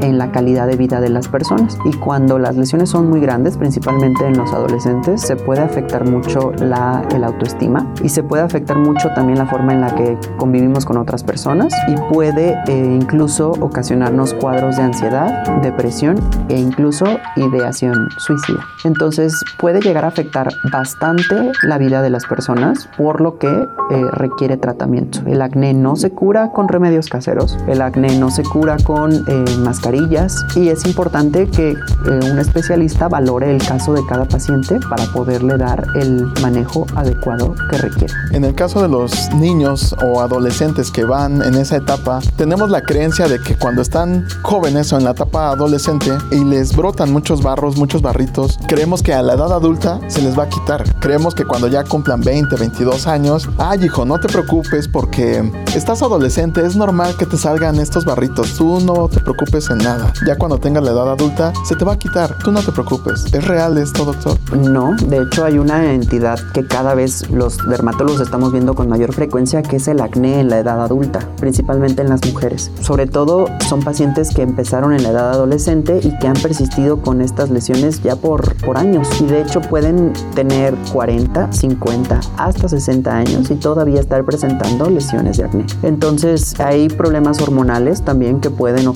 en 0.00 0.16
la 0.16 0.30
calidad 0.30 0.66
de 0.68 0.76
vida 0.76 1.00
de 1.00 1.08
las 1.08 1.28
personas 1.28 1.76
y 1.84 1.92
cuando 1.94 2.38
las 2.38 2.56
lesiones 2.56 2.90
son 2.90 3.10
muy 3.10 3.20
grandes, 3.20 3.56
principalmente 3.56 4.24
en 4.24 4.36
los 4.36 4.52
adolescentes, 4.52 5.22
se 5.22 5.34
puede 5.34 5.60
afectar 5.60 6.08
mucho 6.08 6.52
la, 6.52 7.02
el 7.14 7.24
autoestima 7.24 7.92
y 8.02 8.08
se 8.08 8.22
puede 8.22 8.42
afectar 8.42 8.78
mucho 8.78 9.08
también 9.14 9.38
la 9.38 9.46
forma 9.46 9.72
en 9.72 9.80
la 9.80 9.94
que 9.94 10.16
convivimos 10.36 10.84
con 10.84 10.98
otras 10.98 11.24
personas 11.24 11.74
y 11.88 11.94
puede 12.12 12.56
eh, 12.68 12.98
incluso 13.00 13.50
ocasionarnos 13.60 14.34
cuadros 14.34 14.76
de 14.76 14.82
ansiedad, 14.82 15.44
depresión 15.62 16.16
e 16.48 16.58
incluso 16.58 17.06
ideación 17.36 18.08
suicida. 18.18 18.64
Entonces 18.84 19.34
puede 19.58 19.80
llegar 19.80 20.04
a 20.04 20.08
afectar 20.08 20.48
bastante 20.72 21.52
la 21.62 21.78
vida 21.78 22.02
de 22.02 22.10
las 22.10 22.24
personas, 22.26 22.88
por 22.96 23.20
lo 23.20 23.38
que 23.38 23.48
eh, 23.48 24.04
requiere 24.12 24.56
tratamiento. 24.56 25.20
El 25.26 25.42
acné 25.42 25.74
no 25.74 25.96
se 25.96 26.10
cura 26.10 26.52
con 26.52 26.68
remedios 26.68 27.08
caseros, 27.08 27.58
el 27.66 27.82
acné 27.82 28.16
no 28.18 28.30
se 28.30 28.42
cura 28.42 28.76
con 28.84 29.12
eh, 29.12 29.39
mascarillas 29.58 30.44
y 30.54 30.68
es 30.68 30.84
importante 30.86 31.48
que 31.48 31.76
un 32.06 32.38
especialista 32.38 33.08
valore 33.08 33.54
el 33.54 33.62
caso 33.62 33.92
de 33.92 34.04
cada 34.06 34.24
paciente 34.24 34.78
para 34.88 35.04
poderle 35.06 35.56
dar 35.56 35.86
el 35.94 36.26
manejo 36.40 36.86
adecuado 36.96 37.54
que 37.70 37.78
requiere. 37.78 38.12
En 38.32 38.44
el 38.44 38.54
caso 38.54 38.82
de 38.82 38.88
los 38.88 39.30
niños 39.34 39.94
o 40.04 40.20
adolescentes 40.20 40.90
que 40.90 41.04
van 41.04 41.42
en 41.42 41.54
esa 41.54 41.76
etapa, 41.76 42.20
tenemos 42.36 42.70
la 42.70 42.82
creencia 42.82 43.28
de 43.28 43.40
que 43.40 43.56
cuando 43.56 43.82
están 43.82 44.26
jóvenes 44.42 44.92
o 44.92 44.98
en 44.98 45.04
la 45.04 45.10
etapa 45.10 45.50
adolescente 45.50 46.10
y 46.30 46.44
les 46.44 46.76
brotan 46.76 47.12
muchos 47.12 47.42
barros, 47.42 47.76
muchos 47.76 48.02
barritos, 48.02 48.58
creemos 48.66 49.02
que 49.02 49.12
a 49.12 49.22
la 49.22 49.34
edad 49.34 49.52
adulta 49.52 50.00
se 50.08 50.22
les 50.22 50.38
va 50.38 50.44
a 50.44 50.48
quitar. 50.48 50.84
Creemos 51.00 51.34
que 51.34 51.44
cuando 51.44 51.68
ya 51.68 51.84
cumplan 51.84 52.20
20, 52.20 52.56
22 52.56 53.06
años, 53.06 53.48
ay 53.58 53.84
hijo, 53.84 54.04
no 54.04 54.18
te 54.18 54.28
preocupes 54.28 54.88
porque 54.88 55.50
estás 55.74 56.02
adolescente, 56.02 56.64
es 56.64 56.76
normal 56.76 57.16
que 57.16 57.26
te 57.26 57.36
salgan 57.36 57.78
estos 57.78 58.04
barritos, 58.04 58.54
tú 58.56 58.80
no 58.80 59.08
te 59.08 59.20
preocupes 59.30 59.70
en 59.70 59.78
nada. 59.78 60.12
Ya 60.26 60.36
cuando 60.36 60.58
tengas 60.58 60.82
la 60.82 60.90
edad 60.90 61.12
adulta, 61.12 61.52
se 61.64 61.76
te 61.76 61.84
va 61.84 61.92
a 61.92 61.98
quitar, 61.98 62.36
tú 62.42 62.50
no 62.50 62.62
te 62.62 62.72
preocupes. 62.72 63.32
¿Es 63.32 63.46
real 63.46 63.78
esto, 63.78 64.04
doctor? 64.04 64.36
No, 64.56 64.96
de 64.96 65.22
hecho 65.22 65.44
hay 65.44 65.58
una 65.58 65.92
entidad 65.92 66.38
que 66.52 66.66
cada 66.66 66.94
vez 66.94 67.30
los 67.30 67.58
dermatólogos 67.58 68.20
estamos 68.20 68.50
viendo 68.50 68.74
con 68.74 68.88
mayor 68.88 69.12
frecuencia, 69.12 69.62
que 69.62 69.76
es 69.76 69.86
el 69.86 70.00
acné 70.00 70.40
en 70.40 70.48
la 70.48 70.58
edad 70.58 70.82
adulta, 70.82 71.20
principalmente 71.38 72.02
en 72.02 72.08
las 72.08 72.20
mujeres. 72.26 72.72
Sobre 72.80 73.06
todo 73.06 73.46
son 73.68 73.82
pacientes 73.82 74.34
que 74.34 74.42
empezaron 74.42 74.92
en 74.92 75.04
la 75.04 75.10
edad 75.10 75.30
adolescente 75.30 76.00
y 76.02 76.16
que 76.18 76.26
han 76.26 76.34
persistido 76.34 77.00
con 77.00 77.20
estas 77.20 77.50
lesiones 77.50 78.02
ya 78.02 78.16
por, 78.16 78.56
por 78.56 78.78
años. 78.78 79.08
Y 79.20 79.26
de 79.26 79.42
hecho 79.42 79.60
pueden 79.60 80.12
tener 80.34 80.74
40, 80.92 81.52
50, 81.52 82.20
hasta 82.36 82.68
60 82.68 83.16
años 83.16 83.50
y 83.50 83.54
todavía 83.54 84.00
estar 84.00 84.24
presentando 84.24 84.90
lesiones 84.90 85.36
de 85.36 85.44
acné. 85.44 85.66
Entonces 85.82 86.58
hay 86.58 86.88
problemas 86.88 87.40
hormonales 87.40 88.02
también 88.02 88.40
que 88.40 88.50
pueden 88.50 88.88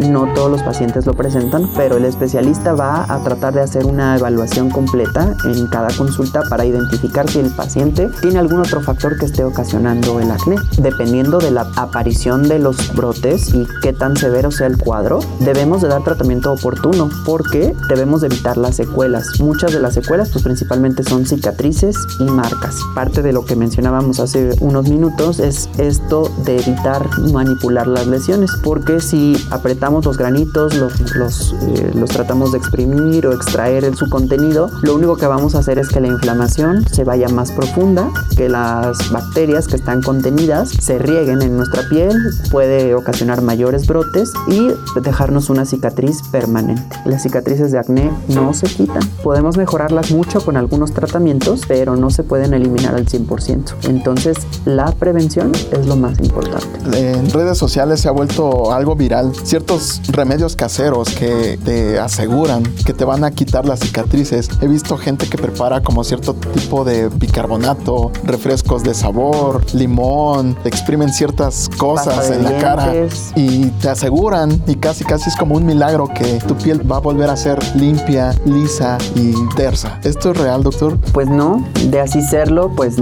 No 0.00 0.32
todos 0.34 0.50
los 0.50 0.62
pacientes 0.62 1.06
lo 1.06 1.14
presentan, 1.14 1.68
pero 1.76 1.96
el 1.96 2.04
especialista 2.04 2.74
va 2.74 3.04
a 3.12 3.22
tratar 3.22 3.54
de 3.54 3.60
hacer 3.60 3.86
una 3.86 4.16
evaluación 4.16 4.70
completa 4.70 5.34
en 5.44 5.66
cada 5.66 5.88
consulta 5.96 6.42
para 6.48 6.64
identificar 6.64 7.28
si 7.28 7.40
el 7.40 7.50
paciente 7.50 8.08
tiene 8.20 8.38
algún 8.38 8.60
otro 8.60 8.80
factor 8.80 9.18
que 9.18 9.26
esté 9.26 9.44
ocasionando 9.44 10.20
el 10.20 10.30
acné. 10.30 10.56
Dependiendo 10.78 11.38
de 11.38 11.50
la 11.50 11.66
aparición 11.76 12.48
de 12.48 12.58
los 12.58 12.94
brotes 12.94 13.52
y 13.54 13.66
qué 13.82 13.92
tan 13.92 14.16
severo 14.16 14.50
sea 14.50 14.66
el 14.66 14.78
cuadro, 14.78 15.20
debemos 15.40 15.82
de 15.82 15.88
dar 15.88 16.04
tratamiento 16.04 16.52
oportuno 16.52 17.08
porque 17.24 17.74
debemos 17.88 18.22
evitar 18.22 18.56
las 18.56 18.76
secuelas. 18.76 19.40
Muchas 19.40 19.72
de 19.72 19.80
las 19.80 19.94
secuelas 19.94 20.30
pues 20.30 20.44
principalmente 20.44 21.02
son 21.02 21.26
cicatrices 21.26 21.96
y 22.18 22.24
marcas. 22.24 22.76
Parte 22.94 23.22
de 23.22 23.32
lo 23.32 23.44
que 23.44 23.56
mencionábamos 23.56 24.20
hace 24.20 24.54
unos 24.60 24.88
minutos 24.88 25.40
es 25.40 25.68
esto 25.78 26.30
de 26.44 26.58
evitar 26.58 27.08
manipular 27.32 27.86
las 27.86 28.06
lesiones 28.06 28.50
porque 28.62 29.00
si 29.00 29.21
apretamos 29.50 30.04
los 30.04 30.16
granitos, 30.18 30.74
los, 30.74 31.00
los, 31.14 31.54
eh, 31.62 31.92
los 31.94 32.10
tratamos 32.10 32.52
de 32.52 32.58
exprimir 32.58 33.26
o 33.26 33.32
extraer 33.32 33.94
su 33.96 34.08
contenido, 34.08 34.68
lo 34.82 34.94
único 34.94 35.16
que 35.16 35.26
vamos 35.26 35.54
a 35.54 35.58
hacer 35.58 35.78
es 35.78 35.88
que 35.88 36.00
la 36.00 36.08
inflamación 36.08 36.86
se 36.88 37.04
vaya 37.04 37.28
más 37.28 37.52
profunda, 37.52 38.10
que 38.36 38.48
las 38.48 39.10
bacterias 39.10 39.66
que 39.66 39.76
están 39.76 40.02
contenidas 40.02 40.70
se 40.70 40.98
rieguen 40.98 41.42
en 41.42 41.56
nuestra 41.56 41.88
piel, 41.88 42.16
puede 42.50 42.94
ocasionar 42.94 43.42
mayores 43.42 43.86
brotes 43.86 44.32
y 44.48 44.68
dejarnos 45.00 45.50
una 45.50 45.64
cicatriz 45.64 46.22
permanente. 46.30 46.82
Las 47.04 47.22
cicatrices 47.22 47.72
de 47.72 47.78
acné 47.78 48.10
no 48.28 48.54
se 48.54 48.66
quitan. 48.66 49.02
Podemos 49.22 49.56
mejorarlas 49.56 50.10
mucho 50.10 50.44
con 50.44 50.56
algunos 50.56 50.92
tratamientos, 50.92 51.62
pero 51.66 51.96
no 51.96 52.10
se 52.10 52.22
pueden 52.22 52.54
eliminar 52.54 52.94
al 52.94 53.06
100%. 53.06 53.74
Entonces, 53.88 54.36
la 54.64 54.90
prevención 54.92 55.52
es 55.70 55.86
lo 55.86 55.96
más 55.96 56.18
importante. 56.20 56.68
En 56.94 57.30
redes 57.30 57.58
sociales 57.58 58.00
se 58.00 58.08
ha 58.08 58.12
vuelto 58.12 58.72
algo 58.72 58.96
viral 58.96 59.11
ciertos 59.44 60.00
remedios 60.08 60.56
caseros 60.56 61.10
que 61.10 61.58
te 61.64 61.98
aseguran 61.98 62.62
que 62.84 62.92
te 62.92 63.04
van 63.04 63.24
a 63.24 63.30
quitar 63.30 63.66
las 63.66 63.80
cicatrices. 63.80 64.48
He 64.60 64.66
visto 64.66 64.96
gente 64.96 65.26
que 65.26 65.38
prepara 65.38 65.82
como 65.82 66.04
cierto 66.04 66.34
tipo 66.34 66.84
de 66.84 67.08
bicarbonato, 67.08 68.10
refrescos 68.24 68.82
de 68.82 68.94
sabor, 68.94 69.64
limón, 69.74 70.56
exprimen 70.64 71.12
ciertas 71.12 71.68
cosas 71.76 72.30
en 72.30 72.44
la 72.44 72.58
cara 72.58 72.92
y 73.36 73.66
te 73.80 73.88
aseguran 73.88 74.62
y 74.66 74.76
casi 74.76 75.04
casi 75.04 75.28
es 75.28 75.36
como 75.36 75.56
un 75.56 75.66
milagro 75.66 76.08
que 76.08 76.38
tu 76.46 76.56
piel 76.56 76.90
va 76.90 76.96
a 76.96 77.00
volver 77.00 77.30
a 77.30 77.36
ser 77.36 77.58
limpia, 77.76 78.34
lisa 78.44 78.98
y 79.14 79.34
tersa. 79.54 80.00
¿Esto 80.02 80.30
es 80.30 80.38
real, 80.38 80.62
doctor? 80.62 80.98
Pues 81.12 81.28
no, 81.28 81.64
de 81.88 82.00
así 82.00 82.22
serlo, 82.22 82.70
pues 82.74 82.96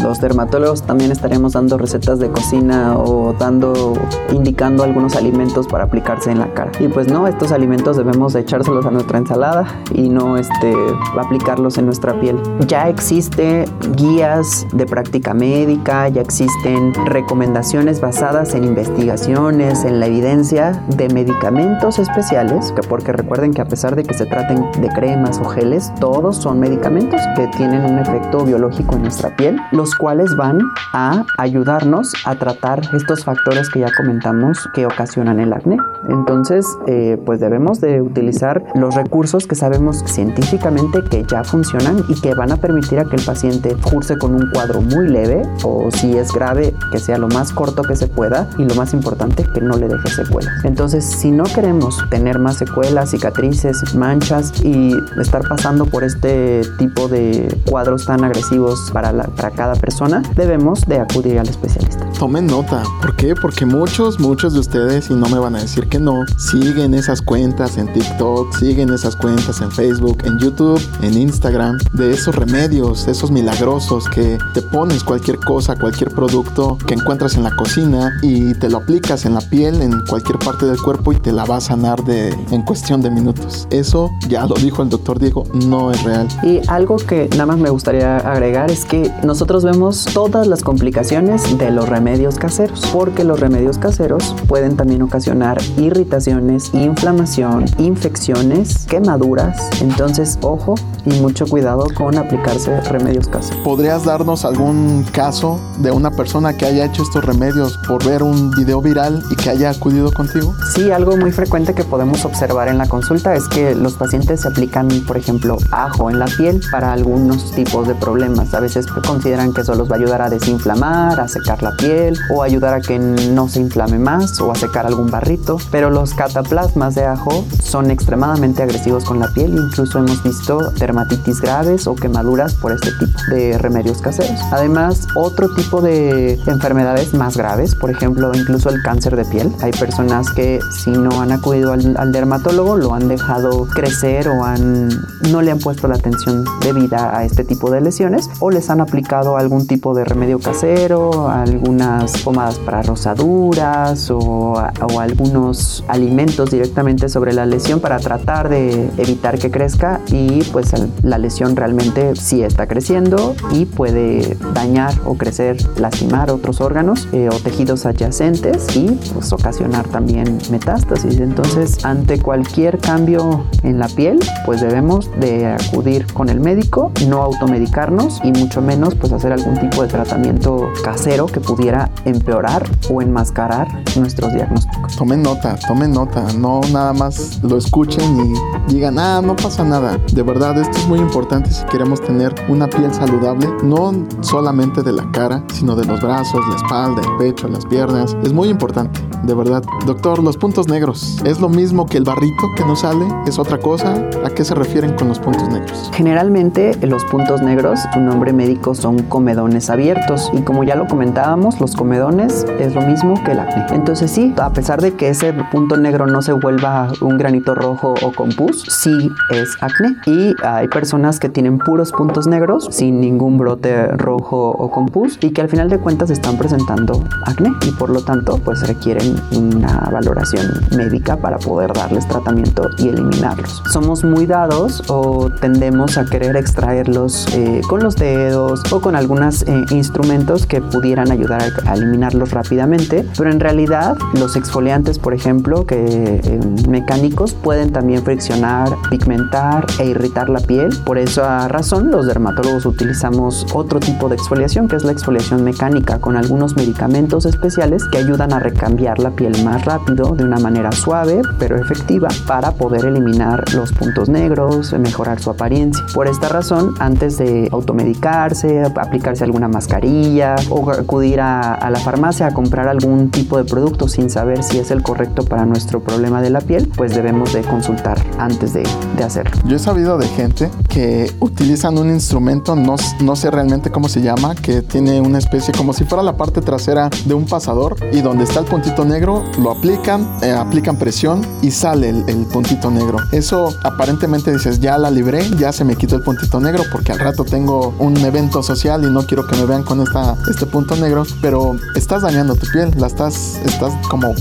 los 0.00 0.20
dermatólogos 0.20 0.82
también 0.82 1.12
estaremos 1.12 1.52
dando 1.52 1.78
recetas 1.78 2.18
de 2.18 2.30
cocina 2.30 2.96
o 2.98 3.34
dando, 3.38 3.94
indicando 4.32 4.82
algunos 4.84 5.16
alimentos 5.16 5.49
para 5.70 5.84
aplicarse 5.84 6.30
en 6.30 6.38
la 6.38 6.52
cara. 6.54 6.70
Y 6.78 6.88
pues 6.88 7.08
no, 7.08 7.26
estos 7.26 7.52
alimentos 7.52 7.96
debemos 7.96 8.34
echárselos 8.34 8.86
a 8.86 8.90
nuestra 8.90 9.18
ensalada 9.18 9.66
y 9.92 10.08
no 10.08 10.36
este, 10.36 10.74
aplicarlos 11.18 11.76
en 11.78 11.86
nuestra 11.86 12.18
piel. 12.20 12.40
Ya 12.66 12.88
existe 12.88 13.64
guías 13.96 14.66
de 14.72 14.86
práctica 14.86 15.34
médica, 15.34 16.08
ya 16.08 16.22
existen 16.22 16.94
recomendaciones 17.06 18.00
basadas 18.00 18.54
en 18.54 18.64
investigaciones, 18.64 19.84
en 19.84 20.00
la 20.00 20.06
evidencia 20.06 20.72
de 20.96 21.08
medicamentos 21.08 21.98
especiales, 21.98 22.72
que 22.72 22.82
porque 22.82 23.12
recuerden 23.12 23.52
que 23.52 23.62
a 23.62 23.66
pesar 23.66 23.96
de 23.96 24.04
que 24.04 24.14
se 24.14 24.26
traten 24.26 24.70
de 24.80 24.88
cremas 24.88 25.40
o 25.40 25.44
geles, 25.46 25.92
todos 26.00 26.36
son 26.36 26.60
medicamentos 26.60 27.20
que 27.36 27.48
tienen 27.48 27.84
un 27.84 27.98
efecto 27.98 28.44
biológico 28.44 28.94
en 28.96 29.02
nuestra 29.02 29.34
piel, 29.36 29.60
los 29.72 29.94
cuales 29.94 30.36
van 30.36 30.60
a 30.92 31.24
ayudarnos 31.38 32.12
a 32.24 32.34
tratar 32.36 32.80
estos 32.94 33.24
factores 33.24 33.68
que 33.70 33.80
ya 33.80 33.88
comentamos 33.96 34.68
que 34.74 34.86
ocasionan 34.86 35.39
el 35.40 35.52
acné. 35.52 35.76
Entonces, 36.08 36.66
eh, 36.86 37.20
pues 37.24 37.40
debemos 37.40 37.80
de 37.80 38.00
utilizar 38.02 38.64
los 38.74 38.94
recursos 38.94 39.46
que 39.46 39.54
sabemos 39.54 40.02
científicamente 40.06 41.02
que 41.04 41.24
ya 41.24 41.44
funcionan 41.44 42.04
y 42.08 42.20
que 42.20 42.34
van 42.34 42.52
a 42.52 42.56
permitir 42.56 42.98
a 42.98 43.04
que 43.04 43.16
el 43.16 43.24
paciente 43.24 43.76
curse 43.90 44.18
con 44.18 44.34
un 44.34 44.50
cuadro 44.52 44.80
muy 44.80 45.08
leve 45.08 45.42
o 45.64 45.90
si 45.90 46.16
es 46.16 46.32
grave, 46.32 46.74
que 46.92 46.98
sea 46.98 47.18
lo 47.18 47.28
más 47.28 47.52
corto 47.52 47.82
que 47.82 47.96
se 47.96 48.06
pueda 48.06 48.48
y 48.58 48.64
lo 48.64 48.74
más 48.74 48.92
importante, 48.94 49.44
que 49.54 49.60
no 49.60 49.76
le 49.76 49.88
deje 49.88 50.08
secuelas. 50.08 50.64
Entonces, 50.64 51.04
si 51.04 51.30
no 51.30 51.44
queremos 51.44 51.98
tener 52.10 52.38
más 52.38 52.56
secuelas, 52.56 53.10
cicatrices, 53.10 53.94
manchas 53.94 54.52
y 54.64 54.92
estar 55.20 55.46
pasando 55.48 55.86
por 55.86 56.04
este 56.04 56.62
tipo 56.78 57.08
de 57.08 57.56
cuadros 57.68 58.06
tan 58.06 58.24
agresivos 58.24 58.90
para, 58.92 59.12
para 59.12 59.50
cada 59.50 59.74
persona, 59.74 60.22
debemos 60.36 60.86
de 60.86 61.00
acudir 61.00 61.38
al 61.38 61.48
especialista. 61.48 62.06
Tomen 62.18 62.46
nota. 62.46 62.82
¿Por 63.00 63.16
qué? 63.16 63.34
Porque 63.34 63.66
muchos, 63.66 64.20
muchos 64.20 64.54
de 64.54 64.60
ustedes, 64.60 65.10
y 65.10 65.14
no 65.14 65.28
me 65.30 65.38
van 65.38 65.54
a 65.54 65.60
decir 65.60 65.88
que 65.88 66.00
no, 66.00 66.24
siguen 66.36 66.92
esas 66.94 67.22
cuentas 67.22 67.78
en 67.78 67.92
TikTok, 67.92 68.52
siguen 68.58 68.92
esas 68.92 69.14
cuentas 69.14 69.60
en 69.60 69.70
Facebook, 69.70 70.18
en 70.24 70.38
YouTube, 70.38 70.80
en 71.02 71.16
Instagram, 71.16 71.78
de 71.92 72.12
esos 72.12 72.34
remedios, 72.34 73.06
esos 73.06 73.30
milagrosos 73.30 74.08
que 74.08 74.38
te 74.54 74.62
pones 74.62 75.04
cualquier 75.04 75.38
cosa, 75.38 75.76
cualquier 75.76 76.10
producto 76.10 76.76
que 76.86 76.94
encuentras 76.94 77.36
en 77.36 77.44
la 77.44 77.54
cocina 77.54 78.12
y 78.22 78.54
te 78.54 78.68
lo 78.68 78.78
aplicas 78.78 79.24
en 79.24 79.34
la 79.34 79.40
piel, 79.40 79.80
en 79.82 80.04
cualquier 80.08 80.38
parte 80.38 80.66
del 80.66 80.80
cuerpo 80.82 81.12
y 81.12 81.16
te 81.16 81.32
la 81.32 81.44
va 81.44 81.58
a 81.58 81.60
sanar 81.60 82.02
de, 82.04 82.30
en 82.50 82.62
cuestión 82.62 83.00
de 83.00 83.10
minutos. 83.10 83.68
Eso 83.70 84.10
ya 84.28 84.46
lo 84.46 84.56
dijo 84.56 84.82
el 84.82 84.88
doctor 84.88 85.20
Diego, 85.20 85.44
no 85.54 85.92
es 85.92 86.02
real. 86.02 86.26
Y 86.42 86.60
algo 86.66 86.96
que 86.96 87.28
nada 87.32 87.46
más 87.46 87.58
me 87.58 87.70
gustaría 87.70 88.16
agregar 88.16 88.70
es 88.70 88.84
que 88.84 89.12
nosotros 89.22 89.64
vemos 89.64 90.06
todas 90.12 90.48
las 90.48 90.62
complicaciones 90.62 91.56
de 91.56 91.70
los 91.70 91.88
remedios 91.88 92.36
caseros, 92.36 92.82
porque 92.92 93.22
los 93.22 93.38
remedios 93.38 93.78
caseros 93.78 94.34
pueden 94.48 94.76
también 94.76 95.02
ocasionar 95.02 95.19
ocasionar 95.20 95.58
irritaciones, 95.76 96.72
inflamación, 96.72 97.66
infecciones, 97.76 98.86
quemaduras. 98.86 99.68
Entonces, 99.82 100.38
ojo 100.40 100.76
y 101.04 101.20
mucho 101.20 101.46
cuidado 101.46 101.86
con 101.94 102.16
aplicarse 102.16 102.80
remedios 102.82 103.28
caseros. 103.28 103.62
¿Podrías 103.62 104.04
darnos 104.04 104.46
algún 104.46 105.04
caso 105.12 105.60
de 105.78 105.90
una 105.90 106.10
persona 106.10 106.56
que 106.56 106.64
haya 106.64 106.86
hecho 106.86 107.02
estos 107.02 107.24
remedios 107.24 107.78
por 107.86 108.04
ver 108.04 108.22
un 108.22 108.50
video 108.52 108.80
viral 108.80 109.22
y 109.30 109.36
que 109.36 109.50
haya 109.50 109.70
acudido 109.70 110.10
contigo? 110.10 110.54
Sí, 110.74 110.90
algo 110.90 111.16
muy 111.18 111.32
frecuente 111.32 111.74
que 111.74 111.84
podemos 111.84 112.24
observar 112.24 112.68
en 112.68 112.78
la 112.78 112.86
consulta 112.86 113.34
es 113.34 113.46
que 113.48 113.74
los 113.74 113.94
pacientes 113.94 114.40
se 114.40 114.48
aplican, 114.48 114.88
por 115.06 115.18
ejemplo, 115.18 115.58
ajo 115.70 116.08
en 116.08 116.18
la 116.18 116.26
piel 116.26 116.62
para 116.70 116.92
algunos 116.92 117.52
tipos 117.52 117.86
de 117.86 117.94
problemas. 117.94 118.54
A 118.54 118.60
veces 118.60 118.86
consideran 118.86 119.52
que 119.52 119.60
eso 119.60 119.74
los 119.74 119.90
va 119.90 119.96
a 119.96 119.98
ayudar 119.98 120.22
a 120.22 120.30
desinflamar, 120.30 121.20
a 121.20 121.28
secar 121.28 121.62
la 121.62 121.72
piel 121.76 122.16
o 122.34 122.42
ayudar 122.42 122.72
a 122.72 122.80
que 122.80 122.98
no 122.98 123.48
se 123.48 123.60
inflame 123.60 123.98
más 123.98 124.40
o 124.40 124.50
a 124.50 124.54
secar 124.54 124.86
algún 124.86 125.09
barrito. 125.10 125.58
Pero 125.70 125.90
los 125.90 126.14
cataplasmas 126.14 126.94
de 126.94 127.04
ajo 127.04 127.44
son 127.62 127.90
extremadamente 127.90 128.62
agresivos 128.62 129.04
con 129.04 129.18
la 129.18 129.32
piel. 129.32 129.56
Incluso 129.56 129.98
hemos 129.98 130.22
visto 130.22 130.70
dermatitis 130.72 131.40
graves 131.40 131.86
o 131.86 131.94
quemaduras 131.94 132.54
por 132.54 132.72
este 132.72 132.90
tipo 132.98 133.18
de 133.30 133.58
remedios 133.58 134.00
caseros. 134.00 134.40
Además, 134.52 135.06
otro 135.14 135.54
tipo 135.54 135.80
de 135.80 136.34
enfermedades 136.46 137.14
más 137.14 137.36
graves, 137.36 137.74
por 137.74 137.90
ejemplo, 137.90 138.32
incluso 138.34 138.70
el 138.70 138.82
cáncer 138.82 139.16
de 139.16 139.24
piel. 139.24 139.52
Hay 139.62 139.72
personas 139.72 140.30
que 140.30 140.60
si 140.70 140.90
no 140.90 141.20
han 141.20 141.32
acudido 141.32 141.72
al, 141.72 142.12
dermatólogo 142.12 142.76
lo 142.76 142.94
han 142.94 143.08
dejado 143.08 143.66
crecer 143.66 144.28
o 144.28 144.44
han, 144.44 144.88
no 145.30 145.42
le 145.42 145.50
han 145.50 145.58
puesto 145.58 145.88
la 145.88 145.94
atención 145.94 146.44
debida 146.60 147.16
a 147.16 147.24
este 147.24 147.44
tipo 147.44 147.70
de 147.70 147.80
lesiones 147.80 148.28
o 148.40 148.50
les 148.50 148.70
han 148.70 148.80
aplicado 148.80 149.36
algún 149.36 149.66
tipo 149.66 149.94
de 149.94 150.04
remedio 150.04 150.38
casero, 150.38 151.28
algunas 151.28 152.18
pomadas 152.22 152.58
para 152.58 152.82
rosaduras 152.82 154.10
o 154.10 154.58
algunos 155.00 155.84
alimentos 155.88 156.50
directamente 156.50 157.08
sobre 157.08 157.32
la 157.32 157.46
lesión 157.46 157.80
para 157.80 157.98
tratar 157.98 158.48
de 158.48 158.90
evitar 158.96 159.38
que 159.38 159.50
crezca 159.50 160.00
y 160.08 160.42
pues 160.44 160.72
la 161.02 161.18
lesión 161.18 161.56
realmente 161.56 162.16
sí 162.16 162.42
está 162.42 162.66
creciendo 162.66 163.34
y 163.52 163.64
puede 163.64 164.36
dañar 164.54 164.94
o 165.04 165.16
crecer, 165.16 165.56
lastimar 165.78 166.30
otros 166.30 166.60
órganos 166.60 167.08
eh, 167.12 167.28
o 167.30 167.36
tejidos 167.38 167.86
adyacentes 167.86 168.76
y 168.76 168.98
pues 169.12 169.32
ocasionar 169.32 169.86
también 169.88 170.38
metástasis. 170.50 171.20
Entonces, 171.20 171.84
ante 171.84 172.20
cualquier 172.20 172.78
cambio 172.78 173.44
en 173.62 173.78
la 173.78 173.88
piel, 173.88 174.18
pues 174.46 174.60
debemos 174.60 175.10
de 175.20 175.46
acudir 175.46 176.06
con 176.12 176.28
el 176.28 176.40
médico, 176.40 176.92
no 177.08 177.22
automedicarnos 177.22 178.20
y 178.24 178.32
mucho 178.32 178.60
menos 178.62 178.94
pues 178.94 179.12
hacer 179.12 179.32
algún 179.32 179.58
tipo 179.58 179.82
de 179.82 179.88
tratamiento 179.88 180.70
casero 180.84 181.26
que 181.26 181.40
pudiera 181.40 181.90
empeorar 182.04 182.64
o 182.90 183.02
enmascarar 183.02 183.68
nuestros 183.96 184.32
diagnósticos. 184.32 184.79
Tomen 184.96 185.22
nota, 185.22 185.56
tomen 185.66 185.92
nota, 185.92 186.26
no 186.36 186.60
nada 186.72 186.92
más 186.92 187.40
lo 187.42 187.56
escuchen 187.56 188.34
y 188.68 188.72
digan, 188.72 188.98
ah, 188.98 189.20
no 189.22 189.36
pasa 189.36 189.64
nada. 189.64 189.98
De 190.12 190.22
verdad, 190.22 190.58
esto 190.58 190.76
es 190.78 190.88
muy 190.88 190.98
importante 190.98 191.50
si 191.50 191.64
queremos 191.66 192.00
tener 192.00 192.34
una 192.48 192.68
piel 192.68 192.92
saludable, 192.92 193.48
no 193.62 193.92
solamente 194.20 194.82
de 194.82 194.92
la 194.92 195.10
cara, 195.12 195.42
sino 195.54 195.74
de 195.76 195.84
los 195.84 196.00
brazos, 196.00 196.40
la 196.50 196.56
espalda, 196.56 197.02
el 197.02 197.16
pecho, 197.16 197.48
las 197.48 197.64
piernas. 197.66 198.16
Es 198.22 198.32
muy 198.32 198.48
importante, 198.48 199.00
de 199.22 199.34
verdad. 199.34 199.62
Doctor, 199.86 200.22
los 200.22 200.36
puntos 200.36 200.68
negros, 200.68 201.18
¿es 201.24 201.40
lo 201.40 201.48
mismo 201.48 201.86
que 201.86 201.96
el 201.96 202.04
barrito 202.04 202.46
que 202.56 202.64
no 202.64 202.76
sale? 202.76 203.06
¿Es 203.26 203.38
otra 203.38 203.58
cosa? 203.58 203.94
¿A 204.24 204.30
qué 204.30 204.44
se 204.44 204.54
refieren 204.54 204.94
con 204.94 205.08
los 205.08 205.18
puntos 205.18 205.48
negros? 205.48 205.90
Generalmente 205.94 206.76
los 206.86 207.04
puntos 207.04 207.42
negros, 207.42 207.80
su 207.92 208.00
nombre 208.00 208.32
médico 208.32 208.74
son 208.74 209.02
comedones 209.04 209.70
abiertos 209.70 210.30
y 210.32 210.42
como 210.42 210.64
ya 210.64 210.74
lo 210.74 210.86
comentábamos, 210.86 211.60
los 211.60 211.74
comedones 211.74 212.46
es 212.58 212.74
lo 212.74 212.82
mismo 212.82 213.14
que 213.24 213.32
el 213.32 213.40
acné. 213.40 213.66
Entonces 213.74 214.10
sí, 214.10 214.34
a 214.38 214.52
pesar 214.52 214.69
de 214.78 214.94
que 214.94 215.08
ese 215.08 215.32
punto 215.50 215.76
negro 215.76 216.06
no 216.06 216.22
se 216.22 216.32
vuelva 216.32 216.88
un 217.00 217.18
granito 217.18 217.54
rojo 217.54 217.94
o 218.02 218.12
con 218.12 218.30
pus, 218.30 218.62
sí 218.68 219.10
es 219.30 219.56
acné. 219.60 219.96
Y 220.06 220.34
hay 220.44 220.68
personas 220.68 221.18
que 221.18 221.28
tienen 221.28 221.58
puros 221.58 221.92
puntos 221.92 222.26
negros 222.26 222.68
sin 222.70 223.00
ningún 223.00 223.38
brote 223.38 223.88
rojo 223.88 224.50
o 224.50 224.70
con 224.70 224.86
pus 224.86 225.18
y 225.20 225.30
que 225.30 225.40
al 225.40 225.48
final 225.48 225.68
de 225.68 225.78
cuentas 225.78 226.10
están 226.10 226.36
presentando 226.36 227.02
acné 227.26 227.52
y 227.66 227.72
por 227.72 227.90
lo 227.90 228.02
tanto 228.02 228.38
pues 228.44 228.66
requieren 228.66 229.16
una 229.32 229.88
valoración 229.90 230.46
médica 230.76 231.16
para 231.16 231.38
poder 231.38 231.72
darles 231.72 232.06
tratamiento 232.06 232.68
y 232.78 232.88
eliminarlos. 232.88 233.62
Somos 233.70 234.04
muy 234.04 234.26
dados 234.26 234.82
o 234.88 235.30
tendemos 235.40 235.98
a 235.98 236.04
querer 236.04 236.36
extraerlos 236.36 237.26
eh, 237.34 237.60
con 237.68 237.82
los 237.82 237.96
dedos 237.96 238.62
o 238.70 238.80
con 238.80 238.96
algunos 238.96 239.42
eh, 239.42 239.64
instrumentos 239.70 240.46
que 240.46 240.60
pudieran 240.60 241.10
ayudar 241.10 241.42
a, 241.42 241.70
a, 241.70 241.74
eliminarlos 241.74 242.30
rápidamente, 242.32 243.06
pero 243.16 243.30
en 243.30 243.40
realidad 243.40 243.96
los 244.14 244.36
exfoliantes, 244.36 244.59
por 245.02 245.14
ejemplo, 245.14 245.64
que 245.64 246.20
eh, 246.22 246.40
mecánicos 246.68 247.32
pueden 247.32 247.72
también 247.72 248.02
friccionar, 248.02 248.68
pigmentar 248.90 249.66
e 249.78 249.86
irritar 249.86 250.28
la 250.28 250.40
piel. 250.40 250.68
Por 250.84 250.98
esa 250.98 251.48
razón, 251.48 251.90
los 251.90 252.06
dermatólogos 252.06 252.66
utilizamos 252.66 253.46
otro 253.54 253.80
tipo 253.80 254.10
de 254.10 254.16
exfoliación, 254.16 254.68
que 254.68 254.76
es 254.76 254.84
la 254.84 254.92
exfoliación 254.92 255.44
mecánica, 255.44 255.98
con 255.98 256.16
algunos 256.16 256.56
medicamentos 256.56 257.24
especiales 257.24 257.82
que 257.90 257.98
ayudan 257.98 258.34
a 258.34 258.38
recambiar 258.38 258.98
la 258.98 259.10
piel 259.10 259.32
más 259.44 259.64
rápido, 259.64 260.14
de 260.14 260.24
una 260.24 260.38
manera 260.38 260.72
suave 260.72 261.22
pero 261.38 261.56
efectiva, 261.56 262.08
para 262.26 262.52
poder 262.52 262.84
eliminar 262.84 263.42
los 263.54 263.72
puntos 263.72 264.10
negros, 264.10 264.74
mejorar 264.74 265.20
su 265.20 265.30
apariencia. 265.30 265.82
Por 265.94 266.06
esta 266.06 266.28
razón, 266.28 266.74
antes 266.80 267.16
de 267.16 267.48
automedicarse, 267.50 268.62
aplicarse 268.62 269.24
alguna 269.24 269.48
mascarilla 269.48 270.36
o 270.50 270.70
acudir 270.70 271.20
a, 271.20 271.54
a 271.54 271.70
la 271.70 271.78
farmacia 271.78 272.26
a 272.26 272.34
comprar 272.34 272.68
algún 272.68 273.10
tipo 273.10 273.38
de 273.38 273.44
producto 273.44 273.88
sin 273.88 274.10
saber 274.10 274.42
si 274.42 274.49
es 274.58 274.70
el 274.70 274.82
correcto 274.82 275.24
para 275.24 275.44
nuestro 275.46 275.80
problema 275.80 276.20
de 276.22 276.30
la 276.30 276.40
piel, 276.40 276.70
pues 276.76 276.94
debemos 276.94 277.32
de 277.32 277.42
consultar 277.42 277.98
antes 278.18 278.52
de, 278.52 278.62
de 278.96 279.04
hacerlo. 279.04 279.32
Yo 279.44 279.56
he 279.56 279.58
sabido 279.58 279.98
de 279.98 280.06
gente 280.08 280.50
que 280.68 281.12
utilizan 281.20 281.78
un 281.78 281.90
instrumento, 281.90 282.56
no, 282.56 282.76
no 283.00 283.16
sé 283.16 283.30
realmente 283.30 283.70
cómo 283.70 283.88
se 283.88 284.02
llama, 284.02 284.34
que 284.34 284.62
tiene 284.62 285.00
una 285.00 285.18
especie 285.18 285.52
como 285.54 285.72
si 285.72 285.84
fuera 285.84 286.02
la 286.02 286.16
parte 286.16 286.40
trasera 286.40 286.90
de 287.04 287.14
un 287.14 287.26
pasador 287.26 287.76
y 287.92 288.00
donde 288.00 288.24
está 288.24 288.40
el 288.40 288.46
puntito 288.46 288.84
negro 288.84 289.22
lo 289.38 289.50
aplican, 289.50 290.08
eh, 290.22 290.32
aplican 290.32 290.76
presión 290.76 291.26
y 291.42 291.50
sale 291.50 291.90
el, 291.90 292.04
el, 292.08 292.26
puntito 292.26 292.70
negro. 292.70 292.98
Eso 293.12 293.54
aparentemente 293.64 294.32
dices, 294.32 294.60
ya 294.60 294.78
la 294.78 294.90
libré, 294.90 295.22
ya 295.38 295.52
se 295.52 295.64
me 295.64 295.76
quitó 295.76 295.96
el 295.96 296.02
puntito 296.02 296.40
negro 296.40 296.62
porque 296.70 296.92
al 296.92 296.98
rato 296.98 297.24
tengo 297.24 297.74
un 297.78 297.96
evento 297.98 298.42
social 298.42 298.84
y 298.84 298.90
no 298.90 299.02
quiero 299.06 299.26
que 299.26 299.36
me 299.36 299.44
vean 299.44 299.62
con 299.62 299.80
esta, 299.80 300.16
este 300.30 300.46
punto 300.46 300.76
negro, 300.76 301.04
pero 301.20 301.56
estás 301.74 302.02
dañando 302.02 302.34
tu 302.34 302.46
piel, 302.52 302.70
la 302.76 302.86
estás, 302.86 303.40
estás 303.44 303.72
como 303.88 304.14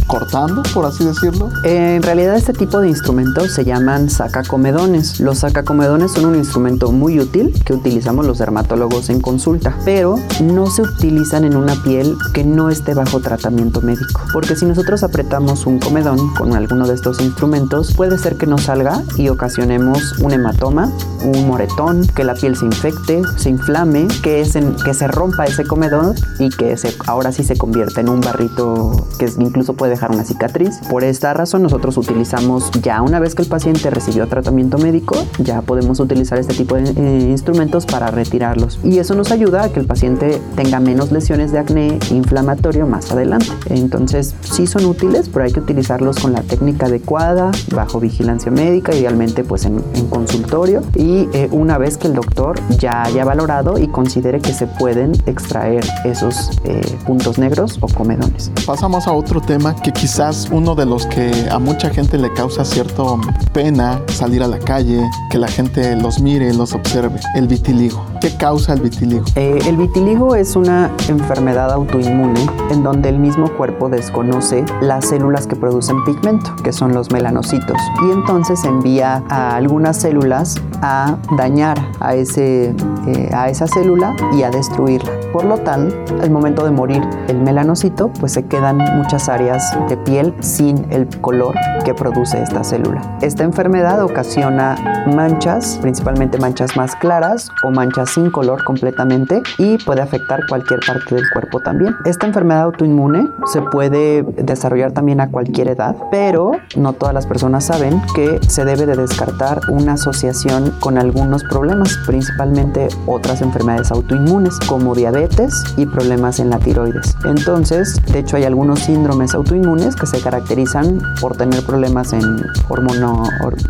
por 0.73 0.85
así 0.85 1.05
decirlo. 1.05 1.49
Eh, 1.63 1.95
en 1.95 2.03
realidad 2.03 2.35
este 2.35 2.53
tipo 2.53 2.79
de 2.79 2.89
instrumentos 2.89 3.53
se 3.53 3.65
llaman 3.65 4.09
sacacomedones. 4.09 5.19
Los 5.19 5.39
sacacomedones 5.39 6.11
son 6.11 6.25
un 6.25 6.35
instrumento 6.35 6.91
muy 6.91 7.19
útil 7.19 7.53
que 7.65 7.73
utilizamos 7.73 8.25
los 8.25 8.37
dermatólogos 8.37 9.09
en 9.09 9.21
consulta, 9.21 9.77
pero 9.85 10.15
no 10.41 10.67
se 10.67 10.83
utilizan 10.83 11.45
en 11.45 11.55
una 11.55 11.75
piel 11.83 12.15
que 12.33 12.43
no 12.43 12.69
esté 12.69 12.93
bajo 12.93 13.19
tratamiento 13.19 13.81
médico, 13.81 14.21
porque 14.33 14.55
si 14.55 14.65
nosotros 14.65 15.03
apretamos 15.03 15.65
un 15.65 15.79
comedón 15.79 16.33
con 16.35 16.53
alguno 16.53 16.87
de 16.87 16.95
estos 16.95 17.21
instrumentos, 17.21 17.93
puede 17.93 18.17
ser 18.17 18.35
que 18.35 18.45
no 18.45 18.57
salga 18.57 19.03
y 19.17 19.29
ocasionemos 19.29 20.19
un 20.19 20.31
hematoma, 20.31 20.91
un 21.23 21.47
moretón, 21.47 22.05
que 22.07 22.23
la 22.23 22.35
piel 22.35 22.55
se 22.55 22.65
infecte, 22.65 23.21
se 23.37 23.49
inflame, 23.49 24.07
que, 24.21 24.41
es 24.41 24.55
en, 24.55 24.75
que 24.75 24.93
se 24.93 25.07
rompa 25.07 25.45
ese 25.45 25.65
comedón 25.65 26.15
y 26.39 26.49
que 26.49 26.77
se, 26.77 26.93
ahora 27.07 27.31
sí 27.31 27.43
se 27.43 27.57
convierta 27.57 28.01
en 28.01 28.09
un 28.09 28.21
barrito 28.21 29.07
que 29.17 29.31
incluso 29.39 29.73
puede 29.73 29.91
dejar 29.91 30.08
una 30.09 30.23
cicatriz. 30.23 30.79
Por 30.89 31.03
esta 31.03 31.33
razón 31.33 31.63
nosotros 31.63 31.97
utilizamos 31.97 32.71
ya 32.81 33.01
una 33.01 33.19
vez 33.19 33.35
que 33.35 33.41
el 33.41 33.47
paciente 33.47 33.89
recibió 33.89 34.27
tratamiento 34.27 34.77
médico, 34.77 35.15
ya 35.39 35.61
podemos 35.61 35.99
utilizar 35.99 36.37
este 36.37 36.53
tipo 36.53 36.75
de 36.75 36.89
eh, 36.89 37.29
instrumentos 37.29 37.85
para 37.85 38.11
retirarlos. 38.11 38.79
Y 38.83 38.99
eso 38.99 39.15
nos 39.15 39.31
ayuda 39.31 39.63
a 39.63 39.69
que 39.69 39.79
el 39.79 39.85
paciente 39.85 40.41
tenga 40.55 40.79
menos 40.79 41.11
lesiones 41.11 41.51
de 41.51 41.59
acné 41.59 41.99
inflamatorio 42.11 42.87
más 42.87 43.11
adelante. 43.11 43.47
Entonces 43.69 44.35
sí 44.41 44.67
son 44.67 44.85
útiles, 44.85 45.29
pero 45.29 45.45
hay 45.45 45.51
que 45.51 45.59
utilizarlos 45.59 46.19
con 46.19 46.33
la 46.33 46.41
técnica 46.41 46.87
adecuada, 46.87 47.51
bajo 47.73 47.99
vigilancia 47.99 48.51
médica, 48.51 48.95
idealmente 48.95 49.43
pues 49.43 49.65
en, 49.65 49.83
en 49.95 50.07
consultorio 50.07 50.81
y 50.95 51.27
eh, 51.33 51.47
una 51.51 51.77
vez 51.77 51.97
que 51.97 52.07
el 52.07 52.13
doctor 52.13 52.59
ya 52.77 53.03
haya 53.03 53.25
valorado 53.25 53.77
y 53.77 53.87
considere 53.87 54.39
que 54.39 54.53
se 54.53 54.67
pueden 54.67 55.13
extraer 55.25 55.85
esos 56.03 56.51
eh, 56.63 56.81
puntos 57.05 57.37
negros 57.37 57.77
o 57.81 57.87
comedones. 57.87 58.51
Pasamos 58.65 59.07
a 59.07 59.13
otro 59.13 59.41
tema 59.41 59.75
que 59.75 59.91
quizás 59.99 60.47
uno 60.51 60.75
de 60.75 60.85
los 60.85 61.05
que 61.07 61.31
a 61.51 61.59
mucha 61.59 61.89
gente 61.89 62.17
le 62.17 62.31
causa 62.31 62.63
cierto 62.63 63.19
pena 63.53 64.01
salir 64.07 64.41
a 64.41 64.47
la 64.47 64.57
calle, 64.57 65.01
que 65.29 65.37
la 65.37 65.47
gente 65.49 65.95
los 65.97 66.21
mire, 66.21 66.53
los 66.53 66.73
observe, 66.73 67.19
el 67.35 67.47
vitiligo. 67.47 68.05
¿Qué 68.21 68.35
causa 68.37 68.73
el 68.73 68.81
vitiligo? 68.81 69.25
Eh, 69.35 69.59
el 69.65 69.75
vitiligo 69.75 70.35
es 70.35 70.55
una 70.55 70.89
enfermedad 71.09 71.71
autoinmune 71.73 72.45
en 72.71 72.81
donde 72.81 73.09
el 73.09 73.19
mismo 73.19 73.49
cuerpo 73.57 73.89
desconoce 73.89 74.63
las 74.81 75.09
células 75.09 75.47
que 75.47 75.57
producen 75.57 76.03
pigmento, 76.05 76.55
que 76.63 76.71
son 76.71 76.93
los 76.93 77.11
melanocitos, 77.11 77.77
y 78.07 78.11
entonces 78.11 78.63
envía 78.63 79.23
a 79.29 79.57
algunas 79.57 79.97
células 79.97 80.55
a 80.81 81.17
dañar 81.37 81.77
a, 81.99 82.15
ese, 82.15 82.75
eh, 83.07 83.29
a 83.33 83.49
esa 83.49 83.67
célula 83.67 84.15
y 84.33 84.43
a 84.43 84.49
destruirla. 84.49 85.11
Por 85.33 85.45
lo 85.45 85.57
tanto, 85.59 85.95
al 86.21 86.31
momento 86.31 86.63
de 86.63 86.71
morir 86.71 87.03
el 87.27 87.39
melanocito, 87.39 88.09
pues 88.19 88.33
se 88.33 88.45
quedan 88.45 88.77
muchas 88.97 89.29
áreas 89.29 89.77
de 89.87 89.97
piel 89.97 90.33
sin 90.39 90.85
el 90.91 91.07
color 91.21 91.55
que 91.85 91.93
produce 91.93 92.41
esta 92.41 92.63
célula. 92.63 93.17
Esta 93.21 93.43
enfermedad 93.43 94.03
ocasiona 94.03 94.75
manchas, 95.07 95.77
principalmente 95.81 96.37
manchas 96.37 96.75
más 96.75 96.95
claras 96.95 97.49
o 97.63 97.71
manchas 97.71 98.11
sin 98.11 98.31
color 98.31 98.63
completamente 98.63 99.41
y 99.57 99.77
puede 99.83 100.01
afectar 100.01 100.41
cualquier 100.47 100.79
parte 100.85 101.15
del 101.15 101.29
cuerpo 101.31 101.59
también. 101.59 101.95
Esta 102.05 102.27
enfermedad 102.27 102.63
autoinmune 102.63 103.29
se 103.51 103.61
puede 103.61 104.23
desarrollar 104.23 104.91
también 104.91 105.21
a 105.21 105.29
cualquier 105.29 105.69
edad, 105.69 105.95
pero 106.11 106.51
no 106.75 106.93
todas 106.93 107.13
las 107.13 107.25
personas 107.27 107.65
saben 107.65 108.01
que 108.15 108.39
se 108.47 108.65
debe 108.65 108.85
de 108.85 108.95
descartar 108.95 109.61
una 109.69 109.93
asociación 109.93 110.68
con 110.79 110.97
algunos 110.97 111.43
problemas, 111.43 111.97
principalmente 112.05 112.87
otras 113.05 113.41
enfermedades 113.41 113.91
autoinmunes 113.91 114.57
como 114.67 114.95
diabetes 114.95 115.63
y 115.77 115.85
problemas 115.85 116.39
en 116.39 116.49
la 116.49 116.59
tiroides. 116.59 117.15
Entonces, 117.25 118.01
de 118.11 118.19
hecho 118.19 118.37
hay 118.37 118.43
algunos 118.43 118.79
síndromes 118.79 119.33
autoinmunes 119.33 119.95
que 119.95 120.05
se 120.05 120.19
caracterizan 120.21 121.01
por 121.21 121.35
tener 121.35 121.63
problemas 121.65 122.13
en 122.13 122.43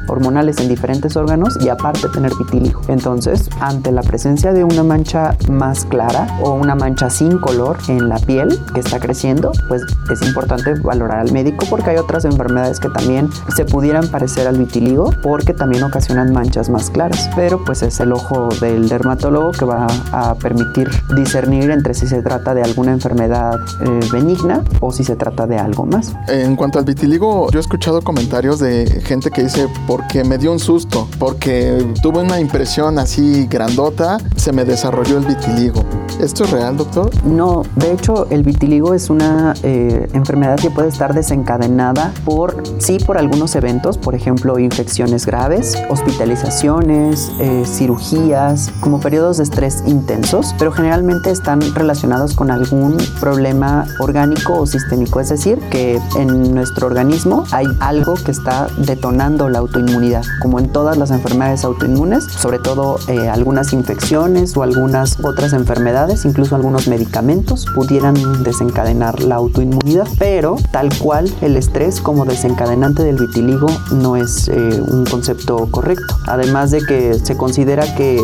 hormonales 0.08 0.60
en 0.60 0.70
diferentes 0.70 1.16
órganos 1.16 1.58
y 1.62 1.70
aparte 1.70 2.08
tener 2.10 2.32
vitiligo. 2.36 2.82
Entonces, 2.88 3.50
ante 3.60 3.92
la 3.92 4.02
presencia 4.02 4.54
de 4.54 4.64
una 4.64 4.84
mancha 4.84 5.36
más 5.50 5.86
clara 5.86 6.28
o 6.42 6.54
una 6.54 6.76
mancha 6.76 7.10
sin 7.10 7.38
color 7.38 7.78
en 7.88 8.10
la 8.10 8.18
piel 8.18 8.60
que 8.74 8.80
está 8.80 9.00
creciendo, 9.00 9.52
pues 9.68 9.84
es 10.12 10.22
importante 10.22 10.74
valorar 10.76 11.20
al 11.20 11.32
médico 11.32 11.66
porque 11.70 11.92
hay 11.92 11.98
otras 11.98 12.26
enfermedades 12.26 12.80
que 12.80 12.90
también 12.90 13.30
se 13.56 13.66
pudieran 13.66 14.08
parecer 14.08 14.48
al 14.48 14.58
vitiligo 14.58 15.12
porque 15.22 15.54
también 15.54 15.84
ocasionan 15.84 16.32
manchas 16.34 16.70
más 16.70 16.89
claras. 16.90 17.30
Pero 17.36 17.64
pues 17.64 17.82
es 17.82 18.00
el 18.00 18.12
ojo 18.12 18.50
del 18.62 18.90
dermatólogo 18.90 19.52
que 19.52 19.66
va 19.66 19.88
a 20.12 20.36
permitir 20.36 20.90
discernir 21.16 21.72
entre 21.72 21.94
si 21.94 22.08
se 22.08 22.22
trata 22.22 22.54
de 22.54 22.64
alguna 22.64 22.92
enfermedad 22.92 23.56
eh, 23.82 24.00
benigna 24.12 24.64
o 24.80 24.92
si 24.92 25.04
se 25.04 25.16
trata 25.16 25.48
de 25.48 25.58
algo 25.58 25.86
más. 25.86 26.14
En 26.28 26.56
cuanto 26.56 26.80
al 26.80 26.86
vitiligo, 26.86 27.50
yo 27.52 27.60
he 27.60 27.62
escuchado 27.62 28.02
comentarios 28.02 28.60
de 28.60 29.02
gente 29.06 29.32
que 29.32 29.44
dice 29.44 29.68
porque 29.88 30.24
me 30.24 30.38
dio 30.38 30.52
un 30.52 30.60
susto, 30.60 31.08
porque 31.20 31.94
tuve 32.02 32.22
una 32.22 32.40
impresión 32.40 33.00
así 33.00 33.48
grandota, 33.48 34.18
se 34.36 34.52
me 34.52 34.66
desarrolló 34.66 35.18
el 35.18 35.26
vitiligo. 35.26 35.84
¿Esto 36.20 36.44
es 36.44 36.52
real, 36.52 36.76
doctor? 36.76 37.10
No, 37.24 37.64
de 37.78 37.94
hecho 37.94 38.28
el 38.30 38.44
vitiligo 38.44 38.94
es 38.94 39.10
una 39.10 39.54
eh, 39.64 40.10
enfermedad 40.12 40.60
que 40.60 40.70
puede 40.70 40.90
estar 40.90 41.14
desencadenada 41.14 42.12
por, 42.26 42.62
sí, 42.80 42.98
por 42.98 43.18
algunos 43.18 43.56
eventos, 43.56 43.98
por 43.98 44.16
ejemplo, 44.16 44.60
infecciones 44.60 45.26
graves, 45.26 45.78
hospitalizaciones, 45.90 47.32
eh, 47.40 47.64
cirugías, 47.66 48.70
como 48.82 49.00
periodos 49.00 49.38
de 49.38 49.44
estrés 49.44 49.82
intensos, 49.88 50.54
pero 50.60 50.74
generalmente 50.74 51.32
están 51.32 51.62
relacionados 51.74 52.36
con 52.36 52.52
algún 52.52 52.98
problema 53.22 53.86
orgánico 54.00 54.60
o 54.60 54.66
sistémico, 54.66 55.22
es 55.22 55.30
decir, 55.30 55.58
que 55.72 56.02
en 56.18 56.54
nuestro 56.54 56.88
organismo 56.88 57.46
hay 57.52 57.66
algo 57.80 58.16
que 58.16 58.32
está 58.32 58.68
detonando 58.78 59.48
la 59.48 59.60
autoinmunidad, 59.60 60.24
como 60.42 60.60
en 60.60 60.70
todas 60.70 60.98
las 60.98 61.12
enfermedades 61.12 61.64
autoinmunes, 61.64 62.26
sobre 62.26 62.60
todo 62.60 63.00
eh, 63.08 63.30
algunas 63.30 63.72
infecciones 63.72 64.58
o 64.58 64.64
algunas 64.64 65.18
otras 65.24 65.54
enfermedades 65.54 66.09
incluso 66.26 66.56
algunos 66.56 66.88
medicamentos 66.88 67.66
pudieran 67.76 68.16
desencadenar 68.44 69.22
la 69.22 69.36
autoinmunidad, 69.36 70.08
pero 70.18 70.56
tal 70.72 70.90
cual 70.98 71.32
el 71.42 71.56
estrés 71.56 72.02
como 72.02 72.26
desencadenante 72.26 73.04
del 73.04 73.18
vitiligo 73.18 73.68
no 73.92 74.16
es 74.16 74.48
eh, 74.48 74.82
un 74.92 75.06
concepto 75.06 75.68
correcto. 75.72 76.16
Además 76.28 76.72
de 76.72 76.82
que 76.82 77.14
se 77.14 77.38
considera 77.38 77.96
que 77.96 78.22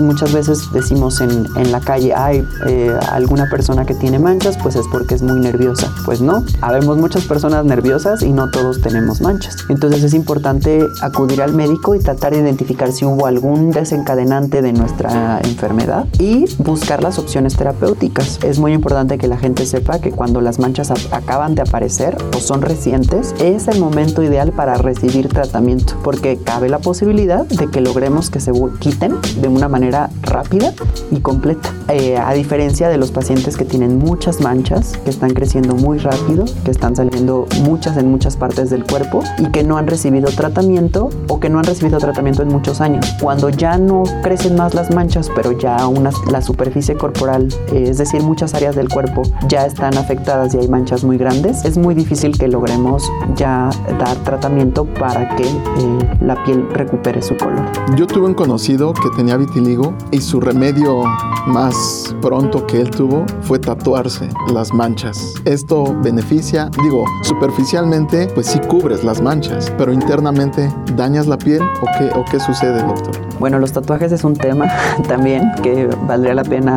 muchas 0.00 0.32
veces 0.32 0.70
decimos 0.72 1.20
en, 1.20 1.46
en 1.56 1.72
la 1.72 1.80
calle, 1.80 2.14
hay 2.14 2.44
eh, 2.66 2.94
alguna 3.10 3.48
persona 3.50 3.84
que 3.84 3.94
tiene 3.94 4.18
manchas, 4.18 4.56
pues 4.62 4.76
es 4.76 4.86
porque 4.90 5.14
es 5.14 5.22
muy 5.22 5.40
nerviosa. 5.40 5.92
Pues 6.04 6.20
no, 6.20 6.44
habemos 6.60 6.98
muchas 6.98 7.24
personas 7.24 7.64
nerviosas 7.64 8.22
y 8.22 8.32
no 8.32 8.50
todos 8.50 8.80
tenemos 8.80 9.20
manchas. 9.20 9.56
Entonces 9.68 10.02
es 10.02 10.14
importante 10.14 10.86
acudir 11.02 11.42
al 11.42 11.52
médico 11.52 11.94
y 11.94 12.00
tratar 12.00 12.32
de 12.32 12.40
identificar 12.40 12.92
si 12.92 13.04
hubo 13.04 13.26
algún 13.26 13.70
desencadenante 13.70 14.62
de 14.62 14.72
nuestra 14.72 15.40
enfermedad 15.42 16.06
y 16.18 16.44
buscar 16.58 17.02
las 17.06 17.20
opciones 17.20 17.56
terapéuticas. 17.56 18.40
Es 18.42 18.58
muy 18.58 18.72
importante 18.72 19.16
que 19.16 19.28
la 19.28 19.36
gente 19.36 19.64
sepa 19.64 20.00
que 20.00 20.10
cuando 20.10 20.40
las 20.40 20.58
manchas 20.58 20.90
acaban 21.12 21.54
de 21.54 21.62
aparecer 21.62 22.16
o 22.36 22.40
son 22.40 22.62
recientes, 22.62 23.32
es 23.38 23.68
el 23.68 23.78
momento 23.78 24.24
ideal 24.24 24.50
para 24.50 24.74
recibir 24.74 25.28
tratamiento, 25.28 25.94
porque 26.02 26.36
cabe 26.36 26.68
la 26.68 26.80
posibilidad 26.80 27.46
de 27.46 27.68
que 27.68 27.80
logremos 27.80 28.28
que 28.28 28.40
se 28.40 28.50
quiten 28.80 29.14
de 29.40 29.46
una 29.46 29.68
manera 29.68 30.10
rápida 30.22 30.72
y 31.12 31.20
completa. 31.20 31.72
Eh, 31.88 32.16
a 32.16 32.32
diferencia 32.34 32.88
de 32.88 32.96
los 32.96 33.12
pacientes 33.12 33.56
que 33.56 33.64
tienen 33.64 33.98
muchas 33.98 34.40
manchas, 34.40 34.96
que 35.04 35.10
están 35.10 35.32
creciendo 35.32 35.76
muy 35.76 35.98
rápido, 35.98 36.44
que 36.64 36.72
están 36.72 36.96
saliendo 36.96 37.46
muchas 37.62 37.96
en 37.98 38.10
muchas 38.10 38.36
partes 38.36 38.70
del 38.70 38.84
cuerpo 38.84 39.22
y 39.38 39.50
que 39.52 39.62
no 39.62 39.78
han 39.78 39.86
recibido 39.86 40.28
tratamiento 40.30 41.10
o 41.28 41.38
que 41.38 41.48
no 41.50 41.60
han 41.60 41.64
recibido 41.66 41.98
tratamiento 41.98 42.42
en 42.42 42.48
muchos 42.48 42.80
años. 42.80 43.06
Cuando 43.22 43.48
ya 43.50 43.78
no 43.78 44.02
crecen 44.24 44.56
más 44.56 44.74
las 44.74 44.92
manchas, 44.92 45.30
pero 45.36 45.52
ya 45.52 45.86
una, 45.86 46.10
la 46.30 46.42
superficie 46.42 46.85
corporal, 46.94 47.48
eh, 47.72 47.86
es 47.88 47.98
decir, 47.98 48.22
muchas 48.22 48.54
áreas 48.54 48.76
del 48.76 48.88
cuerpo 48.88 49.22
ya 49.48 49.66
están 49.66 49.96
afectadas 49.96 50.54
y 50.54 50.58
hay 50.58 50.68
manchas 50.68 51.04
muy 51.04 51.18
grandes, 51.18 51.64
es 51.64 51.76
muy 51.76 51.94
difícil 51.94 52.38
que 52.38 52.48
logremos 52.48 53.10
ya 53.34 53.70
dar 53.98 54.16
tratamiento 54.18 54.84
para 54.84 55.34
que 55.36 55.44
eh, 55.44 56.16
la 56.20 56.42
piel 56.44 56.68
recupere 56.72 57.22
su 57.22 57.36
color. 57.36 57.64
Yo 57.96 58.06
tuve 58.06 58.26
un 58.26 58.34
conocido 58.34 58.92
que 58.92 59.08
tenía 59.16 59.36
vitiligo 59.36 59.94
y 60.10 60.20
su 60.20 60.40
remedio 60.40 61.02
más 61.46 62.14
pronto 62.20 62.66
que 62.66 62.80
él 62.80 62.90
tuvo 62.90 63.24
fue 63.42 63.58
tatuarse 63.58 64.28
las 64.52 64.72
manchas. 64.72 65.34
Esto 65.44 65.94
beneficia, 66.02 66.70
digo, 66.82 67.04
superficialmente 67.22 68.28
pues 68.34 68.46
sí 68.46 68.60
cubres 68.68 69.04
las 69.04 69.20
manchas, 69.22 69.72
pero 69.78 69.92
internamente 69.92 70.72
dañas 70.96 71.26
la 71.26 71.38
piel 71.38 71.62
o 71.62 71.86
qué, 71.98 72.10
o 72.18 72.24
qué 72.30 72.40
sucede, 72.40 72.82
doctor? 72.82 73.14
Bueno, 73.38 73.58
los 73.58 73.72
tatuajes 73.72 74.12
es 74.12 74.24
un 74.24 74.34
tema 74.34 74.66
también 75.08 75.52
que 75.62 75.86
valdría 76.06 76.34
la 76.34 76.44
pena 76.44 76.75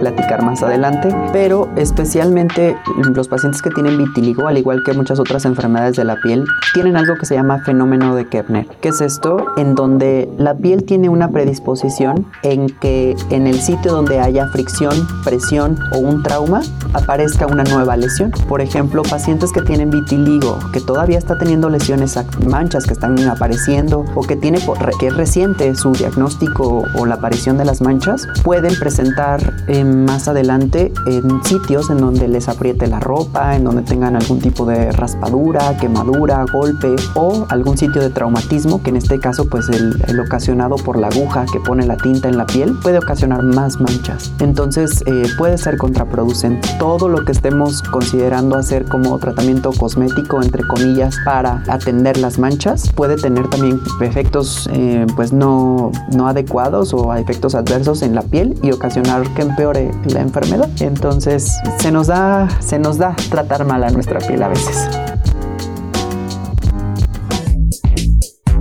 platicar 0.00 0.42
más 0.42 0.62
adelante, 0.62 1.14
pero 1.32 1.68
especialmente 1.76 2.76
los 3.14 3.28
pacientes 3.28 3.62
que 3.62 3.70
tienen 3.70 3.98
vitiligo, 3.98 4.48
al 4.48 4.58
igual 4.58 4.82
que 4.84 4.92
muchas 4.92 5.18
otras 5.18 5.44
enfermedades 5.44 5.96
de 5.96 6.04
la 6.04 6.16
piel, 6.16 6.44
tienen 6.74 6.96
algo 6.96 7.14
que 7.16 7.26
se 7.26 7.34
llama 7.34 7.60
fenómeno 7.64 8.14
de 8.14 8.26
Kepner. 8.28 8.66
¿Qué 8.80 8.88
es 8.88 9.00
esto? 9.00 9.44
En 9.56 9.74
donde 9.74 10.30
la 10.38 10.54
piel 10.54 10.84
tiene 10.84 11.08
una 11.08 11.28
predisposición 11.30 12.26
en 12.42 12.68
que 12.80 13.16
en 13.30 13.46
el 13.46 13.60
sitio 13.60 13.92
donde 13.92 14.20
haya 14.20 14.46
fricción, 14.48 14.94
presión 15.24 15.78
o 15.92 15.98
un 15.98 16.22
trauma, 16.22 16.62
aparezca 16.94 17.46
una 17.46 17.64
nueva 17.64 17.96
lesión. 17.96 18.32
Por 18.48 18.60
ejemplo, 18.60 19.02
pacientes 19.02 19.52
que 19.52 19.62
tienen 19.62 19.90
vitiligo, 19.90 20.58
que 20.72 20.80
todavía 20.80 21.18
está 21.18 21.38
teniendo 21.38 21.68
lesiones, 21.68 22.18
manchas 22.46 22.86
que 22.86 22.92
están 22.92 23.18
apareciendo 23.28 24.04
o 24.14 24.22
que 24.22 24.36
tiene 24.36 24.58
que 24.98 25.08
es 25.08 25.16
reciente 25.16 25.74
su 25.74 25.92
diagnóstico 25.92 26.84
o 26.94 27.06
la 27.06 27.16
aparición 27.16 27.56
de 27.58 27.64
las 27.64 27.80
manchas, 27.80 28.26
pueden 28.42 28.78
presentar 28.78 29.39
eh, 29.68 29.84
más 29.84 30.28
adelante 30.28 30.92
en 31.06 31.42
sitios 31.44 31.90
en 31.90 31.98
donde 31.98 32.28
les 32.28 32.48
apriete 32.48 32.86
la 32.86 33.00
ropa, 33.00 33.56
en 33.56 33.64
donde 33.64 33.82
tengan 33.82 34.16
algún 34.16 34.40
tipo 34.40 34.66
de 34.66 34.92
raspadura, 34.92 35.76
quemadura, 35.78 36.44
golpe 36.52 36.94
o 37.14 37.46
algún 37.48 37.76
sitio 37.76 38.02
de 38.02 38.10
traumatismo, 38.10 38.82
que 38.82 38.90
en 38.90 38.96
este 38.96 39.18
caso 39.18 39.48
pues 39.48 39.68
el, 39.68 40.02
el 40.08 40.20
ocasionado 40.20 40.76
por 40.76 40.98
la 40.98 41.08
aguja 41.08 41.44
que 41.52 41.60
pone 41.60 41.86
la 41.86 41.96
tinta 41.96 42.28
en 42.28 42.36
la 42.36 42.46
piel 42.46 42.76
puede 42.82 42.98
ocasionar 42.98 43.42
más 43.42 43.80
manchas. 43.80 44.32
Entonces 44.40 45.02
eh, 45.06 45.24
puede 45.38 45.58
ser 45.58 45.76
contraproducente. 45.76 46.68
Todo 46.78 47.08
lo 47.08 47.24
que 47.24 47.32
estemos 47.32 47.82
considerando 47.82 48.56
hacer 48.56 48.84
como 48.86 49.18
tratamiento 49.18 49.72
cosmético, 49.72 50.42
entre 50.42 50.66
comillas, 50.66 51.16
para 51.24 51.62
atender 51.68 52.18
las 52.18 52.38
manchas, 52.38 52.90
puede 52.92 53.16
tener 53.16 53.48
también 53.48 53.80
efectos 54.00 54.68
eh, 54.72 55.06
pues 55.16 55.32
no, 55.32 55.92
no 56.14 56.28
adecuados 56.28 56.92
o 56.94 57.14
efectos 57.14 57.54
adversos 57.54 58.02
en 58.02 58.14
la 58.14 58.22
piel 58.22 58.58
y 58.62 58.72
ocasionar 58.72 59.22
que 59.34 59.42
empeore 59.42 59.90
la 60.04 60.20
enfermedad. 60.20 60.68
Entonces 60.80 61.58
se 61.78 61.90
nos 61.90 62.08
da, 62.08 62.48
se 62.60 62.78
nos 62.78 62.98
da 62.98 63.14
tratar 63.30 63.64
mal 63.64 63.84
a 63.84 63.90
nuestra 63.90 64.18
piel 64.20 64.42
a 64.42 64.48
veces. 64.48 64.88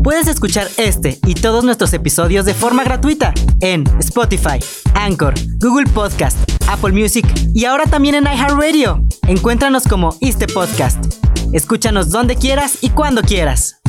Puedes 0.04 0.28
escuchar 0.28 0.68
este 0.78 1.20
y 1.28 1.36
todos 1.36 1.64
nuestros 1.64 1.94
episodios 1.94 2.46
de 2.46 2.54
forma 2.54 2.84
gratuita 2.84 3.34
en 3.60 3.84
Spotify, 4.00 4.60
Anchor, 4.96 5.34
Google 5.60 5.88
Podcast, 5.92 6.38
Apple 6.68 6.94
Music 6.94 7.26
y 7.54 7.66
ahora 7.66 7.84
también 7.84 8.16
en 8.16 8.24
iHeartRadio. 8.24 9.04
Encuéntranos 9.28 9.84
como 9.84 10.16
Este 10.22 10.48
Podcast. 10.48 10.98
Escúchanos 11.52 12.10
donde 12.10 12.38
quieras 12.38 12.78
y 12.82 12.90
cuando 12.90 13.22
quieras. 13.22 13.80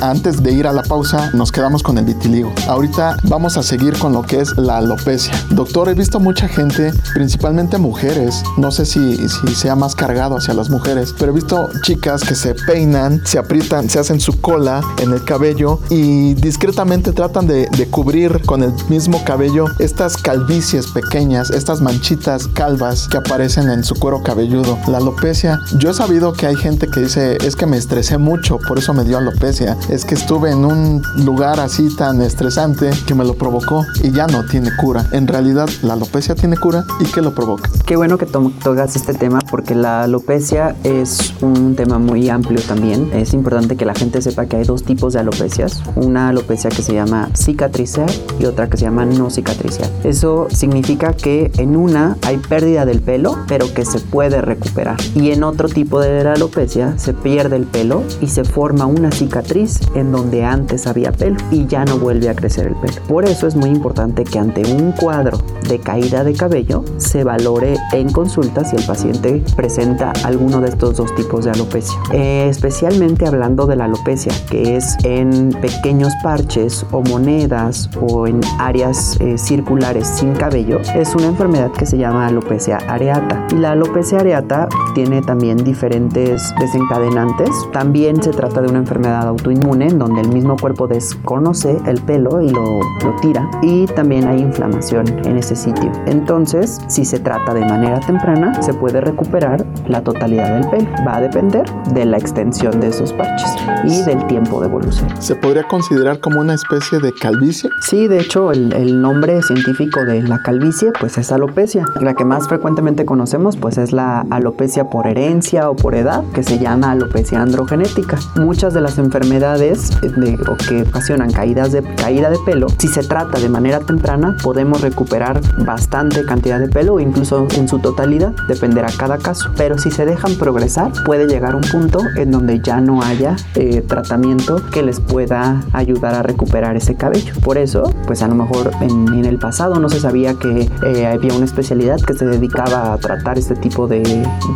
Antes 0.00 0.42
de 0.42 0.52
ir 0.52 0.66
a 0.66 0.72
la 0.72 0.82
pausa, 0.82 1.30
nos 1.34 1.50
quedamos 1.50 1.82
con 1.82 1.98
el 1.98 2.04
vitiligo. 2.04 2.52
Ahorita 2.68 3.16
vamos 3.24 3.56
a 3.56 3.64
seguir 3.64 3.98
con 3.98 4.12
lo 4.12 4.22
que 4.22 4.40
es 4.40 4.56
la 4.56 4.78
alopecia. 4.78 5.34
Doctor, 5.50 5.88
he 5.88 5.94
visto 5.94 6.20
mucha 6.20 6.46
gente, 6.46 6.92
principalmente 7.14 7.78
mujeres, 7.78 8.44
no 8.56 8.70
sé 8.70 8.86
si, 8.86 9.16
sea 9.54 9.74
más 9.74 9.96
cargado 9.96 10.36
hacia 10.36 10.54
las 10.54 10.70
mujeres, 10.70 11.14
pero 11.18 11.32
he 11.32 11.34
visto 11.34 11.68
chicas 11.82 12.22
que 12.22 12.36
se 12.36 12.54
peinan, 12.54 13.20
se 13.24 13.38
aprietan, 13.38 13.90
se 13.90 13.98
hacen 13.98 14.20
su 14.20 14.40
cola 14.40 14.82
en 15.02 15.12
el 15.12 15.24
cabello 15.24 15.80
y 15.90 16.34
discretamente 16.34 17.12
tratan 17.12 17.48
de, 17.48 17.66
de 17.66 17.86
cubrir 17.86 18.42
con 18.46 18.62
el 18.62 18.72
mismo 18.88 19.24
cabello 19.24 19.66
estas 19.80 20.16
calvicies 20.16 20.86
pequeñas, 20.86 21.50
estas 21.50 21.80
manchitas 21.80 22.46
calvas 22.46 23.08
que 23.08 23.16
aparecen 23.16 23.68
en 23.68 23.82
su 23.82 23.96
cuero 23.96 24.22
cabelludo. 24.22 24.78
La 24.86 24.98
alopecia, 24.98 25.58
yo 25.78 25.90
he 25.90 25.94
sabido 25.94 26.32
que 26.32 26.46
hay 26.46 26.56
gente 26.56 26.86
que 26.86 27.00
dice, 27.00 27.36
es 27.44 27.56
que 27.56 27.66
me 27.66 27.76
estresé 27.76 28.16
mucho, 28.16 28.58
por 28.58 28.78
eso 28.78 28.94
me 28.94 29.02
dio 29.02 29.18
alopecia. 29.18 29.76
Es 29.88 30.04
que 30.04 30.14
estuve 30.14 30.50
en 30.50 30.66
un 30.66 31.02
lugar 31.24 31.60
así 31.60 31.88
tan 31.96 32.20
estresante 32.20 32.90
que 33.06 33.14
me 33.14 33.24
lo 33.24 33.34
provocó 33.34 33.86
y 34.02 34.10
ya 34.10 34.26
no 34.26 34.44
tiene 34.44 34.70
cura. 34.76 35.06
En 35.12 35.26
realidad, 35.26 35.66
la 35.82 35.94
alopecia 35.94 36.34
tiene 36.34 36.58
cura 36.58 36.84
y 37.00 37.04
¿qué 37.06 37.22
lo 37.22 37.34
provoca? 37.34 37.70
Qué 37.86 37.96
bueno 37.96 38.18
que 38.18 38.26
to- 38.26 38.52
este 38.78 39.14
tema 39.14 39.38
porque 39.50 39.74
la 39.74 40.02
alopecia 40.02 40.76
es 40.84 41.32
un 41.40 41.74
tema 41.74 41.98
muy 41.98 42.28
amplio 42.28 42.60
también. 42.60 43.10
Es 43.14 43.32
importante 43.32 43.76
que 43.76 43.86
la 43.86 43.94
gente 43.94 44.20
sepa 44.20 44.44
que 44.46 44.56
hay 44.56 44.64
dos 44.64 44.84
tipos 44.84 45.14
de 45.14 45.20
alopecias. 45.20 45.82
Una 45.96 46.28
alopecia 46.28 46.68
que 46.70 46.82
se 46.82 46.92
llama 46.92 47.30
cicatricial 47.34 48.10
y 48.38 48.44
otra 48.44 48.68
que 48.68 48.76
se 48.76 48.84
llama 48.84 49.06
no 49.06 49.30
cicatricial. 49.30 49.90
Eso 50.04 50.48
significa 50.50 51.14
que 51.14 51.50
en 51.56 51.76
una 51.76 52.16
hay 52.26 52.36
pérdida 52.36 52.84
del 52.84 53.00
pelo, 53.00 53.38
pero 53.48 53.72
que 53.72 53.84
se 53.86 54.00
puede 54.00 54.42
recuperar. 54.42 54.96
Y 55.14 55.30
en 55.30 55.42
otro 55.44 55.68
tipo 55.68 55.98
de 56.00 56.20
alopecia 56.28 56.96
se 56.98 57.14
pierde 57.14 57.56
el 57.56 57.64
pelo 57.64 58.02
y 58.20 58.26
se 58.28 58.44
forma 58.44 58.84
una 58.86 59.10
cicatriz 59.10 59.77
en 59.94 60.12
donde 60.12 60.44
antes 60.44 60.86
había 60.86 61.12
pelo 61.12 61.36
y 61.50 61.66
ya 61.66 61.84
no 61.84 61.98
vuelve 61.98 62.28
a 62.28 62.34
crecer 62.34 62.66
el 62.66 62.74
pelo. 62.76 63.02
Por 63.08 63.24
eso 63.24 63.46
es 63.46 63.56
muy 63.56 63.70
importante 63.70 64.24
que 64.24 64.38
ante 64.38 64.62
un 64.72 64.92
cuadro 64.92 65.38
de 65.68 65.78
caída 65.78 66.24
de 66.24 66.32
cabello 66.32 66.84
se 66.96 67.24
valore 67.24 67.76
en 67.92 68.10
consulta 68.10 68.64
si 68.64 68.76
el 68.76 68.84
paciente 68.84 69.42
presenta 69.56 70.12
alguno 70.24 70.60
de 70.60 70.68
estos 70.68 70.96
dos 70.96 71.14
tipos 71.14 71.44
de 71.44 71.50
alopecia. 71.50 71.98
Eh, 72.12 72.48
especialmente 72.48 73.26
hablando 73.26 73.66
de 73.66 73.76
la 73.76 73.84
alopecia, 73.84 74.32
que 74.50 74.76
es 74.76 74.96
en 75.04 75.50
pequeños 75.60 76.12
parches 76.22 76.84
o 76.90 77.02
monedas 77.02 77.90
o 78.00 78.26
en 78.26 78.40
áreas 78.58 79.16
eh, 79.20 79.36
circulares 79.38 80.06
sin 80.06 80.34
cabello, 80.34 80.80
es 80.94 81.14
una 81.14 81.26
enfermedad 81.26 81.70
que 81.72 81.86
se 81.86 81.98
llama 81.98 82.26
alopecia 82.26 82.78
areata. 82.88 83.46
Y 83.50 83.56
la 83.56 83.72
alopecia 83.72 84.18
areata 84.18 84.68
tiene 84.94 85.22
también 85.22 85.58
diferentes 85.58 86.54
desencadenantes. 86.58 87.50
También 87.72 88.22
se 88.22 88.30
trata 88.30 88.60
de 88.60 88.68
una 88.68 88.78
enfermedad 88.78 89.26
autoinmune 89.28 89.67
en 89.74 89.98
donde 89.98 90.22
el 90.22 90.28
mismo 90.28 90.56
cuerpo 90.56 90.86
desconoce 90.86 91.76
el 91.86 92.00
pelo 92.02 92.40
y 92.40 92.50
lo, 92.50 92.80
lo 92.80 93.16
tira. 93.20 93.48
Y 93.62 93.86
también 93.86 94.26
hay 94.26 94.40
inflamación 94.40 95.06
en 95.26 95.36
ese 95.36 95.54
sitio. 95.54 95.92
Entonces, 96.06 96.80
si 96.88 97.04
se 97.04 97.18
trata 97.18 97.54
de 97.54 97.60
manera 97.60 98.00
temprana, 98.00 98.60
se 98.62 98.74
puede 98.74 99.00
recuperar 99.00 99.64
la 99.86 100.02
totalidad 100.02 100.60
del 100.60 100.68
pelo. 100.70 100.88
Va 101.06 101.16
a 101.16 101.20
depender 101.20 101.64
de 101.92 102.04
la 102.04 102.18
extensión 102.18 102.80
de 102.80 102.88
esos 102.88 103.12
parches 103.12 103.54
y 103.84 104.02
del 104.02 104.26
tiempo 104.26 104.60
de 104.60 104.66
evolución. 104.66 105.08
¿Se 105.20 105.34
podría 105.34 105.64
considerar 105.64 106.20
como 106.20 106.40
una 106.40 106.54
especie 106.54 106.98
de 106.98 107.12
calvicie? 107.12 107.70
Sí, 107.82 108.08
de 108.08 108.20
hecho, 108.20 108.52
el, 108.52 108.72
el 108.72 109.00
nombre 109.00 109.42
científico 109.42 110.04
de 110.04 110.22
la 110.22 110.42
calvicie, 110.42 110.92
pues 110.98 111.18
es 111.18 111.30
alopecia. 111.32 111.84
La 112.00 112.14
que 112.14 112.24
más 112.24 112.48
frecuentemente 112.48 113.04
conocemos, 113.04 113.56
pues 113.56 113.78
es 113.78 113.92
la 113.92 114.24
alopecia 114.30 114.88
por 114.90 115.06
herencia 115.06 115.70
o 115.70 115.76
por 115.76 115.94
edad, 115.94 116.24
que 116.32 116.42
se 116.42 116.58
llama 116.58 116.92
alopecia 116.92 117.40
androgenética. 117.40 118.18
Muchas 118.36 118.74
de 118.74 118.80
las 118.80 118.98
enfermedades 118.98 119.57
de, 119.58 120.38
o 120.48 120.56
que 120.56 120.82
ocasionan 120.82 121.30
caídas 121.32 121.72
de, 121.72 121.82
caída 121.82 122.30
de 122.30 122.38
pelo, 122.44 122.68
si 122.78 122.88
se 122.88 123.02
trata 123.02 123.38
de 123.38 123.48
manera 123.48 123.80
temprana, 123.80 124.36
podemos 124.42 124.80
recuperar 124.80 125.40
bastante 125.64 126.24
cantidad 126.24 126.58
de 126.58 126.68
pelo 126.68 127.00
incluso 127.00 127.46
en 127.56 127.68
su 127.68 127.78
totalidad, 127.78 128.32
dependerá 128.48 128.88
cada 128.96 129.18
caso. 129.18 129.50
Pero 129.56 129.78
si 129.78 129.90
se 129.90 130.06
dejan 130.06 130.34
progresar, 130.36 130.92
puede 131.04 131.26
llegar 131.26 131.54
un 131.54 131.62
punto 131.62 132.00
en 132.16 132.30
donde 132.30 132.60
ya 132.60 132.80
no 132.80 133.02
haya 133.02 133.36
eh, 133.54 133.82
tratamiento 133.86 134.62
que 134.70 134.82
les 134.82 135.00
pueda 135.00 135.62
ayudar 135.72 136.14
a 136.14 136.22
recuperar 136.22 136.76
ese 136.76 136.94
cabello. 136.94 137.34
Por 137.42 137.58
eso, 137.58 137.82
pues 138.06 138.22
a 138.22 138.28
lo 138.28 138.34
mejor 138.34 138.70
en, 138.80 139.08
en 139.14 139.24
el 139.24 139.38
pasado 139.38 139.78
no 139.80 139.88
se 139.88 140.00
sabía 140.00 140.34
que 140.34 140.70
eh, 140.86 141.06
había 141.06 141.34
una 141.34 141.44
especialidad 141.44 142.00
que 142.00 142.14
se 142.14 142.26
dedicaba 142.26 142.92
a 142.92 142.98
tratar 142.98 143.38
este 143.38 143.54
tipo 143.54 143.86
de, 143.86 144.02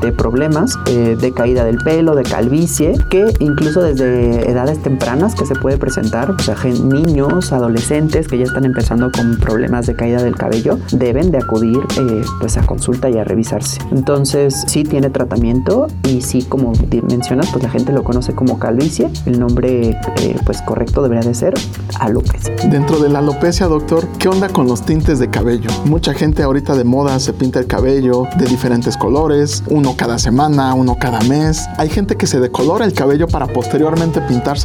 de 0.01 0.13
problemas 0.13 0.79
eh, 0.87 1.17
de 1.21 1.33
caída 1.33 1.65
del 1.65 1.79
pelo, 1.79 2.15
de 2.15 2.23
calvicie, 2.23 2.95
que 3.11 3.33
incluso 3.41 3.83
desde 3.83 4.51
edades 4.51 4.83
tempranas 4.83 4.92
que 5.37 5.47
se 5.47 5.55
puede 5.55 5.79
presentar, 5.79 6.31
o 6.31 6.39
sea, 6.39 6.57
niños, 6.65 7.53
adolescentes 7.53 8.29
que 8.29 8.39
ya 8.39 8.45
están 8.45 8.65
empezando 8.65 9.11
con 9.11 9.37
problemas 9.39 9.87
de 9.87 9.95
caída 9.95 10.23
del 10.23 10.35
cabello, 10.35 10.79
deben 10.93 11.31
de 11.31 11.39
acudir 11.39 11.79
eh, 11.99 12.23
pues 12.41 12.57
a 12.57 12.67
consulta 12.67 13.11
y 13.11 13.19
a 13.19 13.25
revisarse. 13.25 13.81
Entonces, 13.91 14.65
sí 14.67 14.85
tiene 14.85 15.11
tratamiento 15.11 15.87
y 16.09 16.23
sí, 16.23 16.43
como 16.43 16.73
mencionas, 17.09 17.49
pues 17.51 17.63
la 17.63 17.71
gente 17.71 17.93
lo 17.93 18.05
conoce 18.05 18.35
como 18.35 18.59
calvicie. 18.59 19.11
El 19.27 19.39
nombre 19.39 19.91
eh, 19.91 20.37
pues 20.45 20.63
correcto 20.63 21.03
debería 21.03 21.29
de 21.29 21.35
ser 21.35 21.55
alopecia. 21.99 22.55
Dentro 22.71 22.99
de 22.99 23.09
la 23.09 23.19
alopecia, 23.21 23.67
doctor, 23.67 24.07
¿qué 24.19 24.29
onda 24.29 24.49
con 24.49 24.67
los 24.67 24.83
tintes 24.83 25.19
de 25.19 25.31
cabello? 25.31 25.71
Mucha 25.85 26.15
gente 26.15 26.43
ahorita 26.43 26.75
de 26.75 26.85
moda 26.85 27.19
se 27.19 27.33
pinta 27.33 27.59
el 27.59 27.67
cabello 27.67 28.25
de 28.39 28.47
diferentes 28.47 28.97
colores, 28.97 29.63
uno 29.69 29.95
cada 29.97 30.19
semana, 30.19 30.75
uno 30.75 30.97
cada 30.99 31.21
mes. 31.23 31.67
Hay 31.77 31.89
gente 31.89 32.17
que 32.17 32.27
se 32.27 32.41
decolora 32.41 32.85
el 32.85 32.93
cabello 32.93 33.27
para 33.29 33.47
posteriormente 33.47 34.21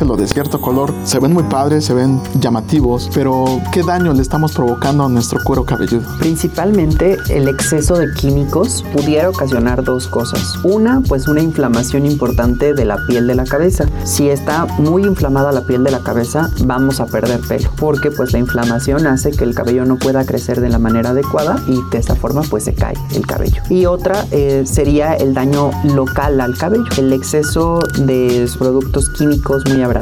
pintárselo 0.07 0.17
de 0.17 0.27
cierto 0.27 0.61
color. 0.61 0.93
Se 1.03 1.19
ven 1.19 1.33
muy 1.33 1.43
padres, 1.43 1.85
se 1.85 1.93
ven 1.93 2.21
llamativos, 2.39 3.09
pero 3.13 3.45
¿qué 3.71 3.83
daño 3.83 4.13
le 4.13 4.21
estamos 4.21 4.53
provocando 4.53 5.05
a 5.05 5.09
nuestro 5.09 5.39
cuero 5.43 5.65
cabelludo? 5.65 6.03
Principalmente 6.19 7.17
el 7.29 7.47
exceso 7.47 7.97
de 7.97 8.07
químicos 8.13 8.83
pudiera 8.93 9.29
ocasionar 9.29 9.83
dos 9.83 10.07
cosas. 10.07 10.55
Una, 10.63 11.01
pues 11.01 11.27
una 11.27 11.41
inflamación 11.41 12.05
importante 12.05 12.73
de 12.73 12.85
la 12.85 12.97
piel 13.07 13.27
de 13.27 13.35
la 13.35 13.45
cabeza. 13.45 13.85
Si 14.03 14.29
está 14.29 14.65
muy 14.77 15.03
inflamada 15.03 15.51
la 15.51 15.61
piel 15.61 15.83
de 15.83 15.91
la 15.91 15.99
cabeza, 15.99 16.49
vamos 16.65 16.99
a 16.99 17.07
perder 17.07 17.41
pelo, 17.41 17.69
porque 17.77 18.11
pues 18.11 18.33
la 18.33 18.39
inflamación 18.39 19.07
hace 19.07 19.31
que 19.31 19.43
el 19.43 19.53
cabello 19.53 19.85
no 19.85 19.97
pueda 19.97 20.25
crecer 20.25 20.61
de 20.61 20.69
la 20.69 20.79
manera 20.79 21.11
adecuada 21.11 21.61
y 21.67 21.79
de 21.91 21.97
esa 21.97 22.15
forma 22.15 22.41
pues 22.49 22.63
se 22.63 22.73
cae 22.73 22.95
el 23.13 23.25
cabello. 23.25 23.61
Y 23.69 23.85
otra 23.85 24.25
eh, 24.31 24.63
sería 24.65 25.13
el 25.15 25.33
daño 25.33 25.71
local 25.83 26.39
al 26.41 26.57
cabello, 26.57 26.85
el 26.97 27.13
exceso 27.13 27.79
de 27.97 28.47
productos 28.57 29.09
químicos 29.09 29.63
muy 29.67 29.81
abrasivos, 29.81 29.96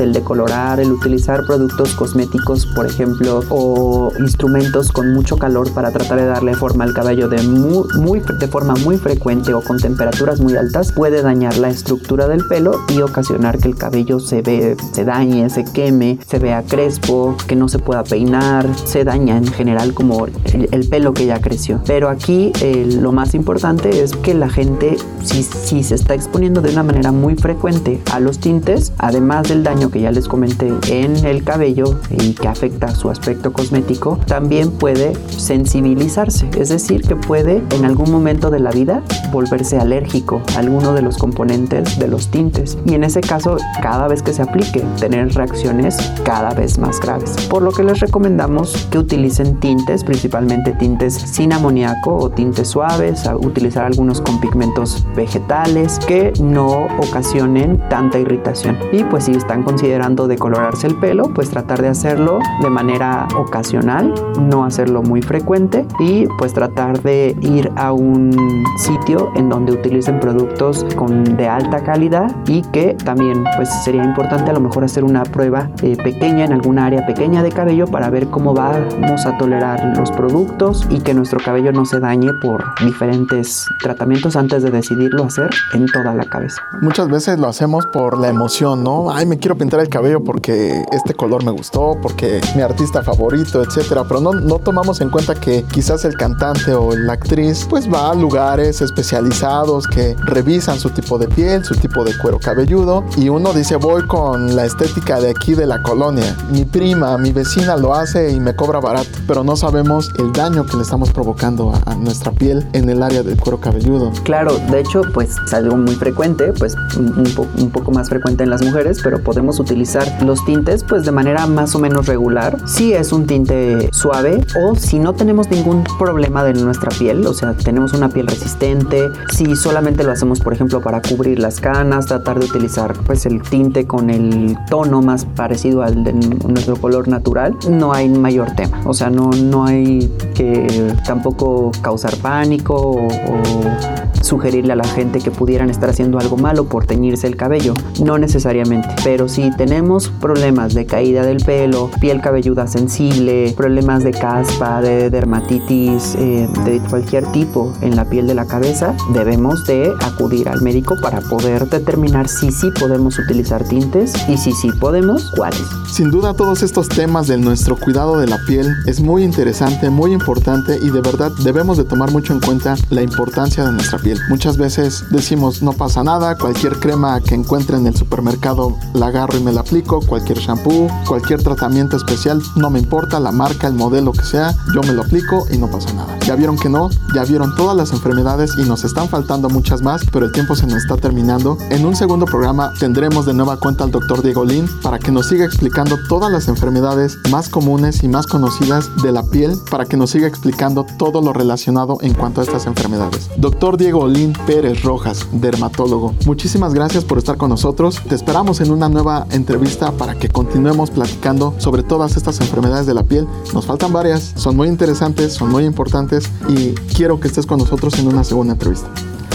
el 0.00 0.12
decolorar, 0.12 0.80
el 0.80 0.92
utilizar 0.92 1.44
productos 1.46 1.94
cosméticos, 1.94 2.66
por 2.66 2.86
ejemplo, 2.86 3.42
o 3.48 4.12
instrumentos 4.18 4.92
con 4.92 5.12
mucho 5.14 5.38
calor 5.38 5.72
para 5.72 5.90
tratar 5.90 6.18
de 6.18 6.26
darle 6.26 6.54
forma 6.54 6.84
al 6.84 6.92
cabello 6.92 7.28
de 7.28 7.42
muy, 7.42 8.20
de 8.20 8.48
forma 8.48 8.74
muy 8.74 8.98
frecuente 8.98 9.54
o 9.54 9.62
con 9.62 9.78
temperaturas 9.78 10.40
muy 10.40 10.56
altas 10.56 10.92
puede 10.92 11.22
dañar 11.22 11.56
la 11.56 11.70
estructura 11.70 12.28
del 12.28 12.46
pelo 12.46 12.80
y 12.88 13.00
ocasionar 13.00 13.58
que 13.58 13.68
el 13.68 13.76
cabello 13.76 14.20
se 14.20 14.42
ve, 14.42 14.76
se 14.92 15.04
dañe, 15.04 15.48
se 15.48 15.64
queme, 15.64 16.18
se 16.26 16.38
vea 16.38 16.62
crespo, 16.62 17.36
que 17.46 17.56
no 17.56 17.68
se 17.68 17.78
pueda 17.78 18.04
peinar, 18.04 18.66
se 18.84 19.04
daña 19.04 19.38
en 19.38 19.46
general 19.46 19.94
como 19.94 20.26
el, 20.26 20.68
el 20.70 20.88
pelo 20.88 21.14
que 21.14 21.26
ya 21.26 21.40
creció. 21.40 21.80
Pero 21.86 22.08
aquí 22.08 22.52
eh, 22.60 22.86
lo 23.00 23.12
más 23.12 23.34
importante 23.34 24.02
es 24.02 24.14
que 24.16 24.34
la 24.34 24.50
gente, 24.50 24.96
si, 25.22 25.42
si 25.42 25.82
se 25.82 25.94
está 25.94 26.14
exponiendo 26.14 26.60
de 26.60 26.72
una 26.72 26.82
manera 26.82 27.10
muy 27.10 27.36
frecuente 27.36 28.02
a 28.12 28.20
los 28.20 28.38
tintes, 28.38 28.92
además 28.98 29.29
del 29.30 29.62
daño 29.62 29.90
que 29.90 30.00
ya 30.00 30.10
les 30.10 30.26
comenté 30.26 30.72
en 30.88 31.24
el 31.24 31.44
cabello 31.44 32.00
y 32.10 32.34
que 32.34 32.48
afecta 32.48 32.88
su 32.88 33.10
aspecto 33.10 33.52
cosmético, 33.52 34.18
también 34.26 34.72
puede 34.72 35.12
sensibilizarse, 35.28 36.50
es 36.58 36.68
decir, 36.68 37.02
que 37.02 37.14
puede 37.14 37.62
en 37.70 37.84
algún 37.84 38.10
momento 38.10 38.50
de 38.50 38.58
la 38.58 38.72
vida 38.72 39.02
volverse 39.32 39.78
alérgico 39.78 40.42
a 40.56 40.58
alguno 40.58 40.94
de 40.94 41.02
los 41.02 41.16
componentes 41.16 41.96
de 41.98 42.08
los 42.08 42.28
tintes 42.28 42.76
y 42.84 42.94
en 42.94 43.04
ese 43.04 43.20
caso 43.20 43.56
cada 43.80 44.08
vez 44.08 44.22
que 44.22 44.32
se 44.32 44.42
aplique 44.42 44.80
tener 44.98 45.32
reacciones 45.32 45.96
cada 46.24 46.50
vez 46.50 46.78
más 46.78 47.00
graves. 47.00 47.36
Por 47.48 47.62
lo 47.62 47.70
que 47.70 47.84
les 47.84 48.00
recomendamos 48.00 48.88
que 48.90 48.98
utilicen 48.98 49.60
tintes, 49.60 50.02
principalmente 50.02 50.72
tintes 50.72 51.14
sin 51.14 51.52
amoníaco 51.52 52.16
o 52.16 52.30
tintes 52.30 52.68
suaves, 52.68 53.26
a 53.26 53.36
utilizar 53.36 53.84
algunos 53.84 54.20
con 54.20 54.40
pigmentos 54.40 55.06
vegetales 55.14 56.00
que 56.00 56.32
no 56.42 56.86
ocasionen 56.98 57.80
tanta 57.88 58.18
irritación. 58.18 58.76
Y 58.92 59.04
pues 59.04 59.19
si 59.20 59.32
están 59.32 59.62
considerando 59.62 60.26
decolorarse 60.26 60.86
el 60.86 60.96
pelo, 60.96 61.32
pues 61.34 61.50
tratar 61.50 61.82
de 61.82 61.88
hacerlo 61.88 62.38
de 62.62 62.70
manera 62.70 63.26
ocasional, 63.36 64.14
no 64.40 64.64
hacerlo 64.64 65.02
muy 65.02 65.22
frecuente 65.22 65.86
y 65.98 66.26
pues 66.38 66.52
tratar 66.52 67.02
de 67.02 67.36
ir 67.40 67.70
a 67.76 67.92
un 67.92 68.32
sitio 68.78 69.30
en 69.36 69.48
donde 69.48 69.72
utilicen 69.72 70.20
productos 70.20 70.84
con 70.96 71.24
de 71.24 71.48
alta 71.48 71.82
calidad 71.82 72.34
y 72.46 72.62
que 72.62 72.94
también 73.04 73.44
pues 73.56 73.68
sería 73.84 74.04
importante 74.04 74.50
a 74.50 74.54
lo 74.54 74.60
mejor 74.60 74.84
hacer 74.84 75.04
una 75.04 75.22
prueba 75.22 75.70
eh, 75.82 75.96
pequeña 75.96 76.44
en 76.44 76.52
alguna 76.52 76.86
área 76.86 77.06
pequeña 77.06 77.42
de 77.42 77.50
cabello 77.50 77.86
para 77.86 78.10
ver 78.10 78.28
cómo 78.28 78.54
vamos 78.54 79.26
a 79.26 79.36
tolerar 79.38 79.96
los 79.96 80.10
productos 80.10 80.86
y 80.90 81.00
que 81.00 81.14
nuestro 81.14 81.40
cabello 81.40 81.72
no 81.72 81.84
se 81.84 82.00
dañe 82.00 82.30
por 82.40 82.64
diferentes 82.84 83.66
tratamientos 83.82 84.36
antes 84.36 84.62
de 84.62 84.70
decidirlo 84.70 85.24
hacer 85.24 85.50
en 85.74 85.86
toda 85.86 86.14
la 86.14 86.24
cabeza. 86.24 86.62
Muchas 86.82 87.08
veces 87.08 87.38
lo 87.38 87.48
hacemos 87.48 87.86
por 87.86 88.18
la 88.18 88.28
emoción, 88.28 88.82
¿no? 88.82 89.09
Ay, 89.12 89.26
me 89.26 89.38
quiero 89.38 89.56
pintar 89.56 89.80
el 89.80 89.88
cabello 89.88 90.22
porque 90.22 90.84
este 90.92 91.14
color 91.14 91.44
me 91.44 91.50
gustó, 91.50 91.96
porque 92.02 92.40
mi 92.56 92.62
artista 92.62 93.02
favorito, 93.02 93.62
etcétera. 93.62 94.04
Pero 94.04 94.20
no, 94.20 94.32
no 94.32 94.58
tomamos 94.58 95.00
en 95.00 95.10
cuenta 95.10 95.34
que 95.34 95.64
quizás 95.72 96.04
el 96.04 96.14
cantante 96.16 96.74
o 96.74 96.94
la 96.96 97.14
actriz 97.14 97.66
pues 97.68 97.92
va 97.92 98.10
a 98.10 98.14
lugares 98.14 98.80
especializados 98.80 99.86
que 99.86 100.14
revisan 100.24 100.78
su 100.78 100.90
tipo 100.90 101.18
de 101.18 101.28
piel, 101.28 101.64
su 101.64 101.74
tipo 101.74 102.04
de 102.04 102.16
cuero 102.18 102.38
cabelludo 102.38 103.04
y 103.16 103.28
uno 103.28 103.52
dice 103.52 103.76
voy 103.76 104.06
con 104.06 104.54
la 104.56 104.64
estética 104.64 105.20
de 105.20 105.30
aquí 105.30 105.54
de 105.54 105.66
la 105.66 105.82
colonia. 105.82 106.36
Mi 106.50 106.64
prima, 106.64 107.16
mi 107.18 107.32
vecina 107.32 107.76
lo 107.76 107.94
hace 107.94 108.30
y 108.32 108.40
me 108.40 108.54
cobra 108.54 108.80
barato, 108.80 109.08
pero 109.26 109.44
no 109.44 109.56
sabemos 109.56 110.10
el 110.18 110.32
daño 110.32 110.64
que 110.66 110.76
le 110.76 110.82
estamos 110.82 111.10
provocando 111.12 111.72
a, 111.74 111.92
a 111.92 111.94
nuestra 111.96 112.32
piel 112.32 112.66
en 112.72 112.88
el 112.88 113.02
área 113.02 113.22
del 113.22 113.36
cuero 113.38 113.58
cabelludo. 113.60 114.12
Claro, 114.24 114.56
de 114.70 114.80
hecho, 114.80 115.02
pues 115.12 115.36
es 115.46 115.52
algo 115.54 115.76
muy 115.76 115.94
frecuente, 115.94 116.52
pues 116.58 116.74
un 116.96 117.24
po- 117.34 117.46
un 117.58 117.70
poco 117.70 117.90
más 117.90 118.08
frecuente 118.08 118.44
en 118.44 118.50
las 118.50 118.62
mujeres, 118.62 118.99
pero 119.02 119.22
podemos 119.22 119.60
utilizar 119.60 120.22
los 120.24 120.44
tintes 120.44 120.84
pues 120.84 121.04
de 121.04 121.12
manera 121.12 121.46
más 121.46 121.74
o 121.74 121.78
menos 121.78 122.06
regular. 122.06 122.56
Si 122.66 122.92
es 122.92 123.12
un 123.12 123.26
tinte 123.26 123.90
suave 123.92 124.44
o 124.62 124.74
si 124.74 124.98
no 124.98 125.14
tenemos 125.14 125.50
ningún 125.50 125.84
problema 125.98 126.44
de 126.44 126.54
nuestra 126.54 126.90
piel, 126.90 127.26
o 127.26 127.34
sea, 127.34 127.54
tenemos 127.54 127.92
una 127.92 128.08
piel 128.08 128.26
resistente, 128.26 129.08
si 129.32 129.56
solamente 129.56 130.04
lo 130.04 130.12
hacemos 130.12 130.40
por 130.40 130.52
ejemplo 130.52 130.80
para 130.80 131.00
cubrir 131.00 131.38
las 131.38 131.60
canas, 131.60 132.06
tratar 132.06 132.38
de 132.38 132.46
utilizar 132.46 132.94
pues 133.06 133.26
el 133.26 133.42
tinte 133.42 133.86
con 133.86 134.10
el 134.10 134.56
tono 134.68 135.02
más 135.02 135.24
parecido 135.24 135.82
al 135.82 136.04
de 136.04 136.12
nuestro 136.12 136.76
color 136.76 137.08
natural, 137.08 137.56
no 137.68 137.92
hay 137.92 138.08
mayor 138.08 138.50
tema. 138.52 138.80
O 138.84 138.94
sea, 138.94 139.10
no, 139.10 139.30
no 139.30 139.64
hay 139.64 140.10
que 140.34 140.94
tampoco 141.06 141.72
causar 141.82 142.16
pánico 142.16 142.74
o, 142.74 143.06
o 143.06 144.09
sugerirle 144.20 144.72
a 144.72 144.76
la 144.76 144.84
gente 144.84 145.20
que 145.20 145.30
pudieran 145.30 145.70
estar 145.70 145.90
haciendo 145.90 146.18
algo 146.18 146.36
malo 146.36 146.64
por 146.64 146.86
teñirse 146.86 147.26
el 147.26 147.36
cabello. 147.36 147.74
No 148.04 148.18
necesariamente. 148.18 148.88
Pero 149.04 149.28
si 149.28 149.50
tenemos 149.56 150.08
problemas 150.20 150.74
de 150.74 150.86
caída 150.86 151.22
del 151.22 151.38
pelo, 151.38 151.90
piel 152.00 152.20
cabelluda 152.20 152.66
sensible, 152.66 153.54
problemas 153.56 154.04
de 154.04 154.12
caspa, 154.12 154.80
de 154.80 155.10
dermatitis, 155.10 156.14
eh, 156.16 156.48
de 156.64 156.80
cualquier 156.88 157.26
tipo 157.32 157.72
en 157.80 157.96
la 157.96 158.04
piel 158.04 158.26
de 158.26 158.34
la 158.34 158.46
cabeza, 158.46 158.94
debemos 159.12 159.66
de 159.66 159.92
acudir 160.02 160.48
al 160.48 160.62
médico 160.62 160.96
para 161.00 161.20
poder 161.20 161.68
determinar 161.68 162.28
si 162.28 162.52
sí 162.52 162.70
podemos 162.78 163.18
utilizar 163.18 163.64
tintes 163.64 164.12
y 164.28 164.36
si 164.36 164.52
sí 164.52 164.70
podemos, 164.80 165.30
cuáles. 165.36 165.62
Sin 165.92 166.10
duda 166.10 166.34
todos 166.34 166.62
estos 166.62 166.88
temas 166.88 167.26
de 167.26 167.38
nuestro 167.38 167.76
cuidado 167.76 168.18
de 168.18 168.26
la 168.26 168.38
piel 168.46 168.68
es 168.86 169.00
muy 169.00 169.24
interesante, 169.24 169.90
muy 169.90 170.12
importante 170.12 170.78
y 170.80 170.90
de 170.90 171.00
verdad 171.00 171.32
debemos 171.42 171.76
de 171.76 171.84
tomar 171.84 172.10
mucho 172.10 172.32
en 172.32 172.40
cuenta 172.40 172.76
la 172.90 173.02
importancia 173.02 173.64
de 173.64 173.72
nuestra 173.72 173.98
piel. 173.98 174.09
Muchas 174.28 174.56
veces 174.56 175.04
decimos 175.10 175.62
no 175.62 175.72
pasa 175.72 176.02
nada, 176.02 176.36
cualquier 176.36 176.78
crema 176.78 177.20
que 177.20 177.34
encuentre 177.34 177.76
en 177.76 177.86
el 177.86 177.96
supermercado 177.96 178.76
la 178.94 179.06
agarro 179.06 179.36
y 179.38 179.42
me 179.42 179.52
la 179.52 179.60
aplico, 179.60 180.00
cualquier 180.00 180.38
shampoo, 180.38 180.88
cualquier 181.06 181.42
tratamiento 181.42 181.96
especial, 181.96 182.40
no 182.56 182.70
me 182.70 182.78
importa 182.78 183.20
la 183.20 183.32
marca, 183.32 183.66
el 183.66 183.74
modelo 183.74 184.12
que 184.12 184.24
sea, 184.24 184.54
yo 184.74 184.80
me 184.82 184.92
lo 184.92 185.02
aplico 185.02 185.46
y 185.50 185.58
no 185.58 185.70
pasa 185.70 185.92
nada. 185.92 186.18
Ya 186.26 186.36
vieron 186.36 186.56
que 186.56 186.68
no, 186.68 186.90
ya 187.14 187.24
vieron 187.24 187.54
todas 187.56 187.76
las 187.76 187.92
enfermedades 187.92 188.52
y 188.58 188.62
nos 188.62 188.84
están 188.84 189.08
faltando 189.08 189.48
muchas 189.48 189.82
más, 189.82 190.02
pero 190.12 190.26
el 190.26 190.32
tiempo 190.32 190.54
se 190.54 190.66
nos 190.66 190.78
está 190.78 190.96
terminando. 190.96 191.58
En 191.70 191.84
un 191.84 191.96
segundo 191.96 192.26
programa 192.26 192.72
tendremos 192.78 193.26
de 193.26 193.34
nueva 193.34 193.58
cuenta 193.58 193.84
al 193.84 193.90
doctor 193.90 194.22
Diego 194.22 194.44
Lin 194.44 194.68
para 194.82 194.98
que 194.98 195.12
nos 195.12 195.26
siga 195.26 195.44
explicando 195.44 195.98
todas 196.08 196.30
las 196.30 196.48
enfermedades 196.48 197.18
más 197.30 197.48
comunes 197.48 198.02
y 198.02 198.08
más 198.08 198.26
conocidas 198.26 198.88
de 199.02 199.12
la 199.12 199.22
piel, 199.22 199.56
para 199.70 199.84
que 199.84 199.96
nos 199.96 200.10
siga 200.10 200.26
explicando 200.26 200.86
todo 200.98 201.20
lo 201.22 201.32
relacionado 201.32 201.98
en 202.00 202.14
cuanto 202.14 202.40
a 202.40 202.44
estas 202.44 202.66
enfermedades. 202.66 203.30
Doctor 203.36 203.76
Diego 203.76 203.99
Lin 204.08 204.32
Pérez 204.46 204.82
Rojas, 204.82 205.26
dermatólogo, 205.32 206.14
muchísimas 206.26 206.74
gracias 206.74 207.04
por 207.04 207.18
estar 207.18 207.36
con 207.36 207.50
nosotros. 207.50 208.00
Te 208.08 208.14
esperamos 208.14 208.60
en 208.60 208.70
una 208.70 208.88
nueva 208.88 209.26
entrevista 209.30 209.92
para 209.92 210.14
que 210.14 210.28
continuemos 210.28 210.90
platicando 210.90 211.54
sobre 211.58 211.82
todas 211.82 212.16
estas 212.16 212.40
enfermedades 212.40 212.86
de 212.86 212.94
la 212.94 213.02
piel. 213.02 213.26
Nos 213.52 213.66
faltan 213.66 213.92
varias, 213.92 214.32
son 214.36 214.56
muy 214.56 214.68
interesantes, 214.68 215.34
son 215.34 215.50
muy 215.50 215.64
importantes 215.64 216.30
y 216.48 216.72
quiero 216.94 217.20
que 217.20 217.28
estés 217.28 217.46
con 217.46 217.58
nosotros 217.58 217.98
en 217.98 218.08
una 218.08 218.24
segunda 218.24 218.54
entrevista. 218.54 218.90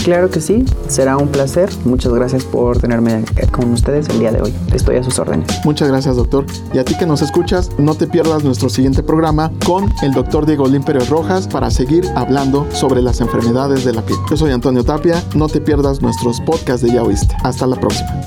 Claro 0.05 0.29
que 0.29 0.39
sí, 0.39 0.63
será 0.87 1.17
un 1.17 1.29
placer. 1.29 1.67
Muchas 1.83 2.13
gracias 2.13 2.43
por 2.43 2.77
tenerme 2.77 3.25
con 3.51 3.73
ustedes 3.73 4.07
el 4.09 4.19
día 4.19 4.31
de 4.31 4.39
hoy. 4.39 4.53
Estoy 4.71 4.97
a 4.97 5.03
sus 5.03 5.17
órdenes. 5.17 5.47
Muchas 5.65 5.87
gracias, 5.87 6.15
doctor. 6.15 6.45
Y 6.75 6.77
a 6.77 6.85
ti 6.85 6.95
que 6.95 7.07
nos 7.07 7.23
escuchas, 7.23 7.71
no 7.79 7.95
te 7.95 8.05
pierdas 8.05 8.43
nuestro 8.43 8.69
siguiente 8.69 9.01
programa 9.01 9.51
con 9.65 9.91
el 10.03 10.13
doctor 10.13 10.45
Diego 10.45 10.65
Pérez 10.85 11.09
Rojas 11.09 11.47
para 11.47 11.71
seguir 11.71 12.05
hablando 12.13 12.67
sobre 12.71 13.01
las 13.01 13.19
enfermedades 13.19 13.83
de 13.83 13.93
la 13.93 14.03
piel. 14.03 14.19
Yo 14.29 14.37
soy 14.37 14.51
Antonio 14.51 14.83
Tapia. 14.83 15.23
No 15.33 15.47
te 15.47 15.59
pierdas 15.59 16.03
nuestros 16.03 16.39
podcasts 16.41 16.85
de 16.85 16.93
Ya 16.93 17.01
Oíste. 17.01 17.35
Hasta 17.43 17.65
la 17.65 17.75
próxima. 17.77 18.21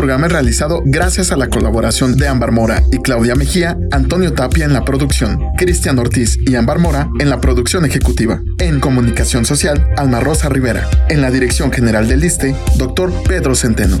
Programa 0.00 0.28
es 0.28 0.32
realizado 0.32 0.82
gracias 0.86 1.30
a 1.30 1.36
la 1.36 1.50
colaboración 1.50 2.16
de 2.16 2.26
Ámbar 2.26 2.52
Mora 2.52 2.82
y 2.90 3.02
Claudia 3.02 3.34
Mejía, 3.34 3.76
Antonio 3.92 4.32
Tapia 4.32 4.64
en 4.64 4.72
la 4.72 4.82
producción, 4.82 5.38
Cristian 5.58 5.98
Ortiz 5.98 6.38
y 6.46 6.54
Ámbar 6.54 6.78
Mora 6.78 7.10
en 7.18 7.28
la 7.28 7.38
producción 7.38 7.84
ejecutiva. 7.84 8.40
En 8.60 8.80
comunicación 8.80 9.44
social, 9.44 9.86
Alma 9.98 10.20
Rosa 10.20 10.48
Rivera. 10.48 10.88
En 11.10 11.20
la 11.20 11.30
dirección 11.30 11.70
general 11.70 12.08
del 12.08 12.24
ISTE, 12.24 12.56
doctor 12.78 13.12
Pedro 13.24 13.54
Centeno. 13.54 13.98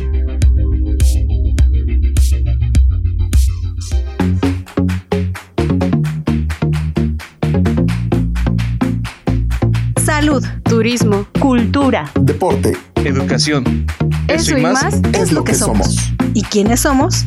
Salud, 10.02 10.42
turismo, 10.80 11.26
cultura. 11.38 12.10
Deporte 12.18 12.74
educación. 13.04 13.84
Eso, 14.28 14.56
y 14.56 14.62
más, 14.62 14.98
es 15.12 15.30
lo 15.30 15.44
que 15.44 15.52
somos. 15.52 15.94
¿Y 16.32 16.42
quiénes 16.44 16.80
somos? 16.80 17.26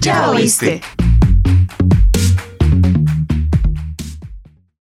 Ya 0.00 0.30
oíste. 0.30 0.80